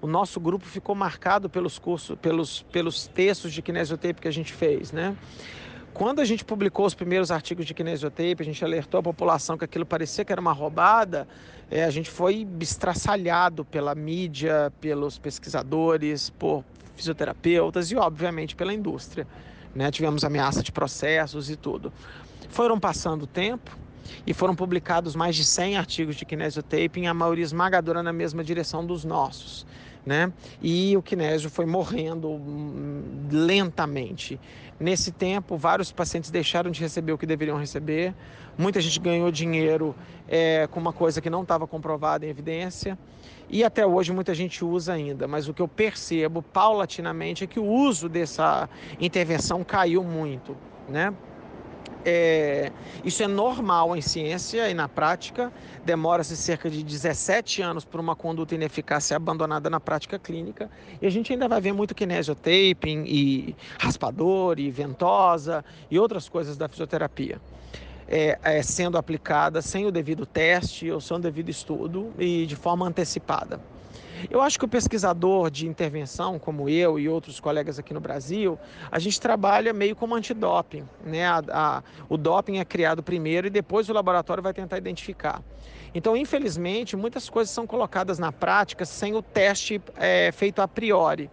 o 0.00 0.06
nosso 0.06 0.38
grupo 0.38 0.64
ficou 0.64 0.94
marcado 0.94 1.50
pelos 1.50 1.78
cursos, 1.78 2.16
pelos, 2.18 2.62
pelos 2.62 3.08
textos 3.08 3.52
de 3.52 3.60
kinesiotape 3.60 4.20
que 4.20 4.28
a 4.28 4.32
gente 4.32 4.52
fez, 4.52 4.92
né? 4.92 5.16
Quando 5.92 6.20
a 6.20 6.24
gente 6.24 6.44
publicou 6.44 6.86
os 6.86 6.94
primeiros 6.94 7.32
artigos 7.32 7.66
de 7.66 7.74
kinesiotape, 7.74 8.36
a 8.38 8.44
gente 8.44 8.64
alertou 8.64 9.00
a 9.00 9.02
população 9.02 9.58
que 9.58 9.64
aquilo 9.64 9.84
parecia 9.84 10.24
que 10.24 10.30
era 10.30 10.40
uma 10.40 10.52
roubada, 10.52 11.26
é, 11.68 11.84
a 11.84 11.90
gente 11.90 12.08
foi 12.08 12.46
estraçalhado 12.60 13.64
pela 13.64 13.92
mídia, 13.94 14.72
pelos 14.80 15.18
pesquisadores, 15.18 16.30
por 16.30 16.64
fisioterapeutas 16.94 17.90
e, 17.90 17.96
obviamente, 17.96 18.54
pela 18.54 18.72
indústria. 18.72 19.26
Né? 19.74 19.90
Tivemos 19.90 20.22
ameaça 20.22 20.62
de 20.62 20.70
processos 20.70 21.50
e 21.50 21.56
tudo. 21.56 21.92
Foram 22.48 22.78
passando 22.78 23.24
o 23.24 23.26
tempo 23.26 23.76
e 24.26 24.34
foram 24.34 24.54
publicados 24.54 25.14
mais 25.14 25.36
de 25.36 25.44
100 25.44 25.76
artigos 25.76 26.16
de 26.16 26.24
kinesiotaping, 26.24 27.06
a 27.06 27.14
maioria 27.14 27.44
esmagadora 27.44 28.02
na 28.02 28.12
mesma 28.12 28.44
direção 28.44 28.84
dos 28.84 29.04
nossos. 29.04 29.66
Né? 30.04 30.32
E 30.62 30.96
o 30.96 31.02
kinésio 31.02 31.50
foi 31.50 31.66
morrendo 31.66 32.30
hum, 32.30 33.28
lentamente. 33.30 34.40
Nesse 34.78 35.12
tempo, 35.12 35.58
vários 35.58 35.92
pacientes 35.92 36.30
deixaram 36.30 36.70
de 36.70 36.80
receber 36.80 37.12
o 37.12 37.18
que 37.18 37.26
deveriam 37.26 37.58
receber. 37.58 38.14
Muita 38.56 38.80
gente 38.80 38.98
ganhou 38.98 39.30
dinheiro 39.30 39.94
é, 40.26 40.66
com 40.68 40.80
uma 40.80 40.92
coisa 40.92 41.20
que 41.20 41.28
não 41.28 41.42
estava 41.42 41.66
comprovada 41.66 42.24
em 42.24 42.30
evidência. 42.30 42.98
E 43.48 43.62
até 43.62 43.84
hoje 43.84 44.12
muita 44.12 44.32
gente 44.32 44.64
usa 44.64 44.92
ainda, 44.92 45.26
mas 45.26 45.48
o 45.48 45.54
que 45.54 45.60
eu 45.60 45.68
percebo 45.68 46.40
paulatinamente 46.40 47.44
é 47.44 47.46
que 47.46 47.58
o 47.58 47.64
uso 47.64 48.08
dessa 48.08 48.70
intervenção 49.00 49.64
caiu 49.64 50.04
muito, 50.04 50.56
né? 50.88 51.12
É, 52.04 52.72
isso 53.04 53.22
é 53.22 53.26
normal 53.28 53.96
em 53.96 54.00
ciência 54.00 54.68
e 54.68 54.74
na 54.74 54.88
prática. 54.88 55.52
Demora-se 55.84 56.36
cerca 56.36 56.70
de 56.70 56.82
17 56.82 57.62
anos 57.62 57.84
para 57.84 58.00
uma 58.00 58.16
conduta 58.16 58.54
ineficaz 58.54 59.04
ser 59.04 59.14
abandonada 59.14 59.68
na 59.68 59.80
prática 59.80 60.18
clínica. 60.18 60.70
E 61.00 61.06
a 61.06 61.10
gente 61.10 61.32
ainda 61.32 61.48
vai 61.48 61.60
ver 61.60 61.72
muito 61.72 61.94
kinesiotaping 61.94 63.04
e 63.06 63.56
raspador 63.78 64.58
e 64.58 64.70
ventosa 64.70 65.64
e 65.90 65.98
outras 65.98 66.28
coisas 66.28 66.56
da 66.56 66.68
fisioterapia. 66.68 67.40
É, 68.08 68.38
é, 68.42 68.62
sendo 68.62 68.98
aplicada 68.98 69.62
sem 69.62 69.86
o 69.86 69.92
devido 69.92 70.26
teste 70.26 70.90
ou 70.90 71.00
sem 71.00 71.16
o 71.16 71.20
devido 71.20 71.48
estudo 71.48 72.12
e 72.18 72.44
de 72.44 72.56
forma 72.56 72.86
antecipada. 72.86 73.60
Eu 74.28 74.42
acho 74.42 74.58
que 74.58 74.64
o 74.64 74.68
pesquisador 74.68 75.50
de 75.50 75.66
intervenção, 75.66 76.38
como 76.38 76.68
eu 76.68 76.98
e 76.98 77.08
outros 77.08 77.38
colegas 77.38 77.78
aqui 77.78 77.94
no 77.94 78.00
Brasil, 78.00 78.58
a 78.90 78.98
gente 78.98 79.20
trabalha 79.20 79.72
meio 79.72 79.94
como 79.94 80.14
antidoping. 80.14 80.84
Né? 81.04 81.24
A, 81.26 81.42
a, 81.50 81.82
o 82.08 82.16
doping 82.16 82.58
é 82.58 82.64
criado 82.64 83.02
primeiro 83.02 83.46
e 83.46 83.50
depois 83.50 83.88
o 83.88 83.92
laboratório 83.92 84.42
vai 84.42 84.52
tentar 84.52 84.78
identificar. 84.78 85.42
Então, 85.94 86.16
infelizmente, 86.16 86.96
muitas 86.96 87.28
coisas 87.28 87.52
são 87.52 87.66
colocadas 87.66 88.18
na 88.18 88.30
prática 88.30 88.84
sem 88.84 89.14
o 89.14 89.22
teste 89.22 89.80
é, 89.96 90.30
feito 90.32 90.60
a 90.60 90.68
priori. 90.68 91.30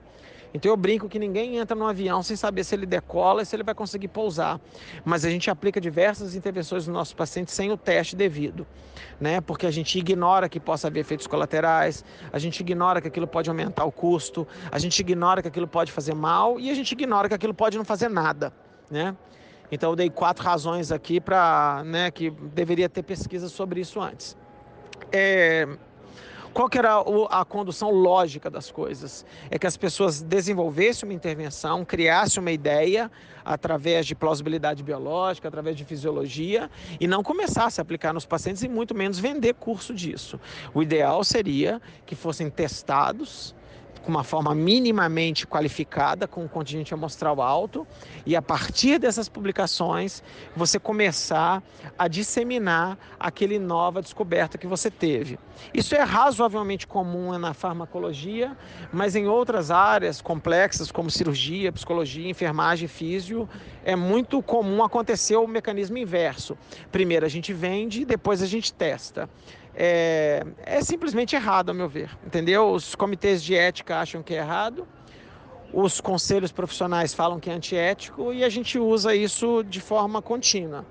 Então 0.54 0.72
eu 0.72 0.78
brinco 0.78 1.10
que 1.10 1.20
ninguém 1.20 1.58
entra 1.58 1.76
no 1.76 1.86
avião 1.86 2.24
sem 2.24 2.36
saber 2.36 2.64
se 2.64 2.74
ele 2.74 2.86
decola 2.86 3.42
e 3.42 3.46
se 3.46 3.56
ele 3.56 3.64
vai 3.64 3.76
conseguir 3.76 4.08
pousar. 4.08 4.60
Mas 5.04 5.26
a 5.26 5.30
gente 5.30 5.50
aplica 5.50 5.80
diversas 5.80 6.36
intervenções 6.36 6.88
no 6.88 6.94
nosso 6.94 7.16
paciente 7.16 7.52
sem 7.52 7.72
o 7.72 7.78
teste 7.78 8.16
devido, 8.16 8.66
né? 9.20 9.42
Porque 9.42 9.66
a 9.66 9.72
gente 9.72 9.98
ignora 9.98 10.48
que 10.50 10.60
possa 10.60 10.88
haver 10.88 11.02
efeitos 11.02 11.28
colaterais, 11.28 12.04
a 12.32 12.40
gente 12.40 12.60
ignora 12.62 13.02
que 13.02 13.08
aquilo 13.08 13.28
pode 13.28 13.50
aumentar 13.50 13.86
o 13.86 13.92
custo, 13.92 14.48
a 14.72 14.80
gente 14.80 15.00
ignora 15.00 15.42
que 15.42 15.48
aquilo 15.48 15.68
pode 15.68 15.92
fazer 15.92 16.16
mal 16.16 16.60
e 16.60 16.70
a 16.70 16.74
gente 16.74 16.92
ignora 16.92 17.28
que 17.28 17.36
aquilo 17.36 17.54
pode 17.54 17.78
não 17.78 17.86
fazer 17.86 18.10
nada, 18.10 18.54
né? 18.90 19.16
Então 19.72 19.90
eu 19.90 19.96
dei 19.96 20.10
quatro 20.10 20.44
razões 20.44 20.92
aqui 20.92 21.20
para, 21.20 21.84
né, 21.86 22.10
que 22.10 22.30
deveria 22.30 22.88
ter 22.88 23.04
pesquisa 23.04 23.50
sobre 23.50 23.82
isso 23.82 24.00
antes. 24.00 24.38
É, 25.12 25.68
qual 26.58 26.68
que 26.68 26.80
era 26.80 27.04
a 27.30 27.46
condução 27.46 27.92
lógica 27.92 28.50
das 28.50 28.72
coisas? 28.72 29.24
É 29.52 29.60
que 29.60 29.68
as 29.68 29.78
pessoas 29.78 30.24
desenvolvessem 30.24 31.08
uma 31.08 31.14
intervenção, 31.14 31.86
criassem 31.86 32.42
uma 32.42 32.52
ideia 32.52 33.12
através 33.46 34.08
de 34.08 34.16
plausibilidade 34.16 34.82
biológica, 34.82 35.48
através 35.48 35.78
de 35.78 35.86
fisiologia, 35.86 36.68
e 37.00 37.06
não 37.06 37.22
começasse 37.22 37.80
a 37.80 37.84
aplicar 37.84 38.12
nos 38.12 38.26
pacientes 38.26 38.64
e 38.64 38.68
muito 38.68 38.96
menos 38.96 39.20
vender 39.20 39.54
curso 39.54 39.94
disso. 39.94 40.40
O 40.74 40.82
ideal 40.82 41.24
seria 41.24 41.80
que 42.08 42.16
fossem 42.16 42.50
testados 42.50 43.56
com 44.08 44.12
uma 44.12 44.24
forma 44.24 44.56
minimamente 44.56 45.46
qualificada, 45.46 46.30
com 46.30 46.46
um 46.46 46.48
contingente 46.48 46.94
amostral 46.94 47.42
alto, 47.42 47.86
e 48.26 48.38
a 48.38 48.42
partir 48.42 48.98
dessas 48.98 49.28
publicações 49.28 50.24
você 50.56 50.80
começar 50.80 51.62
a 52.00 52.08
disseminar 52.08 52.98
aquele 53.20 53.60
nova 53.60 54.02
descoberta 54.02 54.58
que 54.58 54.66
você 54.66 54.90
teve. 54.90 55.38
Isso 55.74 55.94
é 55.94 56.04
razoavelmente 56.04 56.88
comum 56.88 57.38
na 57.38 57.54
farmacologia, 57.54 58.56
mas 58.94 59.14
em 59.14 59.28
outras 59.28 59.72
áreas 59.72 60.22
complexas, 60.22 60.90
como 60.90 61.12
cirurgia, 61.12 61.70
psicologia, 61.74 62.30
enfermagem, 62.30 62.88
físio, 62.88 63.50
é 63.84 63.94
muito 63.94 64.42
comum 64.42 64.86
acontecer 64.86 65.36
o 65.36 65.46
mecanismo 65.46 65.98
inverso. 65.98 66.58
Primeiro 66.94 67.26
a 67.26 67.30
gente 67.30 67.52
vende, 67.52 68.06
depois 68.06 68.42
a 68.42 68.48
gente 68.48 68.72
testa 68.72 69.30
é, 69.80 70.44
é 70.66 70.82
simplesmente 70.82 71.36
errado, 71.36 71.70
a 71.70 71.74
meu 71.74 71.88
ver. 71.88 72.10
Entendeu? 72.26 72.72
Os 72.72 72.96
comitês 72.96 73.44
de 73.44 73.56
ética 73.56 74.00
acham 74.00 74.24
que 74.24 74.34
é 74.34 74.38
errado, 74.38 74.88
os 75.72 76.02
conselhos 76.02 76.52
profissionais 76.52 77.14
falam 77.14 77.40
que 77.40 77.50
é 77.50 77.54
antiético 77.54 78.34
e 78.34 78.44
a 78.44 78.50
gente 78.50 78.80
usa 78.80 79.14
isso 79.14 79.64
de 79.64 79.80
forma 79.80 80.22
contínua. 80.22 80.84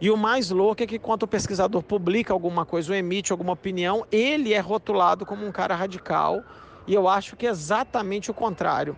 E 0.00 0.10
o 0.10 0.16
mais 0.16 0.50
louco 0.50 0.82
é 0.82 0.86
que 0.86 0.98
quando 0.98 1.22
o 1.22 1.28
pesquisador 1.28 1.82
publica 1.82 2.32
alguma 2.32 2.66
coisa 2.66 2.92
ou 2.92 2.98
emite 2.98 3.30
alguma 3.30 3.52
opinião, 3.52 4.04
ele 4.10 4.52
é 4.52 4.58
rotulado 4.60 5.24
como 5.24 5.46
um 5.46 5.52
cara 5.52 5.74
radical. 5.74 6.42
E 6.86 6.94
eu 6.94 7.08
acho 7.08 7.36
que 7.36 7.46
é 7.46 7.50
exatamente 7.50 8.30
o 8.30 8.34
contrário. 8.34 8.96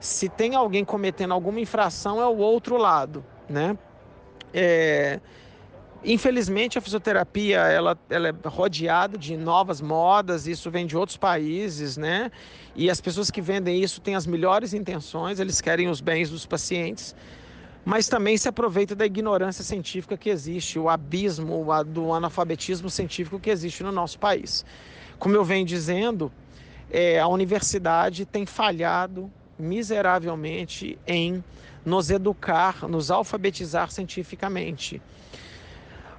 Se 0.00 0.28
tem 0.28 0.54
alguém 0.54 0.84
cometendo 0.84 1.32
alguma 1.32 1.60
infração, 1.60 2.20
é 2.20 2.26
o 2.26 2.36
outro 2.36 2.76
lado, 2.76 3.24
né? 3.48 3.78
É, 4.52 5.18
Infelizmente, 6.06 6.76
a 6.76 6.82
fisioterapia 6.82 7.60
ela, 7.60 7.98
ela 8.10 8.28
é 8.28 8.34
rodeada 8.44 9.16
de 9.16 9.38
novas 9.38 9.80
modas, 9.80 10.46
isso 10.46 10.70
vem 10.70 10.86
de 10.86 10.94
outros 10.94 11.16
países, 11.16 11.96
né? 11.96 12.30
E 12.76 12.90
as 12.90 13.00
pessoas 13.00 13.30
que 13.30 13.40
vendem 13.40 13.82
isso 13.82 14.02
têm 14.02 14.14
as 14.14 14.26
melhores 14.26 14.74
intenções, 14.74 15.40
eles 15.40 15.62
querem 15.62 15.88
os 15.88 16.02
bens 16.02 16.28
dos 16.28 16.44
pacientes, 16.44 17.16
mas 17.86 18.06
também 18.06 18.36
se 18.36 18.46
aproveita 18.46 18.94
da 18.94 19.06
ignorância 19.06 19.64
científica 19.64 20.14
que 20.14 20.28
existe, 20.28 20.78
o 20.78 20.90
abismo 20.90 21.64
do 21.86 22.12
analfabetismo 22.12 22.90
científico 22.90 23.40
que 23.40 23.48
existe 23.48 23.82
no 23.82 23.90
nosso 23.90 24.18
país. 24.18 24.62
Como 25.18 25.34
eu 25.34 25.44
venho 25.44 25.64
dizendo, 25.64 26.30
é, 26.90 27.18
a 27.18 27.28
universidade 27.28 28.26
tem 28.26 28.44
falhado 28.44 29.32
miseravelmente 29.58 30.98
em 31.06 31.42
nos 31.82 32.10
educar, 32.10 32.86
nos 32.86 33.10
alfabetizar 33.10 33.90
cientificamente 33.90 35.00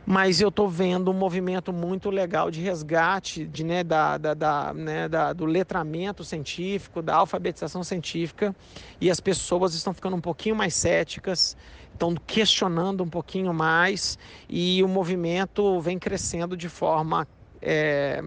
mas 0.05 0.39
eu 0.39 0.49
estou 0.49 0.69
vendo 0.69 1.09
um 1.09 1.13
movimento 1.13 1.73
muito 1.73 2.09
legal 2.09 2.51
de 2.51 2.61
resgate 2.61 3.45
de, 3.45 3.63
né, 3.63 3.83
da, 3.83 4.17
da, 4.17 4.33
da, 4.33 4.73
né, 4.73 5.09
da, 5.09 5.33
do 5.33 5.45
letramento 5.45 6.23
científico, 6.23 7.01
da 7.01 7.15
alfabetização 7.15 7.83
científica, 7.83 8.55
e 9.01 9.09
as 9.09 9.19
pessoas 9.19 9.73
estão 9.73 9.93
ficando 9.93 10.15
um 10.15 10.21
pouquinho 10.21 10.55
mais 10.55 10.75
céticas, 10.75 11.57
estão 11.91 12.13
questionando 12.15 13.03
um 13.03 13.09
pouquinho 13.09 13.53
mais, 13.53 14.19
e 14.47 14.83
o 14.83 14.87
movimento 14.87 15.79
vem 15.79 15.97
crescendo 15.97 16.55
de 16.55 16.69
forma 16.69 17.27
é, 17.61 18.21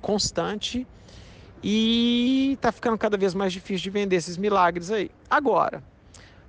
constante. 0.00 0.86
E 1.62 2.52
está 2.52 2.70
ficando 2.70 2.98
cada 2.98 3.16
vez 3.16 3.34
mais 3.34 3.52
difícil 3.52 3.84
de 3.84 3.90
vender 3.90 4.16
esses 4.16 4.36
milagres 4.36 4.90
aí. 4.90 5.10
Agora, 5.28 5.82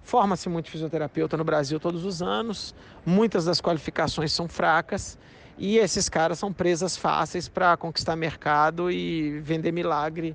Forma-se 0.07 0.47
muito 0.47 0.71
fisioterapeuta 0.71 1.35
no 1.35 1.43
Brasil 1.43 1.81
todos 1.81 2.05
os 2.05 2.21
anos, 2.21 2.73
muitas 3.05 3.43
das 3.43 3.59
qualificações 3.59 4.31
são 4.31 4.47
fracas 4.47 5.19
e 5.57 5.77
esses 5.77 6.07
caras 6.07 6.39
são 6.39 6.53
presas 6.53 6.95
fáceis 6.95 7.49
para 7.49 7.75
conquistar 7.75 8.15
mercado 8.15 8.89
e 8.89 9.41
vender 9.41 9.73
milagre 9.73 10.33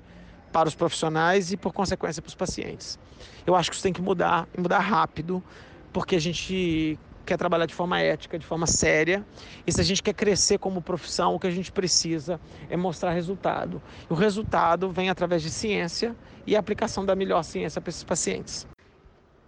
para 0.51 0.69
os 0.69 0.75
profissionais 0.75 1.51
e, 1.51 1.57
por 1.57 1.73
consequência, 1.73 2.21
para 2.21 2.29
os 2.29 2.35
pacientes. 2.35 2.99
Eu 3.47 3.55
acho 3.55 3.71
que 3.71 3.75
isso 3.75 3.81
tem 3.81 3.91
que 3.91 3.99
mudar, 3.99 4.47
mudar 4.55 4.77
rápido, 4.77 5.43
porque 5.91 6.17
a 6.17 6.21
gente 6.21 6.99
quer 7.25 7.37
trabalhar 7.39 7.65
de 7.65 7.73
forma 7.73 7.99
ética, 7.99 8.37
de 8.37 8.45
forma 8.45 8.67
séria. 8.67 9.25
E 9.65 9.71
se 9.71 9.81
a 9.81 9.83
gente 9.83 10.03
quer 10.03 10.13
crescer 10.13 10.59
como 10.59 10.83
profissão, 10.83 11.33
o 11.33 11.39
que 11.39 11.47
a 11.47 11.51
gente 11.51 11.71
precisa 11.71 12.39
é 12.69 12.77
mostrar 12.77 13.09
resultado. 13.09 13.81
E 14.07 14.13
o 14.13 14.15
resultado 14.15 14.91
vem 14.91 15.09
através 15.09 15.41
de 15.41 15.49
ciência 15.49 16.15
e 16.45 16.55
aplicação 16.55 17.03
da 17.03 17.15
melhor 17.15 17.41
ciência 17.41 17.81
para 17.81 17.89
esses 17.89 18.03
pacientes. 18.03 18.67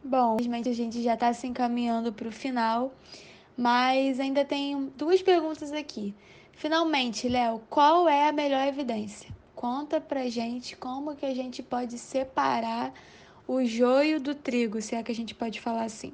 Bom, 0.08 0.36
infelizmente 0.36 0.70
a 0.70 0.74
gente 0.74 1.02
já 1.02 1.16
está 1.16 1.34
se 1.34 1.48
encaminhando 1.48 2.14
para 2.14 2.28
o 2.28 2.32
final, 2.32 2.94
mas 3.58 4.20
ainda 4.20 4.46
tem 4.46 4.94
duas 4.96 5.20
perguntas 5.20 5.74
aqui. 5.74 6.14
Finalmente, 6.52 7.28
Léo, 7.28 7.60
qual 7.72 8.08
é 8.08 8.30
a 8.30 8.32
melhor 8.32 8.68
evidência? 8.68 9.32
Conta 9.56 10.00
pra 10.00 10.30
gente 10.30 10.78
como 10.78 11.16
que 11.16 11.26
a 11.26 11.34
gente 11.34 11.64
pode 11.64 11.98
separar 11.98 12.94
o 13.48 13.66
joio 13.66 14.22
do 14.22 14.36
trigo, 14.36 14.80
se 14.80 14.94
é 14.94 15.02
que 15.02 15.12
a 15.12 15.16
gente 15.16 15.34
pode 15.34 15.60
falar 15.60 15.86
assim. 15.86 16.14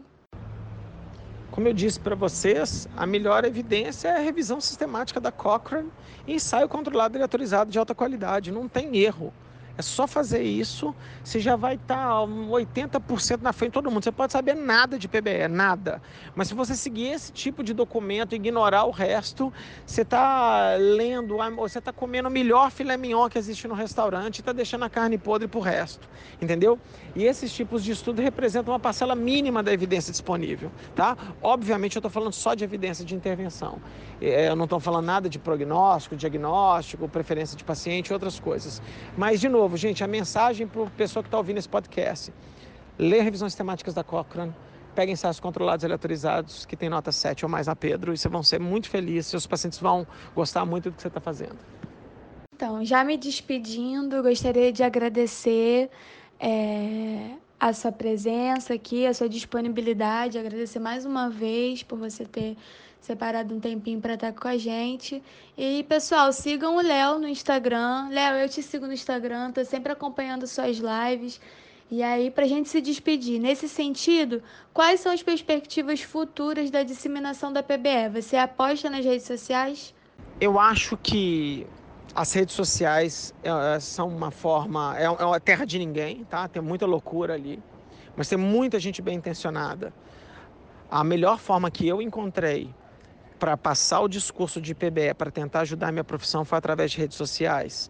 Como 1.52 1.68
eu 1.68 1.74
disse 1.74 2.00
para 2.00 2.16
vocês, 2.16 2.88
a 2.96 3.06
melhor 3.06 3.44
evidência 3.44 4.08
é 4.08 4.16
a 4.16 4.20
revisão 4.20 4.62
sistemática 4.62 5.20
da 5.20 5.34
Cochrane 5.34 5.92
ensaio 6.26 6.70
controlado 6.70 7.18
e 7.18 7.22
autorizado 7.22 7.70
de 7.70 7.78
alta 7.78 7.94
qualidade. 7.94 8.54
Não 8.54 8.70
tem 8.70 8.96
erro. 8.96 9.34
É 9.78 9.82
só 9.82 10.06
fazer 10.06 10.44
isso, 10.44 10.94
você 11.24 11.40
já 11.40 11.56
vai 11.56 11.76
estar 11.76 11.96
tá 11.96 12.28
80% 12.28 13.42
na 13.42 13.54
frente 13.54 13.72
de 13.72 13.74
todo 13.74 13.90
mundo. 13.90 14.04
Você 14.04 14.12
pode 14.12 14.34
saber 14.34 14.54
nada 14.54 14.98
de 14.98 15.08
PBE, 15.08 15.48
nada. 15.50 16.02
Mas 16.36 16.50
se 16.50 16.54
você 16.54 16.76
seguir 16.76 17.08
esse 17.08 17.32
tipo 17.32 17.64
de 17.64 17.74
documento 17.74 18.34
e 18.34 18.36
ignorar 18.36 18.84
o 18.84 18.92
resto, 18.92 19.52
você 19.86 20.02
está 20.02 20.76
lendo, 20.78 21.38
você 21.56 21.80
está 21.80 21.94
comendo 21.94 22.28
o 22.28 22.32
melhor 22.32 22.70
filé 22.72 22.98
mignon 22.98 23.30
que 23.30 23.38
existe 23.38 23.68
no 23.68 23.74
restaurante 23.74 24.38
e 24.38 24.42
está 24.42 24.52
deixando 24.52 24.84
a 24.84 24.90
carne 24.90 25.18
podre 25.18 25.48
para 25.48 25.60
o 25.60 25.62
resto. 25.62 26.08
Entendeu? 26.42 26.80
E 27.16 27.24
esses 27.24 27.52
tipos 27.54 27.84
de 27.84 27.92
estudo 27.92 28.22
representam 28.22 28.74
uma 28.74 28.80
parcela 28.80 29.16
mínima 29.16 29.64
da 29.64 29.72
evidência 29.72 30.12
disponível. 30.12 30.72
Tá? 30.96 31.18
Obviamente, 31.42 31.96
eu 31.96 32.00
estou 32.00 32.12
falando 32.12 32.34
só 32.34 32.54
de 32.54 32.64
evidência 32.64 33.06
de 33.06 33.16
intervenção. 33.16 33.80
É, 34.22 34.50
eu 34.50 34.56
não 34.56 34.66
estou 34.66 34.80
falando 34.80 35.06
nada 35.06 35.30
de 35.30 35.40
prognóstico, 35.40 36.16
diagnóstico, 36.16 37.08
preferência 37.08 37.58
de 37.58 37.64
paciente 37.64 38.10
e 38.10 38.14
outras 38.14 38.40
coisas. 38.40 38.82
Mas, 39.18 39.40
de 39.40 39.50
novo, 39.50 39.61
novo, 39.62 39.78
gente, 39.78 40.04
a 40.04 40.08
mensagem 40.08 40.66
para 40.66 40.82
o 40.82 40.90
pessoa 40.90 41.22
que 41.22 41.28
está 41.28 41.38
ouvindo 41.38 41.60
esse 41.60 41.70
podcast. 41.70 42.34
Lê 42.98 43.22
revisões 43.22 43.54
temáticas 43.54 43.94
da 43.94 44.04
Cochrane, 44.04 44.54
peguem 44.96 45.14
ensaios 45.14 45.40
controlados 45.40 45.84
e 45.84 45.86
aleatorizados 45.86 46.66
que 46.66 46.76
tem 46.76 46.90
nota 46.90 47.12
7 47.12 47.46
ou 47.46 47.50
mais 47.50 47.68
na 47.68 47.76
Pedro 47.76 48.12
e 48.12 48.18
vocês 48.18 48.32
vão 48.32 48.42
ser 48.42 48.60
muito 48.60 48.90
felizes, 48.90 49.28
seus 49.28 49.46
pacientes 49.46 49.78
vão 49.78 50.08
gostar 50.36 50.66
muito 50.66 50.90
do 50.90 50.96
que 50.96 51.02
você 51.02 51.10
está 51.10 51.22
fazendo. 51.22 51.60
Então, 52.56 52.84
já 52.84 53.04
me 53.04 53.18
despedindo, 53.18 54.24
gostaria 54.24 54.72
de 54.72 54.82
agradecer 54.82 55.92
é, 56.40 57.36
a 57.60 57.72
sua 57.72 57.92
presença 57.92 58.74
aqui, 58.74 59.06
a 59.06 59.14
sua 59.14 59.30
disponibilidade, 59.30 60.40
agradecer 60.40 60.80
mais 60.80 61.06
uma 61.06 61.30
vez 61.30 61.84
por 61.84 62.00
você 62.00 62.26
ter 62.26 62.58
separado 63.02 63.54
um 63.54 63.60
tempinho 63.60 64.00
para 64.00 64.14
estar 64.14 64.32
com 64.32 64.48
a 64.48 64.58
gente. 64.58 65.22
E, 65.58 65.84
pessoal, 65.84 66.32
sigam 66.32 66.78
o 66.78 66.82
Léo 66.82 67.18
no 67.20 67.28
Instagram. 67.28 68.08
Léo, 68.10 68.36
eu 68.36 68.48
te 68.48 68.62
sigo 68.62 68.86
no 68.86 68.94
Instagram, 68.94 69.52
tô 69.52 69.66
sempre 69.66 69.92
acompanhando 69.92 70.46
suas 70.46 70.78
lives. 70.78 71.42
E 71.90 72.02
aí, 72.04 72.32
para 72.32 72.46
a 72.46 72.48
gente 72.48 72.70
se 72.70 72.80
despedir, 72.80 73.38
nesse 73.40 73.68
sentido, 73.68 74.42
quais 74.74 75.02
são 75.02 75.12
as 75.12 75.22
perspectivas 75.22 76.02
futuras 76.02 76.72
da 76.72 76.84
disseminação 76.84 77.52
da 77.52 77.62
PBE? 77.62 78.10
Você 78.14 78.38
aposta 78.38 78.90
nas 78.90 79.04
redes 79.04 79.26
sociais? 79.26 79.94
Eu 80.40 80.58
acho 80.58 80.96
que 80.96 81.68
as 82.16 82.32
redes 82.32 82.56
sociais 82.56 83.34
é, 83.44 83.80
são 83.80 84.08
uma 84.08 84.32
forma, 84.32 84.96
é, 84.98 85.04
é 85.04 85.10
uma 85.10 85.40
terra 85.40 85.66
de 85.66 85.78
ninguém, 85.80 86.24
tá? 86.26 86.48
Tem 86.48 86.62
muita 86.62 86.86
loucura 86.86 87.34
ali, 87.34 87.62
mas 88.16 88.30
tem 88.30 88.38
muita 88.38 88.80
gente 88.80 89.02
bem 89.02 89.18
intencionada. 89.18 89.92
A 90.90 91.04
melhor 91.04 91.40
forma 91.40 91.70
que 91.70 91.88
eu 91.88 92.02
encontrei 92.02 92.74
para 93.42 93.58
passar 93.58 94.02
o 94.02 94.08
discurso 94.08 94.62
de 94.62 94.76
PBE, 94.76 95.16
para 95.18 95.32
tentar 95.32 95.62
ajudar 95.62 95.88
a 95.88 95.92
minha 95.92 96.04
profissão, 96.04 96.46
foi 96.46 96.60
através 96.60 96.92
de 96.92 97.00
redes 97.00 97.18
sociais. 97.18 97.90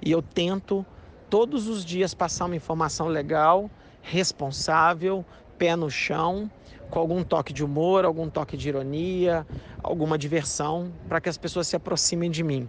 E 0.00 0.12
eu 0.12 0.22
tento 0.22 0.86
todos 1.28 1.66
os 1.66 1.84
dias 1.84 2.14
passar 2.14 2.44
uma 2.44 2.54
informação 2.54 3.08
legal, 3.08 3.68
responsável, 4.00 5.24
pé 5.58 5.74
no 5.74 5.90
chão, 5.90 6.48
com 6.88 7.00
algum 7.00 7.24
toque 7.24 7.52
de 7.52 7.64
humor, 7.64 8.04
algum 8.04 8.30
toque 8.30 8.56
de 8.56 8.68
ironia, 8.68 9.44
alguma 9.82 10.16
diversão, 10.16 10.92
para 11.08 11.20
que 11.20 11.28
as 11.28 11.36
pessoas 11.36 11.66
se 11.66 11.74
aproximem 11.74 12.30
de 12.30 12.44
mim 12.44 12.68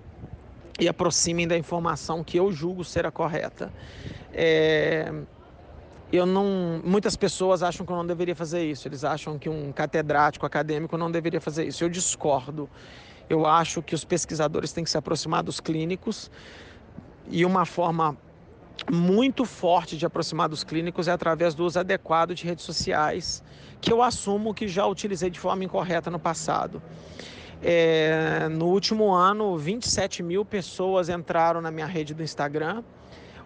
e 0.79 0.87
aproximem 0.87 1.47
da 1.47 1.55
informação 1.55 2.23
que 2.23 2.39
eu 2.39 2.51
julgo 2.51 2.83
ser 2.83 3.05
a 3.05 3.11
correta. 3.11 3.71
É... 4.33 5.13
Eu 6.13 6.27
não, 6.27 6.79
muitas 6.85 7.15
pessoas 7.15 7.63
acham 7.63 7.83
que 7.83 7.91
eu 7.91 7.95
não 7.95 8.05
deveria 8.05 8.35
fazer 8.35 8.63
isso. 8.63 8.87
Eles 8.87 9.03
acham 9.03 9.39
que 9.39 9.49
um 9.49 9.71
catedrático 9.71 10.45
acadêmico 10.45 10.95
não 10.95 11.09
deveria 11.09 11.41
fazer 11.41 11.65
isso. 11.65 11.83
Eu 11.83 11.89
discordo. 11.89 12.69
Eu 13.27 13.47
acho 13.47 13.81
que 13.81 13.95
os 13.95 14.05
pesquisadores 14.05 14.71
têm 14.71 14.83
que 14.83 14.91
se 14.91 14.97
aproximar 14.97 15.41
dos 15.41 15.59
clínicos 15.59 16.29
e 17.27 17.43
uma 17.43 17.65
forma 17.65 18.15
muito 18.91 19.43
forte 19.43 19.97
de 19.97 20.05
aproximar 20.05 20.47
dos 20.47 20.63
clínicos 20.63 21.07
é 21.07 21.11
através 21.11 21.55
do 21.55 21.65
uso 21.65 21.79
adequado 21.79 22.35
de 22.35 22.45
redes 22.45 22.63
sociais, 22.63 23.43
que 23.81 23.91
eu 23.91 24.03
assumo 24.03 24.53
que 24.53 24.67
já 24.67 24.85
utilizei 24.85 25.31
de 25.31 25.39
forma 25.39 25.63
incorreta 25.63 26.11
no 26.11 26.19
passado. 26.19 26.79
É, 27.59 28.47
no 28.51 28.67
último 28.67 29.11
ano, 29.11 29.57
27 29.57 30.21
mil 30.21 30.45
pessoas 30.45 31.09
entraram 31.09 31.59
na 31.59 31.71
minha 31.71 31.87
rede 31.87 32.13
do 32.13 32.21
Instagram, 32.21 32.83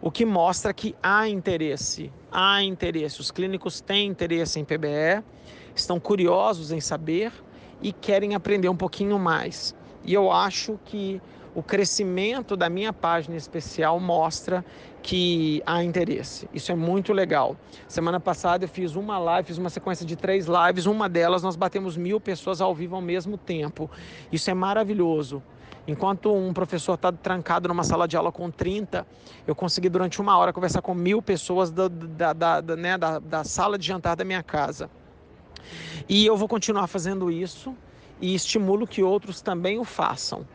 o 0.02 0.12
que 0.12 0.26
mostra 0.26 0.74
que 0.74 0.96
há 1.02 1.28
interesse, 1.28 2.12
há 2.32 2.62
interesse. 2.62 3.20
Os 3.20 3.32
clínicos 3.32 3.82
têm 3.82 4.08
interesse 4.08 4.60
em 4.60 4.66
PBE, 4.66 5.24
estão 5.76 6.00
curiosos 6.00 6.72
em 6.72 6.80
saber 6.80 7.32
e 7.82 7.92
querem 7.92 8.36
aprender 8.36 8.70
um 8.70 8.76
pouquinho 8.76 9.18
mais. 9.18 9.76
E 10.04 10.14
eu 10.14 10.32
acho 10.32 10.80
que 10.86 11.22
o 11.58 11.64
crescimento 11.64 12.56
da 12.56 12.70
minha 12.70 12.94
página 12.94 13.36
especial 13.36 14.00
mostra 14.00 14.64
que 15.02 15.62
há 15.66 15.84
interesse. 15.84 16.48
Isso 16.54 16.72
é 16.72 16.76
muito 16.76 17.14
legal. 17.14 17.56
Semana 17.88 18.20
passada 18.20 18.66
eu 18.66 18.70
fiz 18.70 18.96
uma 18.96 19.18
live, 19.18 19.48
fiz 19.48 19.58
uma 19.58 19.70
sequência 19.70 20.06
de 20.06 20.16
três 20.16 20.46
lives. 20.46 20.86
Uma 20.86 21.10
delas 21.10 21.42
nós 21.42 21.56
batemos 21.56 21.98
mil 21.98 22.20
pessoas 22.20 22.62
ao 22.62 22.76
vivo 22.76 22.96
ao 22.96 23.02
mesmo 23.02 23.38
tempo. 23.38 23.90
Isso 24.32 24.52
é 24.52 24.54
maravilhoso. 24.54 25.42
Enquanto 25.88 26.34
um 26.34 26.52
professor 26.52 26.96
está 26.96 27.12
trancado 27.12 27.70
numa 27.70 27.84
sala 27.84 28.08
de 28.08 28.18
aula 28.18 28.32
com 28.32 28.52
30, 28.52 29.08
eu 29.48 29.56
consegui 29.56 29.88
durante 29.88 30.20
uma 30.20 30.38
hora 30.38 30.52
conversar 30.52 30.82
com 30.82 30.94
mil 30.94 31.22
pessoas 31.22 31.72
da, 31.72 31.88
da, 31.88 32.34
da, 32.34 32.62
da, 32.62 32.76
né, 32.76 32.98
da, 32.98 33.20
da 33.20 33.44
sala 33.46 33.78
de 33.78 33.88
jantar 33.88 34.16
da 34.16 34.26
minha 34.26 34.44
casa. 34.44 34.90
E 36.10 36.26
eu 36.26 36.36
vou 36.36 36.48
continuar 36.48 36.88
fazendo 36.88 37.32
isso 37.32 37.74
e 38.20 38.36
estimulo 38.36 38.86
que 38.86 39.02
outros 39.02 39.42
também 39.42 39.80
o 39.80 39.86
façam 39.86 40.46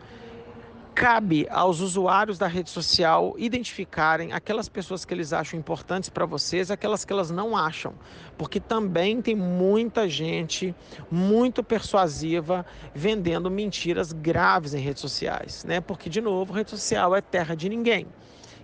cabe 0.94 1.46
aos 1.50 1.80
usuários 1.80 2.38
da 2.38 2.46
rede 2.46 2.70
social 2.70 3.34
identificarem 3.38 4.32
aquelas 4.32 4.68
pessoas 4.68 5.04
que 5.04 5.14
eles 5.14 5.32
acham 5.32 5.58
importantes 5.58 6.10
para 6.10 6.26
vocês 6.26 6.70
aquelas 6.70 7.04
que 7.04 7.12
elas 7.12 7.30
não 7.30 7.56
acham. 7.56 7.94
Porque 8.36 8.60
também 8.60 9.20
tem 9.22 9.34
muita 9.34 10.08
gente 10.08 10.74
muito 11.10 11.62
persuasiva 11.62 12.64
vendendo 12.94 13.50
mentiras 13.50 14.12
graves 14.12 14.74
em 14.74 14.80
redes 14.80 15.00
sociais, 15.00 15.64
né? 15.64 15.80
Porque, 15.80 16.10
de 16.10 16.20
novo, 16.20 16.52
rede 16.52 16.70
social 16.70 17.14
é 17.14 17.20
terra 17.20 17.54
de 17.54 17.68
ninguém. 17.68 18.06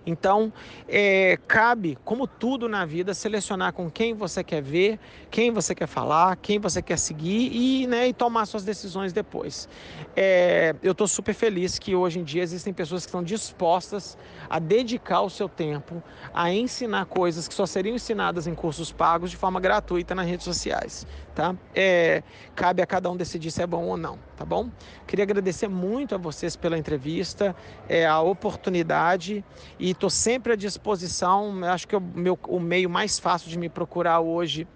Então, 0.09 0.51
é, 0.87 1.37
cabe, 1.47 1.97
como 2.03 2.27
tudo 2.27 2.67
na 2.67 2.85
vida, 2.85 3.13
selecionar 3.13 3.73
com 3.73 3.89
quem 3.89 4.13
você 4.13 4.43
quer 4.43 4.61
ver, 4.61 4.99
quem 5.29 5.51
você 5.51 5.75
quer 5.75 5.87
falar, 5.87 6.35
quem 6.37 6.59
você 6.59 6.81
quer 6.81 6.97
seguir 6.97 7.51
e, 7.53 7.87
né, 7.87 8.07
e 8.07 8.13
tomar 8.13 8.45
suas 8.45 8.63
decisões 8.63 9.13
depois. 9.13 9.69
É, 10.15 10.75
eu 10.81 10.91
estou 10.91 11.07
super 11.07 11.33
feliz 11.33 11.77
que 11.77 11.95
hoje 11.95 12.19
em 12.19 12.23
dia 12.23 12.41
existem 12.41 12.73
pessoas 12.73 13.03
que 13.05 13.09
estão 13.09 13.23
dispostas 13.23 14.17
a 14.49 14.59
dedicar 14.59 15.21
o 15.21 15.29
seu 15.29 15.47
tempo 15.47 16.03
a 16.33 16.51
ensinar 16.51 17.05
coisas 17.05 17.47
que 17.47 17.53
só 17.53 17.65
seriam 17.65 17.95
ensinadas 17.95 18.47
em 18.47 18.55
cursos 18.55 18.91
pagos 18.91 19.29
de 19.29 19.37
forma 19.37 19.59
gratuita 19.59 20.15
nas 20.15 20.27
redes 20.27 20.43
sociais. 20.43 21.05
Tá? 21.39 21.55
É, 21.73 22.21
cabe 22.53 22.81
a 22.81 22.85
cada 22.85 23.09
um 23.09 23.15
decidir 23.15 23.49
se 23.49 23.61
é 23.61 23.65
bom 23.65 23.85
ou 23.85 23.95
não, 23.95 24.19
tá 24.35 24.43
bom? 24.43 24.69
Queria 25.07 25.23
agradecer 25.23 25.69
muito 25.69 26.13
a 26.13 26.17
vocês 26.17 26.57
pela 26.57 26.77
entrevista, 26.77 27.55
é, 27.87 28.05
a 28.05 28.19
oportunidade 28.19 29.41
e 29.79 29.91
estou 29.91 30.09
sempre 30.09 30.51
à 30.51 30.55
disposição. 30.57 31.63
Acho 31.63 31.87
que 31.87 31.95
o, 31.95 32.01
meu, 32.01 32.37
o 32.45 32.59
meio 32.59 32.89
mais 32.89 33.17
fácil 33.17 33.49
de 33.49 33.57
me 33.57 33.69
procurar 33.69 34.19
hoje 34.19 34.67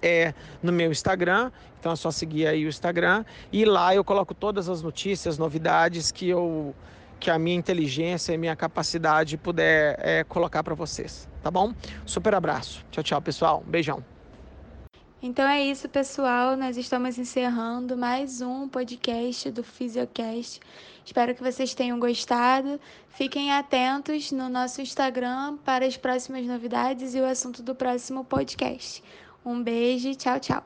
é 0.00 0.34
no 0.62 0.70
meu 0.70 0.92
Instagram, 0.92 1.50
então 1.80 1.90
é 1.90 1.96
só 1.96 2.12
seguir 2.12 2.46
aí 2.46 2.64
o 2.64 2.68
Instagram 2.68 3.24
e 3.52 3.64
lá 3.64 3.92
eu 3.92 4.04
coloco 4.04 4.34
todas 4.34 4.68
as 4.68 4.80
notícias, 4.80 5.36
novidades 5.36 6.12
que 6.12 6.28
eu 6.28 6.76
que 7.18 7.28
a 7.28 7.40
minha 7.40 7.56
inteligência 7.56 8.32
e 8.32 8.38
minha 8.38 8.54
capacidade 8.54 9.36
puder 9.36 9.98
é, 9.98 10.22
colocar 10.22 10.62
para 10.62 10.76
vocês, 10.76 11.28
tá 11.42 11.50
bom? 11.50 11.74
Super 12.06 12.36
abraço, 12.36 12.86
tchau, 12.92 13.02
tchau, 13.02 13.20
pessoal, 13.20 13.64
um 13.66 13.68
beijão. 13.68 14.17
Então 15.20 15.48
é 15.48 15.60
isso, 15.60 15.88
pessoal. 15.88 16.56
Nós 16.56 16.76
estamos 16.76 17.18
encerrando 17.18 17.96
mais 17.96 18.40
um 18.40 18.68
podcast 18.68 19.50
do 19.50 19.64
Fisiocast. 19.64 20.60
Espero 21.04 21.34
que 21.34 21.42
vocês 21.42 21.74
tenham 21.74 21.98
gostado. 21.98 22.78
Fiquem 23.08 23.50
atentos 23.50 24.30
no 24.30 24.48
nosso 24.48 24.80
Instagram 24.80 25.56
para 25.64 25.84
as 25.84 25.96
próximas 25.96 26.46
novidades 26.46 27.16
e 27.16 27.20
o 27.20 27.26
assunto 27.26 27.64
do 27.64 27.74
próximo 27.74 28.24
podcast. 28.24 29.02
Um 29.44 29.60
beijo, 29.60 30.14
tchau, 30.14 30.38
tchau. 30.38 30.64